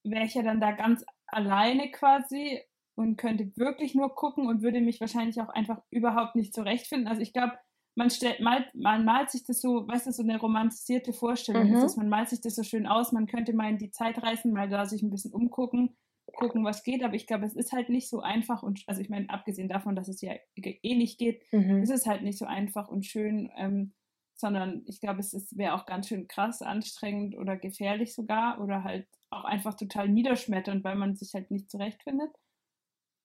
wäre 0.04 0.24
ich 0.24 0.34
ja 0.34 0.42
dann 0.42 0.60
da 0.60 0.72
ganz 0.72 1.04
alleine 1.26 1.90
quasi 1.90 2.62
und 2.96 3.16
könnte 3.16 3.50
wirklich 3.56 3.94
nur 3.94 4.14
gucken 4.14 4.46
und 4.46 4.62
würde 4.62 4.80
mich 4.80 5.00
wahrscheinlich 5.00 5.40
auch 5.40 5.48
einfach 5.48 5.82
überhaupt 5.90 6.36
nicht 6.36 6.54
zurechtfinden. 6.54 7.08
Also 7.08 7.20
ich 7.22 7.32
glaube, 7.32 7.58
man 7.94 8.10
stellt, 8.10 8.40
malt, 8.40 8.74
man 8.74 9.04
malt 9.04 9.30
sich 9.30 9.44
das 9.44 9.60
so, 9.60 9.86
weißt 9.86 10.06
du, 10.06 10.12
so 10.12 10.22
eine 10.22 10.38
romantisierte 10.38 11.12
Vorstellung 11.12 11.70
Mhm. 11.70 11.72
ist 11.72 11.82
das. 11.82 11.96
Man 11.96 12.08
malt 12.08 12.28
sich 12.30 12.40
das 12.40 12.54
so 12.54 12.62
schön 12.62 12.86
aus, 12.86 13.12
man 13.12 13.26
könnte 13.26 13.52
mal 13.52 13.68
in 13.70 13.78
die 13.78 13.90
Zeit 13.90 14.22
reisen, 14.22 14.52
mal 14.52 14.68
da 14.68 14.86
sich 14.86 15.02
ein 15.02 15.10
bisschen 15.10 15.32
umgucken, 15.32 15.96
gucken, 16.34 16.64
was 16.64 16.82
geht. 16.84 17.02
Aber 17.04 17.14
ich 17.14 17.26
glaube, 17.26 17.46
es 17.46 17.54
ist 17.54 17.72
halt 17.72 17.88
nicht 17.90 18.08
so 18.08 18.20
einfach 18.20 18.62
und, 18.62 18.82
also 18.86 19.00
ich 19.00 19.10
meine, 19.10 19.28
abgesehen 19.30 19.68
davon, 19.68 19.94
dass 19.96 20.08
es 20.08 20.20
ja 20.22 20.34
eh 20.56 20.94
nicht 20.96 21.18
geht, 21.18 21.42
Mhm. 21.52 21.82
es 21.82 21.90
ist 21.90 22.06
halt 22.06 22.22
nicht 22.22 22.38
so 22.38 22.46
einfach 22.46 22.88
und 22.88 23.04
schön, 23.06 23.50
ähm, 23.56 23.94
sondern 24.34 24.82
ich 24.86 25.00
glaube, 25.00 25.20
es 25.20 25.56
wäre 25.56 25.74
auch 25.74 25.86
ganz 25.86 26.08
schön 26.08 26.26
krass, 26.28 26.62
anstrengend 26.62 27.36
oder 27.36 27.56
gefährlich 27.56 28.14
sogar 28.14 28.60
oder 28.60 28.82
halt 28.84 29.06
auch 29.30 29.44
einfach 29.44 29.74
total 29.74 30.08
niederschmetternd, 30.08 30.84
weil 30.84 30.96
man 30.96 31.16
sich 31.16 31.34
halt 31.34 31.50
nicht 31.50 31.70
zurechtfindet. 31.70 32.30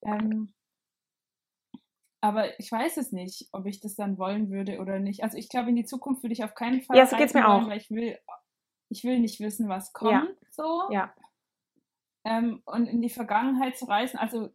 Ähm, 0.04 0.54
aber 2.22 2.60
ich 2.60 2.72
weiß 2.72 2.98
es 2.98 3.12
nicht, 3.12 3.48
ob 3.52 3.66
ich 3.66 3.80
das 3.80 3.96
dann 3.96 4.18
wollen 4.18 4.50
würde 4.50 4.80
oder 4.80 5.00
nicht. 5.00 5.24
Also 5.24 5.38
ich 5.38 5.50
glaube, 5.50 5.70
in 5.70 5.76
die 5.76 5.86
Zukunft 5.86 6.24
würde 6.24 6.34
ich 6.34 6.44
auf 6.44 6.56
keinen 6.56 6.82
Fall 6.82 6.98
Ja, 6.98 7.06
so 7.06 7.16
geht's 7.16 7.34
mir 7.34 7.44
wollen, 7.44 7.66
auch. 7.66 7.70
weil 7.70 7.78
ich 7.78 7.90
will, 7.92 8.18
ich 8.90 9.04
will 9.04 9.20
nicht 9.20 9.40
wissen, 9.40 9.70
was 9.70 9.94
kommt. 9.94 10.36
So. 10.50 10.84
Ja. 10.92 11.14
Ähm, 12.26 12.62
und 12.66 12.88
in 12.88 13.02
die 13.02 13.10
Vergangenheit 13.10 13.78
zu 13.78 13.86
reisen, 13.86 14.18
also 14.18 14.50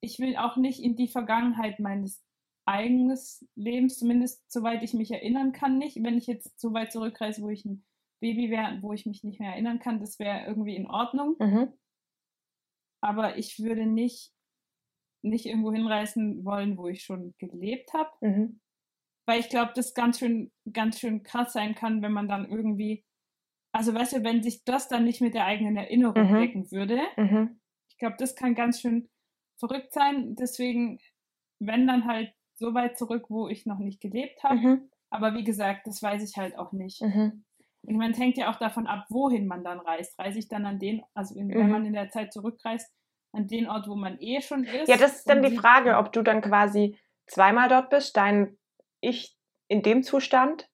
ich 0.00 0.18
will 0.18 0.36
auch 0.36 0.56
nicht 0.56 0.80
in 0.82 0.96
die 0.96 1.08
Vergangenheit 1.08 1.78
meines 1.78 2.22
eigenen 2.66 3.16
Lebens, 3.54 3.98
zumindest 3.98 4.50
soweit 4.50 4.82
ich 4.82 4.94
mich 4.94 5.10
erinnern 5.10 5.52
kann, 5.52 5.78
nicht. 5.78 6.02
Wenn 6.02 6.18
ich 6.18 6.26
jetzt 6.26 6.60
so 6.60 6.72
weit 6.72 6.92
zurückreise, 6.92 7.42
wo 7.42 7.48
ich 7.48 7.64
ein 7.64 7.84
Baby 8.20 8.50
wäre, 8.50 8.78
wo 8.82 8.92
ich 8.92 9.06
mich 9.06 9.24
nicht 9.24 9.40
mehr 9.40 9.52
erinnern 9.52 9.78
kann, 9.78 10.00
das 10.00 10.18
wäre 10.18 10.46
irgendwie 10.46 10.76
in 10.76 10.86
Ordnung. 10.86 11.36
Mhm. 11.38 11.72
Aber 13.02 13.38
ich 13.38 13.58
würde 13.60 13.86
nicht, 13.86 14.32
nicht 15.22 15.46
irgendwo 15.46 15.72
hinreisen 15.72 16.44
wollen, 16.44 16.76
wo 16.78 16.88
ich 16.88 17.02
schon 17.04 17.34
gelebt 17.38 17.92
habe. 17.92 18.10
Mhm. 18.20 18.60
Weil 19.26 19.40
ich 19.40 19.48
glaube, 19.48 19.72
das 19.74 19.94
ganz 19.94 20.18
schön, 20.18 20.50
ganz 20.72 20.98
schön 20.98 21.22
krass 21.22 21.52
sein 21.52 21.74
kann, 21.74 22.02
wenn 22.02 22.12
man 22.12 22.28
dann 22.28 22.48
irgendwie, 22.50 23.04
also 23.72 23.94
weißt 23.94 24.14
du, 24.14 24.24
wenn 24.24 24.42
sich 24.42 24.64
das 24.64 24.88
dann 24.88 25.04
nicht 25.04 25.20
mit 25.20 25.34
der 25.34 25.46
eigenen 25.46 25.76
Erinnerung 25.76 26.32
Mhm. 26.32 26.38
decken 26.38 26.70
würde, 26.72 27.00
Mhm. 27.16 27.60
ich 27.90 27.98
glaube, 27.98 28.16
das 28.18 28.34
kann 28.34 28.54
ganz 28.54 28.80
schön 28.80 29.08
verrückt 29.58 29.92
sein. 29.92 30.34
Deswegen, 30.36 30.98
wenn 31.60 31.86
dann 31.86 32.06
halt 32.06 32.32
so 32.56 32.74
weit 32.74 32.98
zurück, 32.98 33.26
wo 33.28 33.48
ich 33.48 33.66
noch 33.66 33.78
nicht 33.78 34.00
gelebt 34.00 34.42
habe. 34.42 34.56
Mhm. 34.56 34.90
Aber 35.10 35.34
wie 35.34 35.44
gesagt, 35.44 35.86
das 35.86 36.02
weiß 36.02 36.28
ich 36.28 36.36
halt 36.36 36.58
auch 36.58 36.72
nicht. 36.72 37.02
Mhm. 37.02 37.44
Und 37.82 37.96
man 37.96 38.12
hängt 38.14 38.36
ja 38.36 38.50
auch 38.50 38.58
davon 38.58 38.86
ab, 38.86 39.06
wohin 39.08 39.46
man 39.46 39.64
dann 39.64 39.80
reist. 39.80 40.18
Reise 40.18 40.38
ich 40.38 40.48
dann 40.48 40.66
an 40.66 40.78
den, 40.78 41.02
also 41.14 41.34
in, 41.34 41.48
wenn 41.50 41.66
Mhm. 41.66 41.72
man 41.72 41.86
in 41.86 41.92
der 41.94 42.10
Zeit 42.10 42.32
zurückreist, 42.32 42.92
an 43.32 43.46
den 43.46 43.68
Ort, 43.68 43.86
wo 43.88 43.94
man 43.94 44.18
eh 44.20 44.40
schon 44.40 44.64
ist. 44.64 44.88
Ja, 44.88 44.96
das 44.96 45.16
ist 45.16 45.28
dann 45.28 45.42
die 45.42 45.56
Frage, 45.56 45.96
ob 45.98 46.12
du 46.12 46.22
dann 46.22 46.40
quasi 46.42 46.98
zweimal 47.26 47.68
dort 47.68 47.90
bist, 47.90 48.16
dein 48.16 48.58
Ich 49.00 49.36
in 49.68 49.82
dem 49.82 50.02
Zustand, 50.02 50.68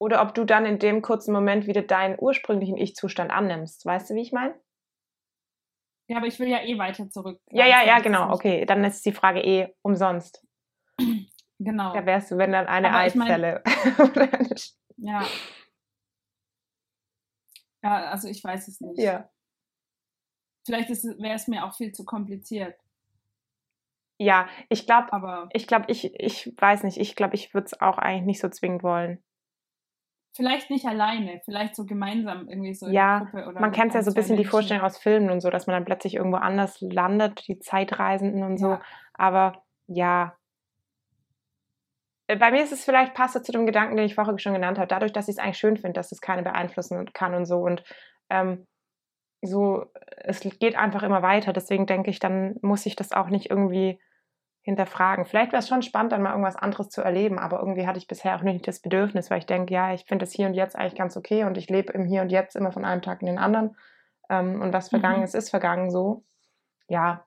oder 0.00 0.20
ob 0.22 0.34
du 0.34 0.44
dann 0.44 0.66
in 0.66 0.80
dem 0.80 1.00
kurzen 1.00 1.32
Moment 1.32 1.68
wieder 1.68 1.82
deinen 1.82 2.16
ursprünglichen 2.18 2.76
Ich-Zustand 2.76 3.30
annimmst. 3.30 3.86
Weißt 3.86 4.10
du, 4.10 4.14
wie 4.16 4.22
ich 4.22 4.32
meine? 4.32 4.60
Ja, 6.08 6.16
aber 6.16 6.26
ich 6.26 6.40
will 6.40 6.48
ja 6.48 6.60
eh 6.64 6.76
weiter 6.76 7.08
zurück. 7.08 7.40
Ja, 7.50 7.66
ja, 7.66 7.84
ja, 7.84 8.00
genau. 8.00 8.32
Okay, 8.32 8.66
dann 8.66 8.82
ist 8.82 9.06
die 9.06 9.12
Frage 9.12 9.40
eh 9.40 9.72
umsonst. 9.82 10.44
Genau. 11.64 11.92
Da 11.92 12.04
wärst 12.04 12.32
du, 12.32 12.38
wenn 12.38 12.50
dann 12.50 12.66
eine 12.66 12.90
Aber 12.92 13.06
ich 13.06 13.14
mein- 13.14 13.28
Eizelle. 13.28 13.62
eine 13.64 14.48
Sch- 14.56 14.74
Ja. 14.96 15.24
Ja, 17.84 18.10
also 18.10 18.26
ich 18.26 18.42
weiß 18.42 18.66
es 18.66 18.80
nicht. 18.80 18.98
ja. 18.98 19.30
Vielleicht 20.64 20.88
wäre 20.90 21.34
es 21.34 21.48
mir 21.48 21.64
auch 21.64 21.74
viel 21.74 21.92
zu 21.92 22.04
kompliziert. 22.04 22.76
Ja, 24.18 24.46
ich 24.68 24.86
glaube, 24.86 25.12
Aber 25.12 25.48
ich 25.52 25.66
glaube, 25.66 25.86
ich, 25.88 26.14
ich 26.20 26.54
weiß 26.58 26.84
nicht, 26.84 26.98
ich 26.98 27.16
glaube, 27.16 27.34
ich 27.34 27.54
würde 27.54 27.66
es 27.66 27.80
auch 27.80 27.98
eigentlich 27.98 28.26
nicht 28.26 28.40
so 28.40 28.48
zwingend 28.48 28.82
wollen. 28.82 29.22
vielleicht 30.34 30.70
nicht 30.70 30.86
alleine, 30.86 31.40
vielleicht 31.44 31.74
so 31.76 31.84
gemeinsam 31.84 32.48
irgendwie 32.48 32.74
so 32.74 32.86
in 32.86 32.92
Ja, 32.92 33.18
der 33.20 33.26
Gruppe. 33.26 33.48
Oder 33.48 33.60
Man 33.60 33.72
kennt 33.72 33.92
ja 33.94 34.00
ein, 34.00 34.04
so 34.04 34.10
ein 34.10 34.14
bisschen 34.14 34.36
die. 34.36 34.44
Vorstellung 34.44 34.84
aus 34.84 34.98
Filmen 34.98 35.30
und 35.30 35.40
so, 35.40 35.50
dass 35.50 35.66
man 35.66 35.74
dann 35.74 35.84
plötzlich 35.84 36.14
irgendwo 36.14 36.38
anders 36.38 36.80
landet, 36.80 37.46
die 37.48 37.58
Zeitreisenden 37.58 38.42
und 38.44 38.58
so. 38.58 38.70
Ja. 38.70 38.82
Aber 39.14 39.62
ja. 39.88 40.36
Äh, 42.28 42.36
Bei 42.36 42.50
mir 42.50 42.62
ist 42.62 42.72
es 42.72 42.84
vielleicht, 42.84 43.14
passt 43.14 43.36
es 43.36 43.42
zu 43.42 43.52
dem 43.52 43.66
Gedanken, 43.66 43.96
den 43.96 44.06
ich 44.06 44.14
vorher 44.14 44.38
schon 44.38 44.54
genannt 44.54 44.78
habe, 44.78 44.88
dadurch, 44.88 45.12
dass 45.12 45.28
ich 45.28 45.36
es 45.36 45.38
eigentlich 45.38 45.58
schön 45.58 45.76
finde, 45.76 45.94
dass 45.94 46.12
es 46.12 46.20
keine 46.20 46.42
beeinflussen 46.42 47.12
kann 47.12 47.34
und 47.34 47.44
so. 47.46 47.58
Und 47.58 47.82
ähm, 48.30 48.66
so, 49.42 49.86
es 50.18 50.40
geht 50.40 50.76
einfach 50.76 51.02
immer 51.02 51.22
weiter. 51.22 51.52
Deswegen 51.52 51.86
denke 51.86 52.10
ich, 52.10 52.18
dann 52.20 52.56
muss 52.62 52.86
ich 52.86 52.96
das 52.96 53.12
auch 53.12 53.28
nicht 53.28 53.50
irgendwie 53.50 54.00
hinterfragen. 54.62 55.24
Vielleicht 55.24 55.50
wäre 55.52 55.60
es 55.60 55.68
schon 55.68 55.82
spannend, 55.82 56.12
dann 56.12 56.22
mal 56.22 56.30
irgendwas 56.30 56.56
anderes 56.56 56.88
zu 56.88 57.02
erleben, 57.02 57.38
aber 57.38 57.58
irgendwie 57.58 57.86
hatte 57.86 57.98
ich 57.98 58.06
bisher 58.06 58.36
auch 58.36 58.42
nicht 58.42 58.66
das 58.68 58.80
Bedürfnis, 58.80 59.30
weil 59.30 59.38
ich 59.38 59.46
denke, 59.46 59.74
ja, 59.74 59.92
ich 59.92 60.04
finde 60.04 60.24
das 60.24 60.32
hier 60.32 60.46
und 60.46 60.54
jetzt 60.54 60.76
eigentlich 60.76 60.94
ganz 60.94 61.16
okay 61.16 61.44
und 61.44 61.58
ich 61.58 61.68
lebe 61.68 61.92
im 61.92 62.04
Hier 62.04 62.22
und 62.22 62.30
Jetzt 62.30 62.54
immer 62.54 62.70
von 62.70 62.84
einem 62.84 63.02
Tag 63.02 63.20
in 63.22 63.26
den 63.26 63.38
anderen. 63.38 63.76
Ähm, 64.30 64.62
und 64.62 64.72
was 64.72 64.88
vergangen 64.90 65.18
Mhm. 65.18 65.24
ist, 65.24 65.34
ist 65.34 65.50
vergangen 65.50 65.90
so. 65.90 66.24
Ja. 66.88 67.24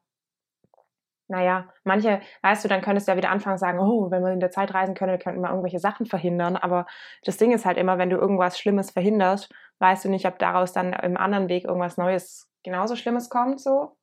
Naja, 1.27 1.67
manche, 1.83 2.21
weißt 2.43 2.63
du, 2.63 2.67
dann 2.69 2.81
könntest 2.81 3.07
du 3.07 3.11
ja 3.11 3.17
wieder 3.17 3.31
anfangen 3.31 3.57
zu 3.57 3.61
sagen, 3.61 3.79
oh, 3.79 4.11
wenn 4.11 4.21
wir 4.23 4.31
in 4.31 4.39
der 4.39 4.51
Zeit 4.51 4.73
reisen 4.75 4.93
können, 4.93 5.17
könnten 5.17 5.41
wir 5.41 5.49
irgendwelche 5.49 5.79
Sachen 5.79 6.05
verhindern. 6.05 6.55
Aber 6.55 6.85
das 7.23 7.37
Ding 7.37 7.51
ist 7.51 7.65
halt 7.65 7.77
immer, 7.77 7.97
wenn 7.97 8.11
du 8.11 8.17
irgendwas 8.17 8.59
Schlimmes 8.59 8.91
verhinderst, 8.91 9.51
weißt 9.79 10.05
du 10.05 10.09
nicht, 10.09 10.25
ob 10.25 10.39
daraus 10.39 10.73
dann 10.73 10.93
im 10.93 11.17
anderen 11.17 11.49
Weg 11.49 11.65
irgendwas 11.65 11.97
Neues, 11.97 12.49
genauso 12.63 12.95
Schlimmes 12.95 13.29
kommt, 13.29 13.59
so. 13.59 13.97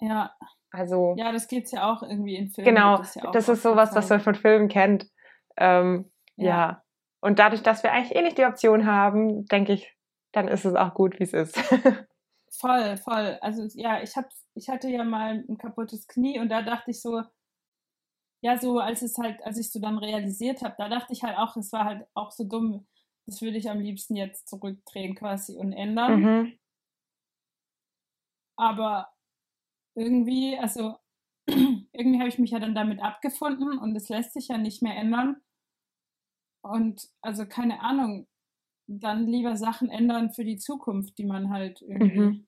Ja, 0.00 0.34
Also. 0.70 1.14
ja, 1.18 1.32
das 1.32 1.48
geht's 1.48 1.72
ja 1.72 1.92
auch 1.92 2.02
irgendwie 2.02 2.36
in 2.36 2.50
Filmen. 2.50 2.74
Genau, 2.74 2.98
wird 2.98 3.14
ja 3.16 3.30
das 3.30 3.48
ist 3.48 3.62
sowas, 3.62 3.94
was 3.94 4.08
man 4.10 4.20
von 4.20 4.34
Filmen 4.34 4.68
kennt. 4.68 5.10
Ähm, 5.56 6.10
ja. 6.36 6.46
Ja. 6.46 6.82
Und 7.20 7.38
dadurch, 7.40 7.62
dass 7.62 7.82
wir 7.82 7.92
eigentlich 7.92 8.16
eh 8.16 8.22
nicht 8.22 8.38
die 8.38 8.44
Option 8.44 8.86
haben, 8.86 9.44
denke 9.46 9.72
ich, 9.72 9.92
dann 10.32 10.46
ist 10.46 10.64
es 10.64 10.74
auch 10.74 10.94
gut, 10.94 11.18
wie 11.18 11.24
es 11.24 11.32
ist. 11.32 11.56
Voll, 12.50 12.96
voll. 12.96 13.38
Also 13.42 13.68
ja, 13.74 14.02
ich 14.02 14.16
hab, 14.16 14.30
ich 14.54 14.68
hatte 14.68 14.88
ja 14.88 15.04
mal 15.04 15.44
ein 15.48 15.58
kaputtes 15.58 16.06
Knie 16.08 16.40
und 16.40 16.48
da 16.48 16.62
dachte 16.62 16.90
ich 16.90 17.00
so, 17.02 17.22
ja, 18.40 18.56
so 18.56 18.78
als 18.78 19.02
es 19.02 19.18
halt, 19.18 19.42
als 19.44 19.58
ich 19.58 19.70
so 19.70 19.80
dann 19.80 19.98
realisiert 19.98 20.62
habe, 20.62 20.74
da 20.78 20.88
dachte 20.88 21.12
ich 21.12 21.22
halt 21.22 21.36
auch, 21.36 21.56
es 21.56 21.72
war 21.72 21.84
halt 21.84 22.06
auch 22.14 22.30
so 22.30 22.44
dumm, 22.44 22.86
das 23.28 23.42
würde 23.42 23.58
ich 23.58 23.68
am 23.68 23.80
liebsten 23.80 24.16
jetzt 24.16 24.48
zurückdrehen 24.48 25.14
quasi 25.14 25.54
und 25.54 25.74
ändern. 25.74 26.20
Mhm. 26.20 26.58
Aber 28.56 29.12
irgendwie, 29.94 30.56
also 30.58 30.96
irgendwie 31.46 32.18
habe 32.18 32.28
ich 32.28 32.38
mich 32.38 32.52
ja 32.52 32.58
dann 32.58 32.74
damit 32.74 33.00
abgefunden 33.00 33.78
und 33.78 33.94
es 33.94 34.08
lässt 34.08 34.32
sich 34.32 34.48
ja 34.48 34.56
nicht 34.56 34.82
mehr 34.82 34.96
ändern. 34.96 35.36
Und 36.62 37.06
also 37.20 37.46
keine 37.46 37.82
Ahnung, 37.82 38.26
dann 38.86 39.26
lieber 39.26 39.56
Sachen 39.56 39.90
ändern 39.90 40.32
für 40.32 40.44
die 40.44 40.56
Zukunft, 40.56 41.18
die 41.18 41.26
man 41.26 41.50
halt 41.50 41.82
irgendwie. 41.82 42.18
Mhm. 42.18 42.46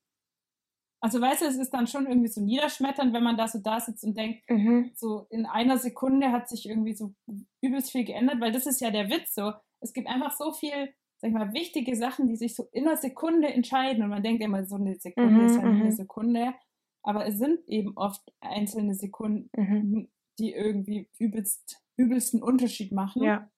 Also 1.02 1.20
weißt 1.20 1.42
du, 1.42 1.46
es 1.46 1.56
ist 1.56 1.74
dann 1.74 1.88
schon 1.88 2.06
irgendwie 2.06 2.28
so 2.28 2.40
niederschmetternd, 2.40 3.12
wenn 3.12 3.22
man 3.22 3.36
da 3.36 3.48
so 3.48 3.58
da 3.58 3.80
sitzt 3.80 4.04
und 4.04 4.16
denkt, 4.16 4.48
mhm. 4.48 4.92
so 4.94 5.26
in 5.28 5.44
einer 5.44 5.76
Sekunde 5.76 6.32
hat 6.32 6.48
sich 6.48 6.66
irgendwie 6.66 6.94
so 6.94 7.14
übelst 7.60 7.90
viel 7.90 8.04
geändert, 8.04 8.40
weil 8.40 8.52
das 8.52 8.66
ist 8.66 8.80
ja 8.80 8.90
der 8.90 9.10
Witz 9.10 9.34
so. 9.34 9.52
Es 9.80 9.92
gibt 9.92 10.08
einfach 10.08 10.32
so 10.32 10.52
viel, 10.52 10.92
sag 11.18 11.28
ich 11.28 11.34
mal, 11.34 11.52
wichtige 11.52 11.96
Sachen, 11.96 12.26
die 12.26 12.36
sich 12.36 12.54
so 12.54 12.68
in 12.72 12.86
einer 12.86 12.96
Sekunde 12.96 13.48
entscheiden 13.48 14.02
und 14.02 14.10
man 14.10 14.22
denkt 14.22 14.42
immer, 14.42 14.64
so 14.64 14.76
eine 14.76 14.96
Sekunde 14.96 15.30
mhm, 15.30 15.46
ist 15.46 15.56
ja 15.56 15.62
eine 15.62 15.84
mhm. 15.84 15.90
Sekunde. 15.90 16.54
Aber 17.02 17.26
es 17.26 17.38
sind 17.38 17.66
eben 17.66 17.96
oft 17.96 18.22
einzelne 18.40 18.94
Sekunden, 18.94 19.50
mhm. 19.56 20.08
die 20.38 20.52
irgendwie 20.52 21.08
übelst, 21.18 21.82
übelsten 21.96 22.42
Unterschied 22.42 22.92
machen. 22.92 23.22
Ja. 23.22 23.50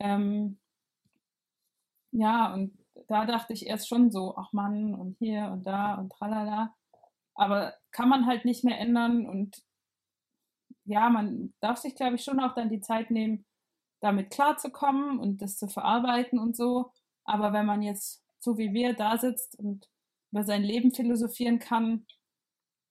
Ähm, 0.00 0.58
ja, 2.12 2.52
und 2.54 2.78
da 3.08 3.26
dachte 3.26 3.52
ich 3.52 3.66
erst 3.66 3.88
schon 3.88 4.10
so, 4.10 4.36
ach 4.36 4.52
Mann, 4.52 4.94
und 4.94 5.18
hier 5.18 5.50
und 5.52 5.66
da 5.66 5.96
und 5.96 6.10
tralala. 6.10 6.74
Aber 7.34 7.74
kann 7.90 8.08
man 8.08 8.26
halt 8.26 8.44
nicht 8.44 8.64
mehr 8.64 8.78
ändern 8.78 9.26
und 9.26 9.62
ja, 10.84 11.10
man 11.10 11.52
darf 11.60 11.78
sich, 11.78 11.94
glaube 11.94 12.16
ich, 12.16 12.24
schon 12.24 12.40
auch 12.40 12.54
dann 12.54 12.70
die 12.70 12.80
Zeit 12.80 13.10
nehmen, 13.10 13.44
damit 14.06 14.30
klarzukommen 14.30 15.18
und 15.18 15.42
das 15.42 15.58
zu 15.58 15.66
verarbeiten 15.66 16.38
und 16.38 16.56
so. 16.56 16.92
Aber 17.24 17.52
wenn 17.52 17.66
man 17.66 17.82
jetzt 17.82 18.22
so 18.38 18.56
wie 18.56 18.72
wir 18.72 18.94
da 18.94 19.18
sitzt 19.18 19.58
und 19.58 19.88
über 20.30 20.44
sein 20.44 20.62
Leben 20.62 20.92
philosophieren 20.92 21.58
kann 21.58 22.06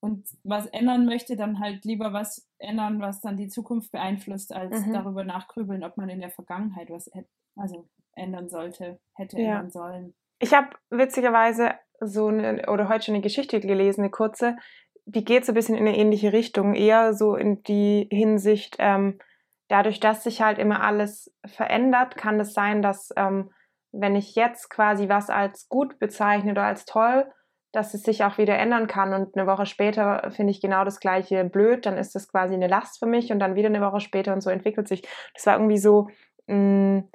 und 0.02 0.28
was 0.44 0.66
ändern 0.68 1.06
möchte, 1.06 1.38
dann 1.38 1.60
halt 1.60 1.86
lieber 1.86 2.12
was 2.12 2.48
ändern, 2.60 3.00
was 3.00 3.22
dann 3.22 3.38
die 3.38 3.48
Zukunft 3.48 3.92
beeinflusst, 3.92 4.54
als 4.54 4.86
mhm. 4.86 4.94
darüber 4.94 5.24
nachgrübeln, 5.24 5.84
ob 5.84 5.96
man 5.98 6.10
in 6.10 6.20
der 6.20 6.32
Vergangenheit 6.32 6.90
was 6.90 7.10
also 7.56 7.88
ändern 8.16 8.50
sollte, 8.50 9.00
hätte 9.14 9.40
ja. 9.40 9.56
ändern 9.56 9.72
sollen. 9.72 10.16
Ich 10.40 10.54
habe 10.54 10.70
witzigerweise 10.90 11.72
so 12.02 12.28
eine, 12.28 12.70
oder 12.70 12.90
heute 12.90 13.06
schon 13.06 13.16
eine 13.16 13.24
Geschichte 13.24 13.60
gelesen, 13.62 14.02
eine 14.02 14.12
kurze, 14.12 14.58
die 15.06 15.24
geht 15.24 15.46
so 15.46 15.54
ein 15.54 15.56
bisschen 15.56 15.76
in 15.76 15.88
eine 15.88 15.98
ähnliche 15.98 16.34
Richtung, 16.34 16.74
eher 16.74 17.14
so 17.14 17.36
in 17.36 17.64
die 17.64 18.10
Hinsicht, 18.12 18.76
ähm, 18.80 19.20
dadurch, 19.68 20.00
dass 20.00 20.24
sich 20.24 20.42
halt 20.42 20.58
immer 20.58 20.82
alles 20.82 21.34
verändert, 21.46 22.18
kann 22.18 22.40
es 22.40 22.54
sein, 22.54 22.82
dass 22.82 23.10
ähm, 23.16 23.52
wenn 23.92 24.16
ich 24.16 24.36
jetzt 24.36 24.70
quasi 24.70 25.10
was 25.10 25.30
als 25.30 25.68
gut 25.70 26.00
bezeichne 26.00 26.52
oder 26.52 26.64
als 26.64 26.86
toll, 26.86 27.26
dass 27.72 27.94
es 27.94 28.04
sich 28.04 28.24
auch 28.24 28.38
wieder 28.38 28.58
ändern 28.58 28.88
kann 28.88 29.14
und 29.14 29.36
eine 29.36 29.48
Woche 29.48 29.66
später 29.66 30.32
finde 30.32 30.52
ich 30.52 30.62
genau 30.62 30.86
das 30.86 31.00
gleiche 31.00 31.44
blöd, 31.44 31.86
dann 31.86 31.98
ist 31.98 32.16
das 32.16 32.30
quasi 32.30 32.54
eine 32.54 32.68
Last 32.68 33.00
für 33.00 33.06
mich 33.06 33.32
und 33.32 33.40
dann 33.40 33.56
wieder 33.56 33.68
eine 33.68 33.82
Woche 33.82 34.00
später 34.00 34.34
und 34.34 34.42
so 34.42 34.50
entwickelt 34.50 34.88
sich. 34.88 35.02
Das 35.34 35.46
war 35.46 35.56
irgendwie 35.56 35.78
so, 35.78 36.08
mh, 36.48 36.56
mm, 36.56 37.10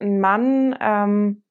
ein 0.00 0.20
Mann 0.20 0.76
ähm, 0.80 1.44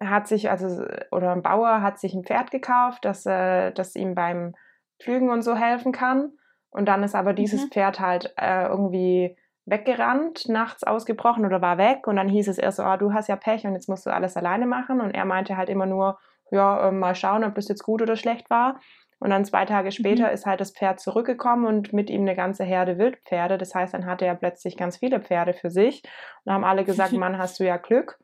hat 0.00 0.28
sich, 0.28 0.50
also, 0.50 0.84
oder 1.10 1.32
ein 1.32 1.42
Bauer 1.42 1.82
hat 1.82 1.98
sich 1.98 2.14
ein 2.14 2.24
Pferd 2.24 2.50
gekauft, 2.50 3.04
das, 3.04 3.26
äh, 3.26 3.72
das 3.72 3.96
ihm 3.96 4.14
beim 4.14 4.54
Pflügen 5.00 5.30
und 5.30 5.42
so 5.42 5.56
helfen 5.56 5.92
kann. 5.92 6.32
Und 6.70 6.86
dann 6.86 7.02
ist 7.02 7.14
aber 7.14 7.32
dieses 7.32 7.64
mhm. 7.64 7.70
Pferd 7.70 8.00
halt 8.00 8.34
äh, 8.36 8.66
irgendwie 8.66 9.36
weggerannt, 9.66 10.48
nachts 10.48 10.84
ausgebrochen 10.84 11.44
oder 11.44 11.60
war 11.60 11.76
weg. 11.76 12.06
Und 12.06 12.16
dann 12.16 12.28
hieß 12.28 12.48
es 12.48 12.58
erst 12.58 12.78
so, 12.78 12.84
oh, 12.84 12.96
du 12.96 13.12
hast 13.12 13.28
ja 13.28 13.36
Pech 13.36 13.66
und 13.66 13.74
jetzt 13.74 13.88
musst 13.88 14.06
du 14.06 14.10
alles 14.10 14.36
alleine 14.36 14.66
machen. 14.66 15.00
Und 15.00 15.10
er 15.10 15.24
meinte 15.24 15.56
halt 15.56 15.68
immer 15.68 15.86
nur, 15.86 16.18
ja, 16.50 16.88
äh, 16.88 16.92
mal 16.92 17.14
schauen, 17.14 17.44
ob 17.44 17.54
das 17.56 17.68
jetzt 17.68 17.82
gut 17.82 18.00
oder 18.00 18.16
schlecht 18.16 18.48
war. 18.48 18.80
Und 19.18 19.30
dann 19.30 19.44
zwei 19.44 19.64
Tage 19.64 19.92
später 19.92 20.28
mhm. 20.28 20.34
ist 20.34 20.46
halt 20.46 20.60
das 20.60 20.72
Pferd 20.72 21.00
zurückgekommen 21.00 21.66
und 21.66 21.92
mit 21.92 22.10
ihm 22.10 22.22
eine 22.22 22.36
ganze 22.36 22.64
Herde 22.64 22.98
Wildpferde. 22.98 23.58
Das 23.58 23.74
heißt, 23.74 23.94
dann 23.94 24.06
hatte 24.06 24.26
er 24.26 24.34
plötzlich 24.34 24.76
ganz 24.76 24.98
viele 24.98 25.20
Pferde 25.20 25.54
für 25.54 25.70
sich. 25.70 26.02
Und 26.44 26.52
haben 26.52 26.64
alle 26.64 26.84
gesagt, 26.84 27.12
Mann, 27.12 27.38
hast 27.38 27.58
du 27.58 27.64
ja 27.64 27.76
Glück. 27.76 28.18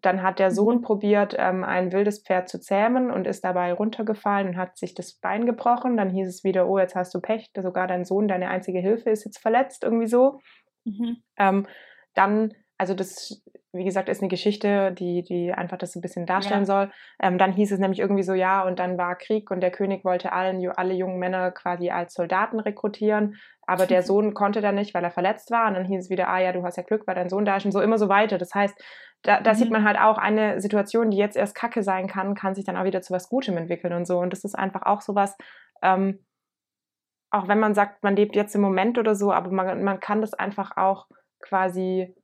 Dann 0.00 0.22
hat 0.22 0.38
der 0.38 0.52
Sohn 0.52 0.76
mhm. 0.76 0.82
probiert, 0.82 1.34
ähm, 1.36 1.64
ein 1.64 1.92
wildes 1.92 2.22
Pferd 2.22 2.48
zu 2.48 2.60
zähmen 2.60 3.10
und 3.10 3.26
ist 3.26 3.44
dabei 3.44 3.72
runtergefallen 3.72 4.50
und 4.50 4.56
hat 4.56 4.78
sich 4.78 4.94
das 4.94 5.14
Bein 5.14 5.44
gebrochen. 5.44 5.96
Dann 5.96 6.08
hieß 6.08 6.28
es 6.28 6.44
wieder, 6.44 6.68
oh, 6.68 6.78
jetzt 6.78 6.94
hast 6.94 7.12
du 7.14 7.20
Pech, 7.20 7.50
sogar 7.58 7.88
dein 7.88 8.04
Sohn, 8.04 8.28
deine 8.28 8.48
einzige 8.48 8.78
Hilfe 8.78 9.10
ist 9.10 9.24
jetzt 9.24 9.40
verletzt, 9.40 9.82
irgendwie 9.82 10.06
so. 10.06 10.38
Mhm. 10.88 11.16
Ähm, 11.36 11.66
dann, 12.14 12.52
also 12.78 12.94
das, 12.94 13.42
wie 13.72 13.84
gesagt, 13.84 14.08
ist 14.08 14.20
eine 14.20 14.28
Geschichte, 14.28 14.92
die, 14.92 15.22
die 15.22 15.52
einfach 15.52 15.76
das 15.76 15.94
ein 15.94 16.00
bisschen 16.00 16.26
darstellen 16.26 16.62
ja. 16.62 16.66
soll. 16.66 16.90
Ähm, 17.20 17.38
dann 17.38 17.52
hieß 17.52 17.72
es 17.72 17.78
nämlich 17.78 18.00
irgendwie 18.00 18.22
so, 18.22 18.34
ja, 18.34 18.62
und 18.64 18.78
dann 18.78 18.98
war 18.98 19.16
Krieg 19.16 19.50
und 19.50 19.60
der 19.60 19.70
König 19.70 20.04
wollte 20.04 20.32
allen, 20.32 20.66
alle 20.76 20.94
jungen 20.94 21.18
Männer 21.18 21.50
quasi 21.50 21.90
als 21.90 22.14
Soldaten 22.14 22.60
rekrutieren, 22.60 23.36
aber 23.66 23.86
der 23.86 24.02
Sohn 24.04 24.34
konnte 24.34 24.60
dann 24.60 24.74
nicht, 24.74 24.94
weil 24.94 25.04
er 25.04 25.10
verletzt 25.10 25.50
war. 25.50 25.68
Und 25.68 25.74
dann 25.74 25.84
hieß 25.84 26.04
es 26.04 26.10
wieder, 26.10 26.28
ah 26.28 26.40
ja, 26.40 26.52
du 26.52 26.62
hast 26.62 26.76
ja 26.76 26.82
Glück, 26.82 27.06
weil 27.06 27.14
dein 27.14 27.28
Sohn 27.28 27.44
da 27.44 27.56
ist 27.56 27.66
und 27.66 27.72
so 27.72 27.80
immer 27.80 27.98
so 27.98 28.08
weiter. 28.08 28.38
Das 28.38 28.54
heißt, 28.54 28.74
da, 29.22 29.40
da 29.40 29.52
mhm. 29.52 29.56
sieht 29.56 29.70
man 29.70 29.84
halt 29.84 29.98
auch 29.98 30.18
eine 30.18 30.60
Situation, 30.60 31.10
die 31.10 31.18
jetzt 31.18 31.36
erst 31.36 31.54
kacke 31.54 31.82
sein 31.82 32.06
kann, 32.06 32.34
kann 32.34 32.54
sich 32.54 32.64
dann 32.64 32.76
auch 32.76 32.84
wieder 32.84 33.02
zu 33.02 33.12
was 33.12 33.28
Gutem 33.28 33.56
entwickeln 33.56 33.92
und 33.92 34.06
so. 34.06 34.18
Und 34.18 34.32
das 34.32 34.44
ist 34.44 34.54
einfach 34.54 34.82
auch 34.82 35.00
sowas, 35.00 35.36
ähm, 35.82 36.20
auch 37.30 37.48
wenn 37.48 37.58
man 37.58 37.74
sagt, 37.74 38.02
man 38.02 38.16
lebt 38.16 38.36
jetzt 38.36 38.54
im 38.54 38.60
Moment 38.60 38.98
oder 38.98 39.14
so, 39.14 39.32
aber 39.32 39.50
man, 39.50 39.82
man 39.84 40.00
kann 40.00 40.20
das 40.20 40.34
einfach 40.34 40.76
auch 40.76 41.06
quasi 41.40 42.14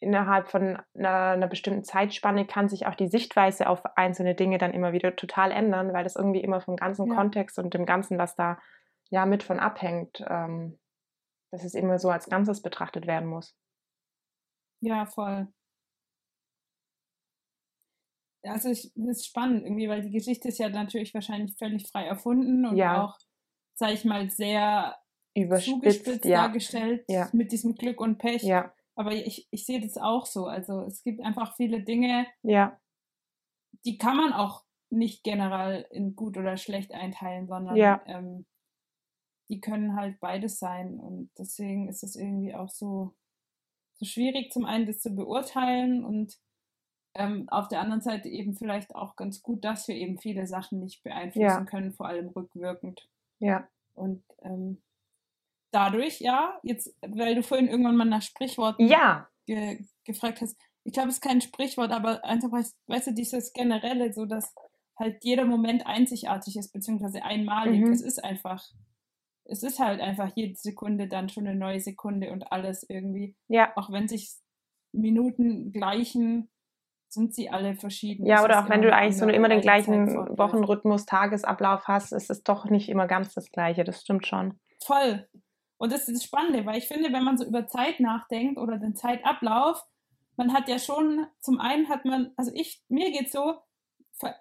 innerhalb 0.00 0.48
von 0.48 0.78
einer, 0.94 1.32
einer, 1.32 1.46
bestimmten 1.46 1.84
Zeitspanne 1.84 2.46
kann 2.46 2.68
sich 2.68 2.86
auch 2.86 2.94
die 2.94 3.08
Sichtweise 3.08 3.68
auf 3.68 3.84
einzelne 3.96 4.34
Dinge 4.34 4.56
dann 4.58 4.72
immer 4.72 4.92
wieder 4.92 5.14
total 5.14 5.52
ändern, 5.52 5.92
weil 5.92 6.04
das 6.04 6.16
irgendwie 6.16 6.40
immer 6.40 6.60
vom 6.60 6.76
ganzen 6.76 7.06
ja. 7.06 7.14
Kontext 7.14 7.58
und 7.58 7.74
dem 7.74 7.84
Ganzen, 7.84 8.18
was 8.18 8.34
da 8.34 8.58
ja 9.10 9.26
mit 9.26 9.42
von 9.42 9.60
abhängt, 9.60 10.24
ähm, 10.26 10.78
dass 11.52 11.64
es 11.64 11.74
immer 11.74 11.98
so 11.98 12.08
als 12.08 12.28
Ganzes 12.30 12.62
betrachtet 12.62 13.06
werden 13.06 13.28
muss. 13.28 13.54
Ja, 14.80 15.04
voll. 15.04 15.48
Also 18.42 18.70
es 18.70 18.86
ist 18.96 19.26
spannend 19.26 19.64
irgendwie, 19.64 19.88
weil 19.88 20.00
die 20.00 20.12
Geschichte 20.12 20.48
ist 20.48 20.58
ja 20.58 20.70
natürlich 20.70 21.12
wahrscheinlich 21.12 21.54
völlig 21.58 21.86
frei 21.90 22.06
erfunden 22.06 22.64
und 22.64 22.76
ja. 22.76 23.04
auch 23.04 23.18
sage 23.80 23.94
ich 23.94 24.04
mal, 24.04 24.30
sehr 24.30 24.96
überspitzt 25.34 26.24
ja. 26.24 26.42
dargestellt 26.42 27.04
ja. 27.08 27.28
mit 27.32 27.50
diesem 27.50 27.74
Glück 27.74 28.00
und 28.00 28.18
Pech. 28.18 28.42
Ja. 28.42 28.72
Aber 28.94 29.12
ich, 29.12 29.48
ich 29.50 29.64
sehe 29.64 29.80
das 29.80 29.96
auch 29.96 30.26
so. 30.26 30.46
Also 30.46 30.82
es 30.82 31.02
gibt 31.02 31.20
einfach 31.22 31.56
viele 31.56 31.82
Dinge, 31.82 32.26
die 33.84 33.96
kann 33.96 34.16
man 34.16 34.32
auch 34.32 34.64
nicht 34.90 35.24
generell 35.24 35.86
in 35.90 36.14
gut 36.14 36.36
oder 36.36 36.56
schlecht 36.56 36.92
einteilen, 36.92 37.46
sondern 37.46 37.76
ähm, 38.06 38.46
die 39.48 39.60
können 39.60 39.96
halt 39.96 40.20
beides 40.20 40.58
sein. 40.58 41.00
Und 41.00 41.30
deswegen 41.38 41.88
ist 41.88 42.02
es 42.02 42.16
irgendwie 42.16 42.54
auch 42.54 42.68
so, 42.68 43.14
so 43.94 44.04
schwierig, 44.04 44.52
zum 44.52 44.66
einen 44.66 44.86
das 44.86 45.00
zu 45.00 45.14
beurteilen 45.14 46.04
und 46.04 46.38
ähm, 47.14 47.48
auf 47.48 47.68
der 47.68 47.80
anderen 47.80 48.02
Seite 48.02 48.28
eben 48.28 48.54
vielleicht 48.54 48.94
auch 48.94 49.16
ganz 49.16 49.42
gut, 49.42 49.64
dass 49.64 49.88
wir 49.88 49.96
eben 49.96 50.18
viele 50.18 50.46
Sachen 50.46 50.80
nicht 50.80 51.02
beeinflussen 51.02 51.66
können, 51.66 51.92
vor 51.92 52.06
allem 52.06 52.28
rückwirkend. 52.28 53.08
Ja. 53.40 53.68
Und 53.94 54.22
ähm, 54.42 54.80
dadurch, 55.72 56.20
ja, 56.20 56.58
jetzt, 56.62 56.94
weil 57.02 57.34
du 57.34 57.42
vorhin 57.42 57.68
irgendwann 57.68 57.96
mal 57.96 58.04
nach 58.04 58.22
Sprichworten 58.22 58.86
ja. 58.86 59.28
ge 59.46 59.84
gefragt 60.04 60.40
hast, 60.40 60.56
ich 60.84 60.92
glaube, 60.92 61.08
es 61.08 61.16
ist 61.16 61.20
kein 61.20 61.40
Sprichwort, 61.40 61.92
aber 61.92 62.24
einfach, 62.24 62.50
weißt 62.50 63.08
du, 63.08 63.14
dieses 63.14 63.52
generelle, 63.52 64.12
so 64.12 64.24
dass 64.24 64.54
halt 64.98 65.24
jeder 65.24 65.44
Moment 65.44 65.86
einzigartig 65.86 66.56
ist, 66.56 66.72
beziehungsweise 66.72 67.24
einmalig. 67.24 67.80
Mhm. 67.80 67.92
Es 67.92 68.02
ist 68.02 68.22
einfach, 68.22 68.64
es 69.44 69.62
ist 69.62 69.78
halt 69.78 70.00
einfach 70.00 70.30
jede 70.36 70.54
Sekunde 70.56 71.08
dann 71.08 71.28
schon 71.28 71.46
eine 71.46 71.58
neue 71.58 71.80
Sekunde 71.80 72.30
und 72.30 72.52
alles 72.52 72.84
irgendwie. 72.88 73.34
Ja. 73.48 73.72
Auch 73.76 73.90
wenn 73.90 74.08
sich 74.08 74.30
Minuten 74.92 75.72
gleichen, 75.72 76.50
sind 77.12 77.34
sie 77.34 77.50
alle 77.50 77.74
verschieden. 77.74 78.26
Ja, 78.26 78.44
oder 78.44 78.62
auch 78.62 78.68
wenn 78.68 78.82
du 78.82 78.92
eigentlich 78.92 79.16
so 79.16 79.26
immer 79.26 79.48
den 79.48 79.60
gleichen 79.60 80.06
Wochenrhythmus, 80.38 81.06
Tagesablauf 81.06 81.88
hast, 81.88 82.12
ist 82.12 82.30
es 82.30 82.42
doch 82.42 82.66
nicht 82.66 82.88
immer 82.88 83.06
ganz 83.06 83.34
das 83.34 83.50
Gleiche. 83.50 83.84
Das 83.84 84.00
stimmt 84.00 84.26
schon. 84.26 84.58
Voll. 84.82 85.26
Und 85.76 85.92
das 85.92 86.08
ist 86.08 86.16
das 86.16 86.24
Spannende, 86.24 86.66
weil 86.66 86.78
ich 86.78 86.88
finde, 86.88 87.12
wenn 87.12 87.24
man 87.24 87.38
so 87.38 87.44
über 87.44 87.66
Zeit 87.66 88.00
nachdenkt 88.00 88.58
oder 88.58 88.78
den 88.78 88.94
Zeitablauf, 88.94 89.82
man 90.36 90.52
hat 90.52 90.68
ja 90.68 90.78
schon, 90.78 91.26
zum 91.40 91.58
einen 91.58 91.88
hat 91.88 92.04
man, 92.04 92.32
also 92.36 92.52
ich, 92.54 92.82
mir 92.88 93.10
geht 93.10 93.32
so, 93.32 93.56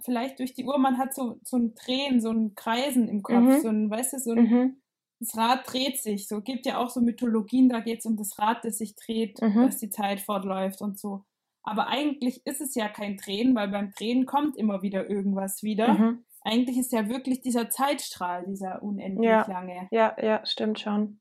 vielleicht 0.02 0.40
durch 0.40 0.54
die 0.54 0.66
Uhr, 0.66 0.78
man 0.78 0.98
hat 0.98 1.14
so, 1.14 1.40
so 1.44 1.58
ein 1.58 1.74
Drehen, 1.76 2.22
so 2.22 2.32
ein 2.32 2.56
Kreisen 2.56 3.08
im 3.08 3.24
Kopf, 3.24 3.38
mhm. 3.38 3.60
so 3.62 3.70
ein, 3.70 3.90
weißt 3.90 4.14
du, 4.14 4.20
so 4.20 4.32
ein, 4.32 4.44
mhm. 4.44 4.82
das 5.20 5.36
Rad 5.38 5.72
dreht 5.72 5.98
sich. 5.98 6.28
So 6.28 6.42
gibt 6.42 6.66
ja 6.66 6.78
auch 6.78 6.90
so 6.90 7.02
Mythologien, 7.02 7.70
da 7.70 7.80
geht 7.80 8.00
es 8.00 8.06
um 8.06 8.18
das 8.18 8.38
Rad, 8.38 8.64
das 8.64 8.78
sich 8.78 8.96
dreht, 8.96 9.42
mhm. 9.42 9.66
dass 9.66 9.78
die 9.78 9.90
Zeit 9.90 10.20
fortläuft 10.20 10.82
und 10.82 11.00
so. 11.00 11.24
Aber 11.64 11.88
eigentlich 11.88 12.46
ist 12.46 12.62
es 12.62 12.74
ja 12.76 12.88
kein 12.90 13.18
Drehen, 13.18 13.54
weil 13.56 13.68
beim 13.68 13.92
Drehen 13.92 14.26
kommt 14.26 14.56
immer 14.58 14.82
wieder 14.82 15.10
irgendwas 15.10 15.62
wieder. 15.64 15.94
Mhm. 15.94 16.26
Eigentlich 16.42 16.78
ist 16.78 16.94
ja 16.94 17.10
wirklich 17.10 17.42
dieser 17.42 17.70
Zeitstrahl, 17.70 18.46
dieser 18.46 18.82
unendlich 18.82 19.30
Ja. 19.30 19.46
lange. 19.48 19.88
Ja, 19.92 20.16
ja, 20.22 20.46
stimmt 20.46 20.80
schon. 20.80 21.20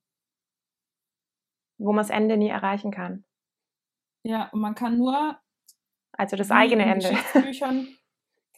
Wo 1.79 1.89
man 1.93 1.99
das 1.99 2.11
Ende 2.11 2.37
nie 2.37 2.49
erreichen 2.49 2.91
kann. 2.91 3.25
Ja, 4.25 4.49
und 4.51 4.61
man 4.61 4.75
kann 4.75 4.97
nur 4.97 5.39
Also 6.13 6.37
das 6.37 6.51
eigene 6.51 6.85
Ende. 6.85 7.11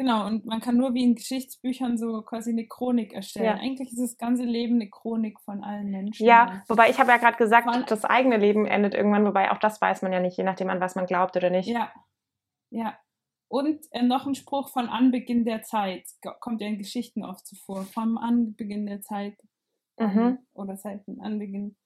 genau, 0.01 0.27
und 0.27 0.47
man 0.47 0.61
kann 0.61 0.79
nur 0.79 0.95
wie 0.95 1.05
in 1.05 1.15
Geschichtsbüchern 1.15 1.99
so 1.99 2.23
quasi 2.23 2.51
eine 2.51 2.67
Chronik 2.67 3.13
erstellen. 3.13 3.45
Ja. 3.45 3.55
Eigentlich 3.57 3.93
ist 3.93 4.01
das 4.01 4.17
ganze 4.17 4.45
Leben 4.45 4.77
eine 4.77 4.89
Chronik 4.89 5.39
von 5.41 5.63
allen 5.63 5.91
Menschen. 5.91 6.27
Ja, 6.27 6.63
wobei 6.69 6.89
ich 6.89 6.99
habe 6.99 7.11
ja 7.11 7.19
gerade 7.19 7.37
gesagt, 7.37 7.71
Von- 7.71 7.85
das 7.87 8.07
eigene 8.07 8.39
Leben 8.39 8.65
endet 8.67 8.95
irgendwann, 8.95 9.27
wobei 9.27 9.53
auch 9.53 9.59
das 9.59 9.81
weiß 9.81 10.01
man 10.01 10.13
ja 10.13 10.21
nicht, 10.21 10.39
je 10.39 10.45
nachdem 10.45 10.71
an 10.71 10.81
was 10.81 10.95
man 10.95 11.05
glaubt 11.05 11.37
oder 11.37 11.51
nicht. 11.51 11.69
Ja, 11.69 11.93
ja. 12.71 12.99
Und 13.53 13.81
äh, 13.91 14.03
noch 14.03 14.27
ein 14.27 14.35
Spruch 14.37 14.69
von 14.71 14.89
Anbeginn 14.89 15.45
der 15.45 15.63
Zeit. 15.63 16.05
Kommt 16.41 16.61
ja 16.61 16.69
in 16.69 16.79
Geschichten 16.79 17.25
oft 17.25 17.45
zuvor. 17.47 17.83
Vom 17.83 18.17
Anbeginn 18.17 18.87
der 18.87 19.03
Zeit. 19.03 19.37
Mhm. 19.99 20.39
Oder 20.55 20.77
seit 20.77 21.05
dem 21.09 21.21
Anbeginn, 21.21 21.77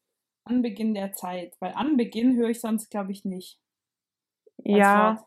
Anbeginn 0.46 0.92
der 0.92 1.14
Zeit. 1.14 1.56
Weil 1.60 1.72
Anbeginn 1.72 2.36
höre 2.36 2.50
ich 2.50 2.60
sonst, 2.60 2.90
glaube 2.90 3.12
ich, 3.12 3.24
nicht. 3.24 3.58
Ja, 4.62 5.16
Wort. 5.16 5.26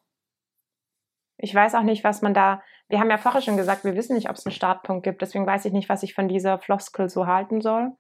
Ich 1.38 1.54
weiß 1.54 1.76
auch 1.76 1.84
nicht, 1.84 2.04
was 2.04 2.22
man 2.22 2.34
da. 2.34 2.62
Wir 2.90 3.00
haben 3.00 3.10
ja 3.10 3.18
vorher 3.18 3.42
schon 3.42 3.58
gesagt, 3.58 3.84
wir 3.84 3.96
wissen 3.96 4.16
nicht, 4.16 4.30
ob 4.30 4.36
es 4.36 4.46
einen 4.46 4.54
Startpunkt 4.54 5.04
gibt. 5.04 5.22
Deswegen 5.22 5.46
weiß 5.46 5.66
ich 5.66 5.74
nicht, 5.74 5.90
was 5.90 6.04
ich 6.04 6.14
von 6.14 6.28
dieser 6.28 6.58
Floskel 6.58 7.10
so 7.10 7.28
halten 7.28 7.62
soll. 7.62 7.92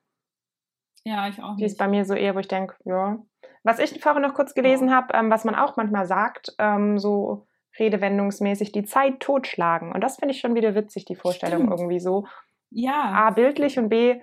Ja, 1.03 1.27
ich 1.27 1.41
auch 1.41 1.55
Die 1.55 1.65
ist 1.65 1.73
nicht. 1.73 1.79
bei 1.79 1.87
mir 1.87 2.05
so 2.05 2.13
eher, 2.13 2.35
wo 2.35 2.39
ich 2.39 2.47
denke, 2.47 2.75
ja. 2.85 3.17
Was 3.63 3.79
ich 3.79 4.01
vorher 4.01 4.21
noch 4.21 4.33
kurz 4.33 4.53
gelesen 4.53 4.93
habe, 4.93 5.13
ähm, 5.13 5.29
was 5.29 5.45
man 5.45 5.55
auch 5.55 5.77
manchmal 5.77 6.05
sagt, 6.05 6.53
ähm, 6.57 6.97
so 6.97 7.45
redewendungsmäßig, 7.79 8.71
die 8.71 8.83
Zeit 8.83 9.19
totschlagen. 9.19 9.91
Und 9.91 10.01
das 10.01 10.17
finde 10.17 10.33
ich 10.33 10.39
schon 10.39 10.55
wieder 10.55 10.73
witzig, 10.73 11.05
die 11.05 11.15
Vorstellung 11.15 11.59
Stimmt. 11.59 11.71
irgendwie 11.79 11.99
so. 11.99 12.25
Ja, 12.69 13.11
A, 13.13 13.29
bildlich 13.31 13.77
und 13.77 13.89
B, 13.89 14.21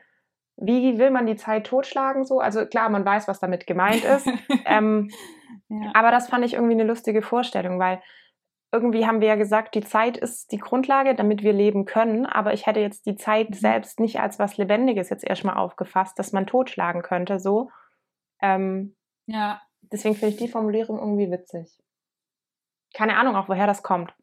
wie 0.56 0.98
will 0.98 1.10
man 1.10 1.26
die 1.26 1.36
Zeit 1.36 1.66
totschlagen 1.66 2.24
so? 2.24 2.40
Also 2.40 2.66
klar, 2.66 2.88
man 2.88 3.04
weiß, 3.04 3.28
was 3.28 3.40
damit 3.40 3.66
gemeint 3.66 4.04
ist. 4.04 4.26
ähm, 4.66 5.10
ja. 5.68 5.90
aber 5.94 6.10
das 6.10 6.28
fand 6.28 6.44
ich 6.44 6.54
irgendwie 6.54 6.74
eine 6.74 6.84
lustige 6.84 7.22
Vorstellung, 7.22 7.78
weil 7.78 8.02
irgendwie 8.74 9.06
haben 9.06 9.20
wir 9.20 9.28
ja 9.28 9.36
gesagt, 9.36 9.74
die 9.74 9.82
Zeit 9.84 10.16
ist 10.18 10.52
die 10.52 10.58
Grundlage, 10.58 11.14
damit 11.14 11.42
wir 11.42 11.52
leben 11.52 11.84
können. 11.86 12.26
Aber 12.26 12.52
ich 12.52 12.66
hätte 12.66 12.80
jetzt 12.80 13.06
die 13.06 13.16
Zeit 13.16 13.50
Mhm. 13.50 13.54
selbst 13.54 14.00
nicht 14.00 14.20
als 14.20 14.38
was 14.38 14.56
Lebendiges 14.58 15.08
jetzt 15.08 15.24
erstmal 15.24 15.56
aufgefasst, 15.56 16.18
dass 16.18 16.32
man 16.32 16.46
totschlagen 16.46 17.02
könnte, 17.02 17.38
so. 17.40 17.70
Ähm, 18.42 18.96
ja. 19.26 19.62
deswegen 19.80 20.14
finde 20.16 20.34
ich 20.34 20.40
die 20.40 20.48
Formulierung 20.48 20.98
irgendwie 20.98 21.30
witzig. 21.30 21.78
Keine 22.94 23.16
Ahnung 23.16 23.36
auch, 23.36 23.48
woher 23.48 23.66
das 23.66 23.82
kommt. 23.82 24.14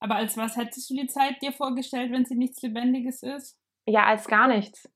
Aber 0.00 0.16
als 0.16 0.36
was 0.36 0.56
hättest 0.56 0.88
du 0.90 0.94
die 0.94 1.06
Zeit 1.06 1.40
dir 1.42 1.52
vorgestellt, 1.52 2.12
wenn 2.12 2.24
sie 2.24 2.36
nichts 2.36 2.62
Lebendiges 2.62 3.22
ist? 3.22 3.58
Ja, 3.86 4.04
als 4.04 4.26
gar 4.26 4.48
nichts. 4.48 4.88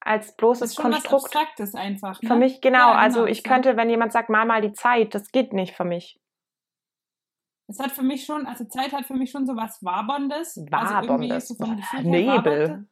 Als 0.00 0.36
bloßes 0.36 0.70
ist 0.70 0.76
schon 0.76 0.92
was 0.92 1.04
Konstrukt. 1.04 1.36
Abstraktes 1.36 1.74
einfach. 1.74 2.20
Ne? 2.20 2.28
Für 2.28 2.36
mich, 2.36 2.60
genau. 2.60 2.90
Ja, 2.90 2.94
also 2.94 3.20
genau, 3.20 3.30
ich 3.30 3.42
so. 3.42 3.48
könnte, 3.48 3.76
wenn 3.76 3.88
jemand 3.90 4.12
sagt, 4.12 4.28
mal 4.28 4.44
mal 4.44 4.60
die 4.60 4.72
Zeit, 4.72 5.14
das 5.14 5.30
geht 5.32 5.52
nicht 5.52 5.74
für 5.74 5.84
mich. 5.84 6.20
Es 7.66 7.78
hat 7.78 7.92
für 7.92 8.02
mich 8.02 8.24
schon, 8.26 8.46
also 8.46 8.64
Zeit 8.66 8.92
hat 8.92 9.06
für 9.06 9.14
mich 9.14 9.30
schon 9.30 9.46
so 9.46 9.56
was 9.56 9.82
Waberndes. 9.82 10.56
Also 10.70 10.94
irgendwie 10.94 11.30
Waberndes. 11.30 11.48
so 11.48 11.54
Gefühl 11.56 11.76
her 11.80 12.02
Nebel. 12.02 12.26
waberte. 12.36 12.86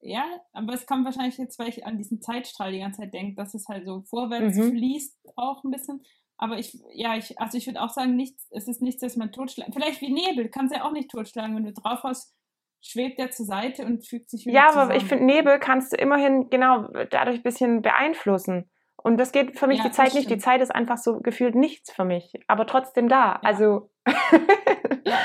Ja, 0.00 0.24
aber 0.52 0.74
es 0.74 0.84
kommt 0.86 1.04
wahrscheinlich 1.06 1.38
jetzt, 1.38 1.58
weil 1.58 1.68
ich 1.68 1.86
an 1.86 1.96
diesen 1.96 2.20
Zeitstrahl 2.20 2.72
die 2.72 2.80
ganze 2.80 3.00
Zeit 3.02 3.14
denke, 3.14 3.36
dass 3.36 3.54
es 3.54 3.68
halt 3.68 3.86
so 3.86 4.02
vorwärts 4.02 4.56
Mhm. 4.56 4.70
fließt 4.70 5.18
auch 5.36 5.64
ein 5.64 5.70
bisschen. 5.70 6.04
Aber 6.36 6.58
ich, 6.58 6.78
ja, 6.92 7.16
ich, 7.16 7.38
also 7.40 7.56
ich 7.56 7.66
würde 7.66 7.80
auch 7.80 7.90
sagen, 7.90 8.16
nichts, 8.16 8.46
es 8.50 8.66
ist 8.68 8.82
nichts, 8.82 9.00
das 9.00 9.16
man 9.16 9.32
totschlagen. 9.32 9.72
Vielleicht 9.72 10.00
wie 10.02 10.12
Nebel, 10.12 10.48
kannst 10.50 10.74
du 10.74 10.78
ja 10.78 10.84
auch 10.84 10.92
nicht 10.92 11.10
totschlagen. 11.10 11.56
Wenn 11.56 11.64
du 11.64 11.72
drauf 11.72 12.02
hast, 12.02 12.34
schwebt 12.82 13.18
der 13.18 13.30
zur 13.30 13.46
Seite 13.46 13.86
und 13.86 14.06
fügt 14.06 14.28
sich 14.28 14.44
wieder 14.44 14.56
Ja, 14.56 14.68
zusammen. 14.68 14.90
aber 14.90 14.96
ich 14.96 15.04
finde, 15.04 15.24
Nebel 15.24 15.58
kannst 15.58 15.92
du 15.92 15.96
immerhin 15.96 16.50
genau 16.50 16.88
dadurch 17.10 17.36
ein 17.36 17.42
bisschen 17.42 17.80
beeinflussen. 17.80 18.68
Und 19.04 19.18
das 19.18 19.32
geht 19.32 19.58
für 19.58 19.66
mich 19.66 19.78
Ja, 19.78 19.84
die 19.84 19.90
Zeit 19.90 20.14
nicht. 20.14 20.30
Die. 20.30 20.38
Zeit 20.38 20.60
ist 20.62 20.74
einfach 20.74 20.96
so 20.96 21.20
gefühlt 21.20 21.54
nichts 21.54 21.92
für 21.92 22.04
mich, 22.04 22.32
aber 22.48 22.66
trotzdem 22.66 23.08
da. 23.08 23.34
Also 23.42 23.90
Ja. 24.06 24.14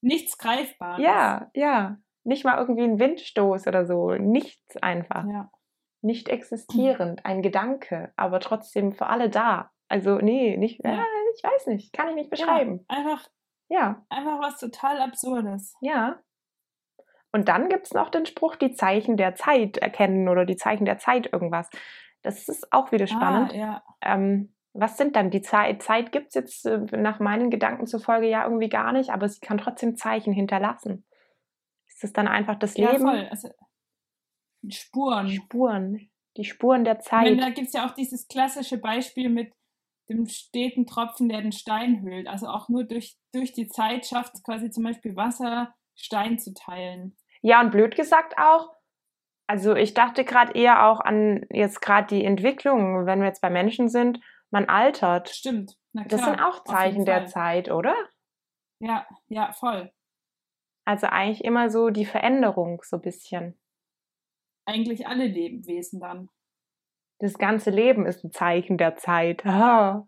Nichts 0.00 0.38
Greifbares. 0.38 1.02
ja, 1.02 1.50
ja. 1.54 1.96
Nicht 2.24 2.44
mal 2.44 2.58
irgendwie 2.58 2.84
ein 2.84 3.00
Windstoß 3.00 3.66
oder 3.66 3.84
so. 3.86 4.12
Nichts 4.12 4.76
einfach. 4.76 5.24
Ja. 5.28 5.50
Nicht 6.02 6.28
existierend. 6.28 7.24
Ein 7.24 7.42
Gedanke, 7.42 8.12
aber 8.16 8.38
trotzdem 8.38 8.92
für 8.92 9.06
alle 9.06 9.28
da. 9.30 9.70
Also, 9.88 10.18
nee, 10.18 10.56
nicht, 10.56 10.84
Ja. 10.84 10.92
ja. 10.92 11.04
ich 11.36 11.42
weiß 11.42 11.66
nicht. 11.66 11.92
Kann 11.92 12.10
ich 12.10 12.14
nicht 12.14 12.30
beschreiben. 12.30 12.86
Ja, 12.90 12.96
einfach, 12.98 13.28
Ja, 13.68 14.06
einfach 14.08 14.40
was 14.40 14.60
total 14.60 15.00
Absurdes. 15.00 15.74
ja. 15.80 16.20
Und 17.30 17.48
dann 17.48 17.68
gibt 17.68 17.84
es 17.86 17.92
noch 17.92 18.08
den 18.08 18.24
Spruch, 18.24 18.56
die 18.56 18.72
Zeichen 18.72 19.18
der 19.18 19.34
Zeit 19.34 19.76
erkennen 19.76 20.28
oder 20.30 20.46
die 20.46 20.56
Zeichen 20.56 20.86
der 20.86 20.96
Zeit 20.98 21.30
irgendwas. 21.30 21.68
Das 22.22 22.48
ist 22.48 22.72
auch 22.72 22.92
wieder 22.92 23.06
spannend. 23.06 23.52
Ah, 23.52 23.56
ja. 23.56 23.82
Ähm, 24.02 24.54
was 24.72 24.96
sind 24.96 25.16
dann 25.16 25.30
die 25.30 25.42
Zeit? 25.42 25.82
Zeit 25.82 26.12
gibt 26.12 26.28
es 26.28 26.34
jetzt 26.34 26.66
äh, 26.66 26.78
nach 26.96 27.20
meinen 27.20 27.50
Gedanken 27.50 27.86
zufolge 27.86 28.28
ja 28.28 28.44
irgendwie 28.44 28.68
gar 28.68 28.92
nicht, 28.92 29.10
aber 29.10 29.28
sie 29.28 29.40
kann 29.40 29.58
trotzdem 29.58 29.96
Zeichen 29.96 30.32
hinterlassen. 30.32 31.04
Ist 31.86 32.04
das 32.04 32.12
dann 32.12 32.28
einfach 32.28 32.58
das 32.58 32.76
ja, 32.76 32.92
Leben? 32.92 33.04
voll. 33.04 33.28
Also, 33.30 33.48
Spuren. 34.68 35.28
Spuren. 35.28 36.10
Die 36.36 36.44
Spuren 36.44 36.84
der 36.84 37.00
Ich 37.00 37.10
meine, 37.10 37.36
Zeit. 37.36 37.40
da 37.40 37.50
gibt 37.50 37.68
es 37.68 37.72
ja 37.72 37.86
auch 37.86 37.94
dieses 37.94 38.28
klassische 38.28 38.78
Beispiel 38.78 39.28
mit 39.28 39.52
dem 40.08 40.26
steten 40.26 40.86
Tropfen, 40.86 41.28
der 41.28 41.42
den 41.42 41.52
Stein 41.52 42.02
hüllt. 42.02 42.28
Also 42.28 42.46
auch 42.46 42.68
nur 42.68 42.84
durch, 42.84 43.18
durch 43.32 43.52
die 43.52 43.68
Zeit 43.68 44.06
schafft 44.06 44.34
es 44.34 44.42
quasi 44.42 44.70
zum 44.70 44.84
Beispiel 44.84 45.16
Wasser, 45.16 45.74
Stein 45.94 46.38
zu 46.38 46.54
teilen. 46.54 47.16
Ja, 47.42 47.60
und 47.60 47.70
blöd 47.70 47.94
gesagt 47.94 48.38
auch, 48.38 48.70
also 49.48 49.74
ich 49.74 49.94
dachte 49.94 50.24
gerade 50.24 50.52
eher 50.52 50.86
auch 50.86 51.00
an 51.00 51.46
jetzt 51.50 51.80
gerade 51.80 52.06
die 52.06 52.24
Entwicklung, 52.24 53.06
wenn 53.06 53.20
wir 53.20 53.26
jetzt 53.26 53.40
bei 53.40 53.50
Menschen 53.50 53.88
sind, 53.88 54.20
man 54.50 54.66
altert. 54.66 55.30
Stimmt. 55.30 55.76
Na 55.92 56.04
klar, 56.04 56.18
Das 56.18 56.24
sind 56.28 56.40
auch 56.40 56.64
Zeichen 56.64 57.04
der. 57.04 57.26
Zeit, 57.26 57.70
oder? 57.70 57.94
Ja, 58.80 59.06
ja, 59.28 59.52
voll. 59.52 59.90
Also 60.84 61.06
eigentlich 61.06 61.44
immer 61.44 61.70
so 61.70 61.90
die 61.90 62.04
Veränderung 62.06 62.82
so 62.84 62.96
ein 62.96 63.02
bisschen. 63.02 63.58
Eigentlich 64.66 65.06
alle 65.06 65.26
Lebewesen 65.26 66.00
dann. 66.00 66.28
Das 67.20 67.38
ganze 67.38 67.70
Leben 67.70 68.06
ist 68.06 68.22
ein 68.24 68.32
Zeichen 68.32 68.78
der 68.78 68.96
Zeit. 68.96 69.44
Ah. 69.44 70.06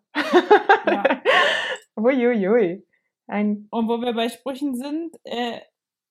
Ja. 0.87 1.23
Uiuiui. 1.97 2.87
Ein, 3.27 3.69
Und 3.71 3.89
wo 3.89 4.01
wir 4.01 4.13
bei 4.13 4.29
Sprüchen 4.29 4.75
sind, 4.77 5.17
äh, 5.25 5.61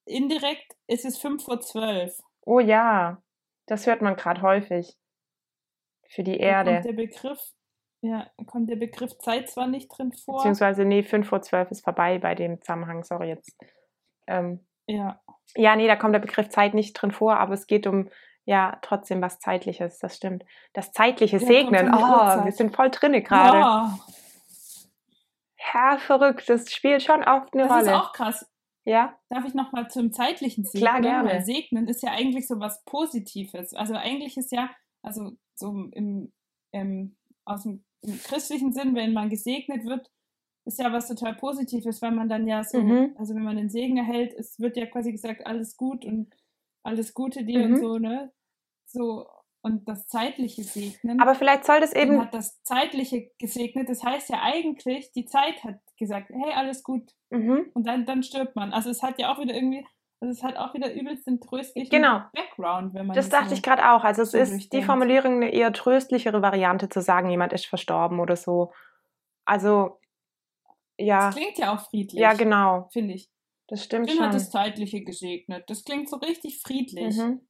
indirekt 0.05 0.75
ist 0.87 1.05
es 1.05 1.17
5 1.19 1.43
vor 1.43 1.61
12. 1.61 2.17
oh 2.49 2.59
ja, 2.59 3.21
das 3.67 3.85
hört 3.87 4.01
man 4.01 4.15
gerade 4.15 4.41
häufig. 4.41 4.97
Für 6.09 6.23
die 6.23 6.37
Da 6.39 6.63
kommt 6.63 6.67
Erde. 6.69 6.81
der 6.87 6.93
Begriff, 6.93 7.39
ja, 8.01 8.27
kommt 8.47 8.69
der 8.69 8.75
Begriff 8.77 9.15
Zeit 9.19 9.49
zwar 9.49 9.67
nicht 9.67 9.87
drin 9.89 10.11
vor. 10.11 10.37
Beziehungsweise, 10.37 10.83
nee, 10.85 11.03
5 11.03 11.27
vor 11.29 11.41
12 11.41 11.69
ist 11.71 11.83
vorbei 11.83 12.17
bei 12.17 12.33
dem 12.33 12.59
Zusammenhang, 12.61 13.03
sorry 13.03 13.29
jetzt. 13.29 13.55
Ähm, 14.25 14.65
Ja, 14.87 15.21
ja, 15.55 15.75
nee, 15.75 15.87
da 15.87 15.95
kommt 15.95 16.13
der 16.15 16.19
Begriff 16.19 16.49
Zeit 16.49 16.73
nicht 16.73 16.93
drin 16.93 17.11
vor, 17.11 17.37
aber 17.37 17.53
es 17.53 17.67
geht 17.67 17.85
um, 17.85 18.09
ja, 18.45 18.79
trotzdem 18.81 19.21
was 19.21 19.39
Zeitliches, 19.39 19.99
das 19.99 20.15
stimmt. 20.15 20.43
Das 20.73 20.91
zeitliche 20.91 21.37
Ja, 21.37 21.45
Segnen, 21.45 21.93
oh, 21.93 21.97
Uhrzeit. 21.97 22.45
wir 22.45 22.51
sind 22.51 22.75
voll 22.75 22.89
drinne 22.89 23.21
gerade. 23.21 23.57
ja 23.59 23.99
Ja, 25.73 25.97
verrückt, 25.99 26.49
das 26.49 26.71
spielt 26.71 27.03
schon 27.03 27.23
oft 27.23 27.53
eine 27.53 27.67
das 27.67 27.83
ist 27.83 27.87
Rolle. 27.89 27.97
auch 28.01 28.13
krass. 28.13 28.49
Ja, 28.89 29.15
Darf 29.29 29.45
ich 29.45 29.53
noch 29.53 29.71
mal 29.71 29.87
zum 29.89 30.11
zeitlichen 30.11 30.63
Segnen? 30.65 30.81
Klar, 30.81 31.01
gerne. 31.01 31.41
Segnen 31.45 31.87
ist 31.87 32.01
ja 32.01 32.11
eigentlich 32.11 32.47
so 32.47 32.59
was 32.59 32.83
Positives. 32.85 33.73
Also 33.75 33.93
eigentlich 33.93 34.35
ist 34.35 34.51
ja, 34.51 34.71
also 35.03 35.31
so 35.55 35.69
im, 35.91 36.33
im, 36.71 37.15
aus 37.45 37.63
dem 37.63 37.83
im 38.01 38.17
christlichen 38.17 38.73
Sinn, 38.73 38.95
wenn 38.95 39.13
man 39.13 39.29
gesegnet 39.29 39.85
wird, 39.85 40.09
ist 40.65 40.79
ja 40.79 40.91
was 40.91 41.07
total 41.07 41.35
Positives, 41.35 42.01
weil 42.01 42.11
man 42.11 42.29
dann 42.29 42.47
ja 42.47 42.63
so, 42.63 42.79
Mhm. 42.79 43.13
also 43.17 43.35
wenn 43.35 43.43
man 43.43 43.57
den 43.57 43.69
Segen 43.69 43.97
erhält, 43.97 44.33
es 44.33 44.59
wird 44.59 44.77
ja 44.77 44.85
quasi 44.85 45.11
gesagt, 45.11 45.45
alles 45.45 45.75
gut 45.77 46.05
und 46.05 46.33
alles 46.83 47.13
Gute 47.13 47.43
dir 47.43 47.63
und 47.65 47.71
Mhm. 47.73 47.77
so, 47.77 47.97
ne? 47.97 48.31
So, 48.85 49.27
und 49.61 49.87
das 49.87 50.07
zeitliche 50.07 50.63
Segnen. 50.63 51.19
aber 51.19 51.35
vielleicht 51.35 51.65
soll 51.65 51.79
das 51.81 51.93
eben, 51.93 52.19
hat 52.19 52.33
das 52.33 52.63
zeitliche 52.63 53.29
gesegnet. 53.37 53.89
Das 53.89 54.03
heißt 54.03 54.29
ja 54.29 54.41
eigentlich, 54.41 55.11
die 55.11 55.25
Zeit 55.25 55.63
hat 55.63 55.79
gesagt, 55.99 56.29
hey, 56.29 56.53
alles 56.55 56.83
gut, 56.83 57.11
mhm. 57.29 57.69
und 57.73 57.85
dann, 57.85 58.05
dann 58.05 58.23
stirbt 58.23 58.55
man. 58.55 58.73
Also 58.73 58.89
es 58.89 59.03
hat 59.03 59.19
ja 59.19 59.31
auch 59.33 59.39
wieder 59.39 59.53
irgendwie, 59.53 59.85
also 60.21 60.31
es 60.31 60.43
hat 60.43 60.57
auch 60.57 60.73
wieder 60.73 60.91
übelst 60.93 61.27
den 61.27 61.39
tröstlichen 61.39 61.89
Genau. 61.91 62.21
Background, 62.33 62.93
wenn 62.93 63.05
man 63.07 63.15
Das 63.15 63.29
dachte 63.29 63.49
so, 63.49 63.55
ich 63.55 63.61
gerade 63.63 63.91
auch. 63.91 64.03
Also 64.03 64.23
es 64.23 64.31
so 64.31 64.37
ist 64.37 64.73
die. 64.73 64.81
Formulierung 64.81 65.35
eine 65.35 65.51
eher 65.53 65.71
tröstlichere 65.71 66.41
Variante 66.41 66.89
zu 66.89 67.01
sagen, 67.01 67.29
jemand 67.29 67.53
ist 67.53 67.65
verstorben 67.67 68.19
oder 68.19 68.35
so. 68.35 68.71
Also 69.45 69.99
ja, 70.97 71.27
Das 71.27 71.35
klingt 71.35 71.57
ja 71.57 71.73
auch 71.75 71.79
friedlich. 71.89 72.19
ja 72.19 72.33
genau, 72.33 72.89
Finde 72.91 73.13
ich. 73.13 73.29
das 73.67 73.83
stimmt 73.85 74.09
Tim 74.09 74.19
hat 74.19 74.25
schon. 74.25 74.33
das 74.33 74.49
Zeitliche 74.51 75.01
gesegnet. 75.03 75.69
Das 75.69 75.83
klingt 75.85 76.09
so 76.09 76.17
richtig 76.17 76.61
friedlich. 76.61 77.15
Mhm. 77.17 77.41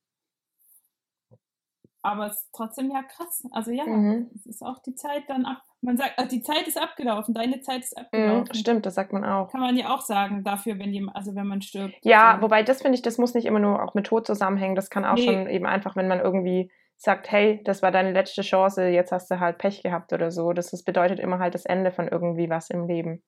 Aber 2.01 2.27
es 2.27 2.33
ist 2.41 2.49
trotzdem 2.53 2.91
ja 2.91 3.03
krass. 3.03 3.43
Also 3.51 3.71
ja, 3.71 3.85
Mhm. 3.85 4.29
es 4.35 4.45
ist 4.45 4.61
auch 4.63 4.79
die 4.79 4.95
Zeit 4.95 5.23
dann 5.29 5.45
ab. 5.45 5.61
Man 5.81 5.97
sagt, 5.97 6.13
äh, 6.19 6.27
die 6.27 6.41
Zeit 6.41 6.67
ist 6.67 6.81
abgelaufen, 6.81 7.33
deine 7.33 7.61
Zeit 7.61 7.83
ist 7.83 7.95
Mhm, 7.97 8.03
abgelaufen. 8.03 8.53
stimmt, 8.55 8.85
das 8.85 8.95
sagt 8.95 9.13
man 9.13 9.23
auch. 9.23 9.49
Kann 9.51 9.61
man 9.61 9.77
ja 9.77 9.93
auch 9.93 10.01
sagen 10.01 10.43
dafür, 10.43 10.77
wenn 10.79 10.91
jemand, 10.93 11.15
also 11.15 11.35
wenn 11.35 11.47
man 11.47 11.61
stirbt. 11.61 11.95
Ja, 12.03 12.35
so. 12.37 12.41
wobei 12.43 12.63
das 12.63 12.81
finde 12.81 12.95
ich, 12.95 13.01
das 13.01 13.17
muss 13.17 13.33
nicht 13.33 13.45
immer 13.45 13.59
nur 13.59 13.83
auch 13.83 13.93
mit 13.93 14.05
Tod 14.07 14.25
zusammenhängen. 14.27 14.75
Das 14.75 14.89
kann 14.89 15.05
auch 15.05 15.15
Nee. 15.15 15.25
schon 15.25 15.47
eben 15.49 15.65
einfach, 15.65 15.95
wenn 15.95 16.07
man 16.07 16.19
irgendwie 16.19 16.71
sagt, 16.97 17.31
hey, 17.31 17.61
das 17.63 17.81
war 17.81 17.91
deine 17.91 18.11
letzte 18.11 18.41
Chance, 18.41 18.87
jetzt 18.87 19.13
hast 19.13 19.31
du 19.31 19.39
halt 19.39 19.57
Pech 19.57 19.83
gehabt 19.83 20.11
oder 20.11 20.31
so. 20.31 20.51
Das, 20.51 20.71
das 20.71 20.83
bedeutet 20.83 21.19
immer 21.19 21.39
halt 21.39 21.53
das 21.55 21.65
Ende 21.65 21.91
von 21.93 22.09
irgendwie 22.09 22.49
was 22.49 22.69
im 22.69 22.87
Leben. 22.87 23.23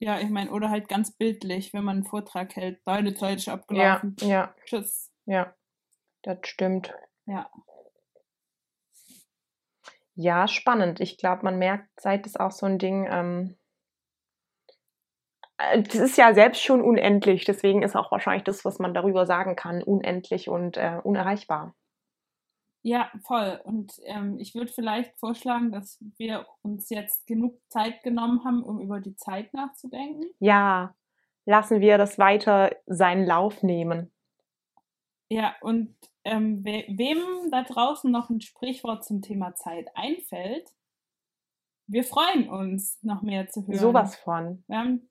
Ja, 0.00 0.20
ich 0.20 0.28
meine, 0.28 0.50
oder 0.52 0.68
halt 0.70 0.88
ganz 0.88 1.10
bildlich, 1.16 1.72
wenn 1.72 1.82
man 1.82 1.96
einen 1.96 2.04
Vortrag 2.04 2.54
hält, 2.56 2.80
deine 2.84 3.14
Zeit 3.14 3.38
ist 3.38 3.46
Ja, 3.46 3.54
abgelaufen. 3.54 4.16
ja, 4.20 4.54
Tschüss. 4.64 5.10
ja. 5.24 5.54
Das 6.22 6.38
stimmt. 6.44 6.92
Ja. 7.28 7.50
Ja, 10.14 10.48
spannend. 10.48 10.98
Ich 10.98 11.18
glaube, 11.18 11.44
man 11.44 11.58
merkt, 11.58 11.88
Zeit 12.00 12.26
ist 12.26 12.40
auch 12.40 12.50
so 12.50 12.66
ein 12.66 12.78
Ding. 12.78 13.06
Ähm, 13.08 13.56
äh, 15.58 15.82
das 15.82 15.94
ist 15.94 16.16
ja 16.16 16.34
selbst 16.34 16.62
schon 16.62 16.82
unendlich, 16.82 17.44
deswegen 17.44 17.82
ist 17.82 17.94
auch 17.94 18.10
wahrscheinlich 18.10 18.44
das, 18.44 18.64
was 18.64 18.78
man 18.78 18.94
darüber 18.94 19.26
sagen 19.26 19.54
kann, 19.54 19.82
unendlich 19.82 20.48
und 20.48 20.76
äh, 20.76 21.00
unerreichbar. 21.04 21.74
Ja, 22.82 23.10
voll. 23.24 23.60
Und 23.64 23.92
ähm, 24.04 24.38
ich 24.38 24.54
würde 24.54 24.72
vielleicht 24.72 25.18
vorschlagen, 25.18 25.70
dass 25.70 25.98
wir 26.16 26.46
uns 26.62 26.88
jetzt 26.90 27.26
genug 27.26 27.60
Zeit 27.68 28.02
genommen 28.02 28.44
haben, 28.44 28.62
um 28.62 28.80
über 28.80 29.00
die 29.00 29.16
Zeit 29.16 29.52
nachzudenken. 29.52 30.24
Ja, 30.38 30.94
lassen 31.44 31.80
wir 31.80 31.98
das 31.98 32.18
weiter 32.18 32.74
seinen 32.86 33.26
Lauf 33.26 33.62
nehmen. 33.62 34.10
Ja, 35.28 35.54
und 35.60 35.94
ähm, 36.30 36.64
we 36.64 36.84
wem 36.88 37.50
da 37.50 37.62
draußen 37.62 38.10
noch 38.10 38.30
ein 38.30 38.40
Sprichwort 38.40 39.04
zum 39.04 39.22
Thema 39.22 39.54
Zeit 39.54 39.88
einfällt, 39.94 40.68
wir 41.86 42.04
freuen 42.04 42.48
uns, 42.48 42.98
noch 43.02 43.22
mehr 43.22 43.48
zu 43.48 43.66
hören. 43.66 43.78
Sowas 43.78 44.16
von. 44.16 44.62
Wir 44.68 44.78
haben, 44.78 45.10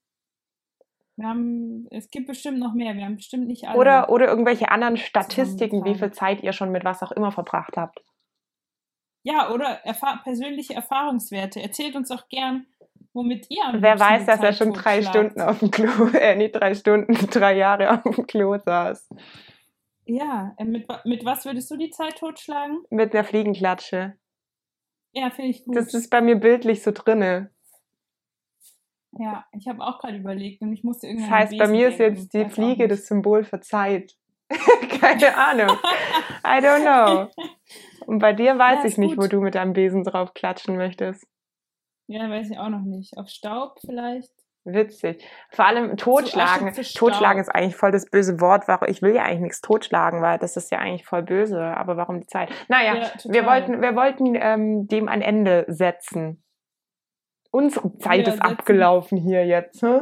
wir 1.16 1.28
haben, 1.28 1.88
es 1.90 2.10
gibt 2.12 2.28
bestimmt 2.28 2.60
noch 2.60 2.74
mehr, 2.74 2.96
wir 2.96 3.06
haben 3.06 3.16
bestimmt 3.16 3.48
nicht 3.48 3.68
alle. 3.68 3.80
Oder, 3.80 4.10
oder 4.10 4.28
irgendwelche 4.28 4.70
anderen 4.70 4.98
Statistiken, 4.98 5.84
wie 5.86 5.96
viel 5.96 6.12
Zeit 6.12 6.44
ihr 6.44 6.54
schon 6.54 6.72
mit 6.72 6.86
was 6.86 7.02
auch 7.02 7.12
immer 7.12 7.32
verbracht 7.32 7.76
habt. 7.78 8.00
ja, 9.24 9.50
oder 9.50 9.84
erfahr 9.84 10.22
persönliche 10.24 10.76
Erfahrungswerte. 10.76 11.62
Erzählt 11.62 11.96
uns 11.96 12.12
auch 12.12 12.30
gern, 12.30 12.68
womit 13.14 13.48
ihr 13.50 13.66
am 13.66 13.82
Wer 13.82 14.00
weiß, 14.00 14.26
dass 14.26 14.40
er 14.40 14.52
Zeit 14.52 14.56
schon 14.58 14.74
drei. 14.74 15.02
Stunden 15.02 15.42
auf 15.42 15.60
dem 15.60 15.72
Klo, 15.72 16.08
äh, 16.14 16.36
nicht 16.36 16.56
drei 16.56 16.76
Stunden, 16.76 17.14
drei 17.32 17.58
Jahre 17.58 17.92
auf 17.92 18.16
dem 18.16 18.28
Klo 18.28 18.58
saß. 18.58 19.10
Ja, 20.08 20.54
äh, 20.58 20.66
mit, 20.66 20.88
mit 21.06 21.26
was 21.26 21.46
würdest 21.46 21.70
du 21.72 21.78
die 21.78 21.90
Zeit 21.90 22.18
totschlagen? 22.18 22.84
Mit 22.90 23.14
einer 23.14 23.24
Fliegenklatsche. 23.24 24.18
Ja, 25.14 25.30
finde 25.30 25.52
ich 25.52 25.66
gut. 25.66 25.76
Das 25.76 25.94
ist 25.94 26.10
bei 26.10 26.22
mir 26.22 26.36
bildlich 26.36 26.82
so 26.84 26.92
drinne. 26.92 27.52
ja, 29.14 29.46
ich 29.52 29.68
habe 29.68 29.82
auch 29.84 30.00
gerade 30.00 30.18
überlegt 30.18 30.62
und 30.62 30.72
ich 30.74 30.84
musste 30.84 31.08
Das 31.08 31.14
irgendwann 31.16 31.32
heißt, 31.40 31.58
bei 31.58 31.68
mir 31.68 31.90
ist 31.90 32.00
jetzt 32.00 32.34
die 32.34 32.46
Fliege 32.50 32.88
das 32.88 33.08
Symbol 33.08 33.44
für 33.44 33.60
Zeit. 33.60 34.14
Keine 35.02 35.36
Ahnung. 35.36 35.78
I 36.46 36.60
don't 36.64 36.82
know. 36.84 37.28
Und 38.06 38.20
bei 38.20 38.32
dir 38.32 38.58
weiß 38.58 38.80
Ja, 38.84 38.86
ich 38.86 38.98
nicht, 38.98 39.18
wo 39.18 39.24
gut. 39.24 39.34
du 39.34 39.42
mit 39.42 39.56
deinem 39.56 39.74
Besen 39.74 40.06
drauf 40.06 40.34
klatschen 40.34 40.78
möchtest. 40.78 41.28
Ja, 42.08 42.30
weiß 42.30 42.50
ich 42.50 42.58
auch 42.58 42.70
noch 42.70 42.84
nicht. 42.84 43.18
Auf 43.18 43.28
Staub 43.28 43.80
vielleicht? 43.82 44.32
Witzig. 44.74 45.24
Vor 45.50 45.66
allem 45.66 45.96
totschlagen. 45.96 46.74
Totschlagen 46.74 47.42
ist 47.42 47.50
eigentlich 47.50 47.78
voll 47.78 47.92
das 47.92 48.10
böse 48.10 48.42
Wort. 48.42 48.66
Ich 48.88 49.02
will 49.02 49.16
ja 49.16 49.24
eigentlich 49.24 49.42
nichts 49.42 49.62
totschlagen, 49.62 50.22
weil 50.22 50.38
das 50.40 50.58
ist 50.58 50.72
ja 50.72 50.80
eigentlich 50.80 51.06
voll 51.06 51.24
böse. 51.24 51.62
Aber 51.62 51.96
warum 51.96 52.20
die 52.20 52.28
Zeit? 52.28 52.50
Naja, 52.68 52.96
Ja, 52.96 53.12
wir 53.24 53.46
wollten, 53.46 53.82
wir 53.82 53.96
wollten 53.96 54.36
ähm, 54.36 54.88
dem 54.88 55.08
ein 55.08 55.22
Ende 55.22 55.66
setzen. 55.70 56.44
Unsere 57.50 57.98
Zeit 58.00 58.26
Wir 58.26 58.34
ist 58.34 58.42
abgelaufen 58.42 59.18
hier 59.18 59.46
jetzt. 59.46 59.82
Hä? 59.82 60.02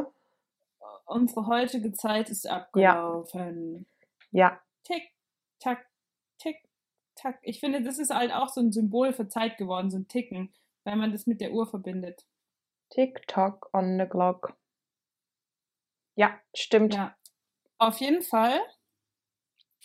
Unsere 1.04 1.46
heutige 1.46 1.92
Zeit 1.92 2.28
ist 2.28 2.50
abgelaufen. 2.50 3.86
Ja, 4.32 4.60
Tick, 4.86 5.10
tack, 5.58 5.86
tick, 6.38 6.56
tack. 7.16 7.38
Ich 7.42 7.60
finde, 7.60 7.82
das 7.82 7.98
ist 7.98 8.14
halt 8.14 8.32
auch 8.32 8.48
so 8.48 8.60
ein 8.60 8.70
Symbol 8.72 9.12
für 9.12 9.28
Zeit 9.28 9.56
geworden, 9.58 9.90
so 9.90 9.98
ein 9.98 10.06
Ticken, 10.08 10.52
weil 10.84 10.96
man 10.96 11.10
das 11.12 11.26
mit 11.26 11.40
der 11.40 11.52
Uhr 11.52 11.66
verbindet. 11.66 12.24
Tick-Tock 12.90 13.68
on 13.72 13.98
the 13.98 14.06
clock. 14.06 14.54
Ja, 16.16 16.30
stimmt. 16.54 16.94
Ja. 16.94 17.14
Auf 17.78 17.98
jeden 17.98 18.22
Fall. 18.22 18.60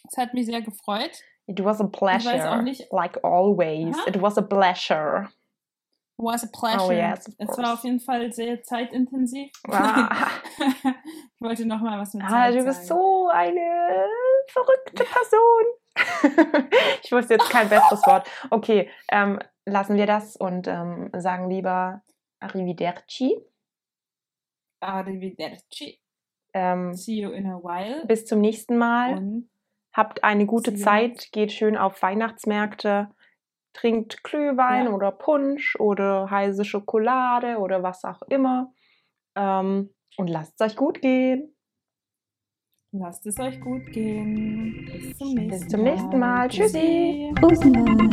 Es 0.09 0.17
hat 0.17 0.33
mich 0.33 0.45
sehr 0.45 0.61
gefreut. 0.61 1.11
It 1.47 1.63
was 1.63 1.81
a 1.81 1.87
pleasure. 1.87 2.33
weiß 2.33 2.45
auch 2.45 2.61
nicht- 2.61 2.87
Like 2.91 3.23
always. 3.23 3.95
Aha. 3.97 4.07
It 4.07 4.21
was 4.21 4.37
a 4.37 4.41
pleasure. 4.41 5.29
Was 6.17 6.43
a 6.43 6.47
pleasure. 6.53 6.85
Oh 6.85 6.91
yes, 6.91 7.27
es 7.39 7.47
course. 7.47 7.61
war 7.63 7.73
auf 7.73 7.83
jeden 7.83 7.99
Fall 7.99 8.31
sehr 8.31 8.61
zeitintensiv. 8.63 9.51
Ah. 9.67 10.27
ich 10.59 11.41
wollte 11.41 11.65
noch 11.65 11.81
mal 11.81 11.99
was 11.99 12.13
mit 12.13 12.23
Ah, 12.23 12.29
Zeit 12.29 12.53
du 12.55 12.63
bist 12.63 12.85
sagen. 12.85 12.99
so 12.99 13.27
eine 13.29 14.05
verrückte 14.47 15.03
Person. 15.03 15.63
ich 17.03 17.11
wusste 17.11 17.33
jetzt 17.33 17.49
kein 17.49 17.67
besseres 17.69 18.05
Wort. 18.05 18.29
Okay, 18.51 18.89
ähm, 19.09 19.39
lassen 19.65 19.95
wir 19.97 20.05
das 20.05 20.35
und 20.35 20.67
ähm, 20.67 21.09
sagen 21.17 21.49
lieber 21.49 22.03
Arrivederci. 22.41 23.37
Arrivederci. 24.81 25.99
Ähm, 26.53 26.93
See 26.95 27.21
you 27.21 27.31
in 27.31 27.45
a 27.47 27.57
while. 27.63 28.05
bis 28.07 28.25
zum 28.25 28.41
nächsten 28.41 28.77
Mal. 28.77 29.17
Und 29.17 29.49
Habt 29.93 30.23
eine 30.23 30.45
gute 30.45 30.73
Zeit. 30.75 31.31
Geht 31.33 31.51
schön 31.51 31.75
auf 31.77 32.01
Weihnachtsmärkte. 32.01 33.09
Trinkt 33.73 34.23
Glühwein 34.23 34.85
Ja. 34.87 34.91
oder 34.93 35.11
Punsch 35.11 35.75
oder 35.79 36.29
heiße 36.29 36.63
Schokolade 36.65 37.57
oder 37.57 37.83
was 37.83 38.03
auch 38.05 38.21
immer. 38.23 38.73
Ähm, 39.35 39.93
und 40.17 40.27
lasst 40.29 40.59
es 40.59 40.71
euch 40.71 40.75
gut 40.77 41.01
gehen. 41.01 41.55
lasst 42.93 43.25
es 43.25 43.39
euch 43.39 43.59
gut 43.61 43.85
gehen. 43.93 44.85
Bis 44.91 45.17
zum 45.17 45.33
nächsten 45.33 45.47
Bis 45.49 45.67
zum 45.67 45.83
nächsten 45.83 46.19
Mal. 46.19 46.47
Tschüssi. 46.49 47.33
Tschüssi. 47.35 47.73
Rosenwein. 47.73 48.11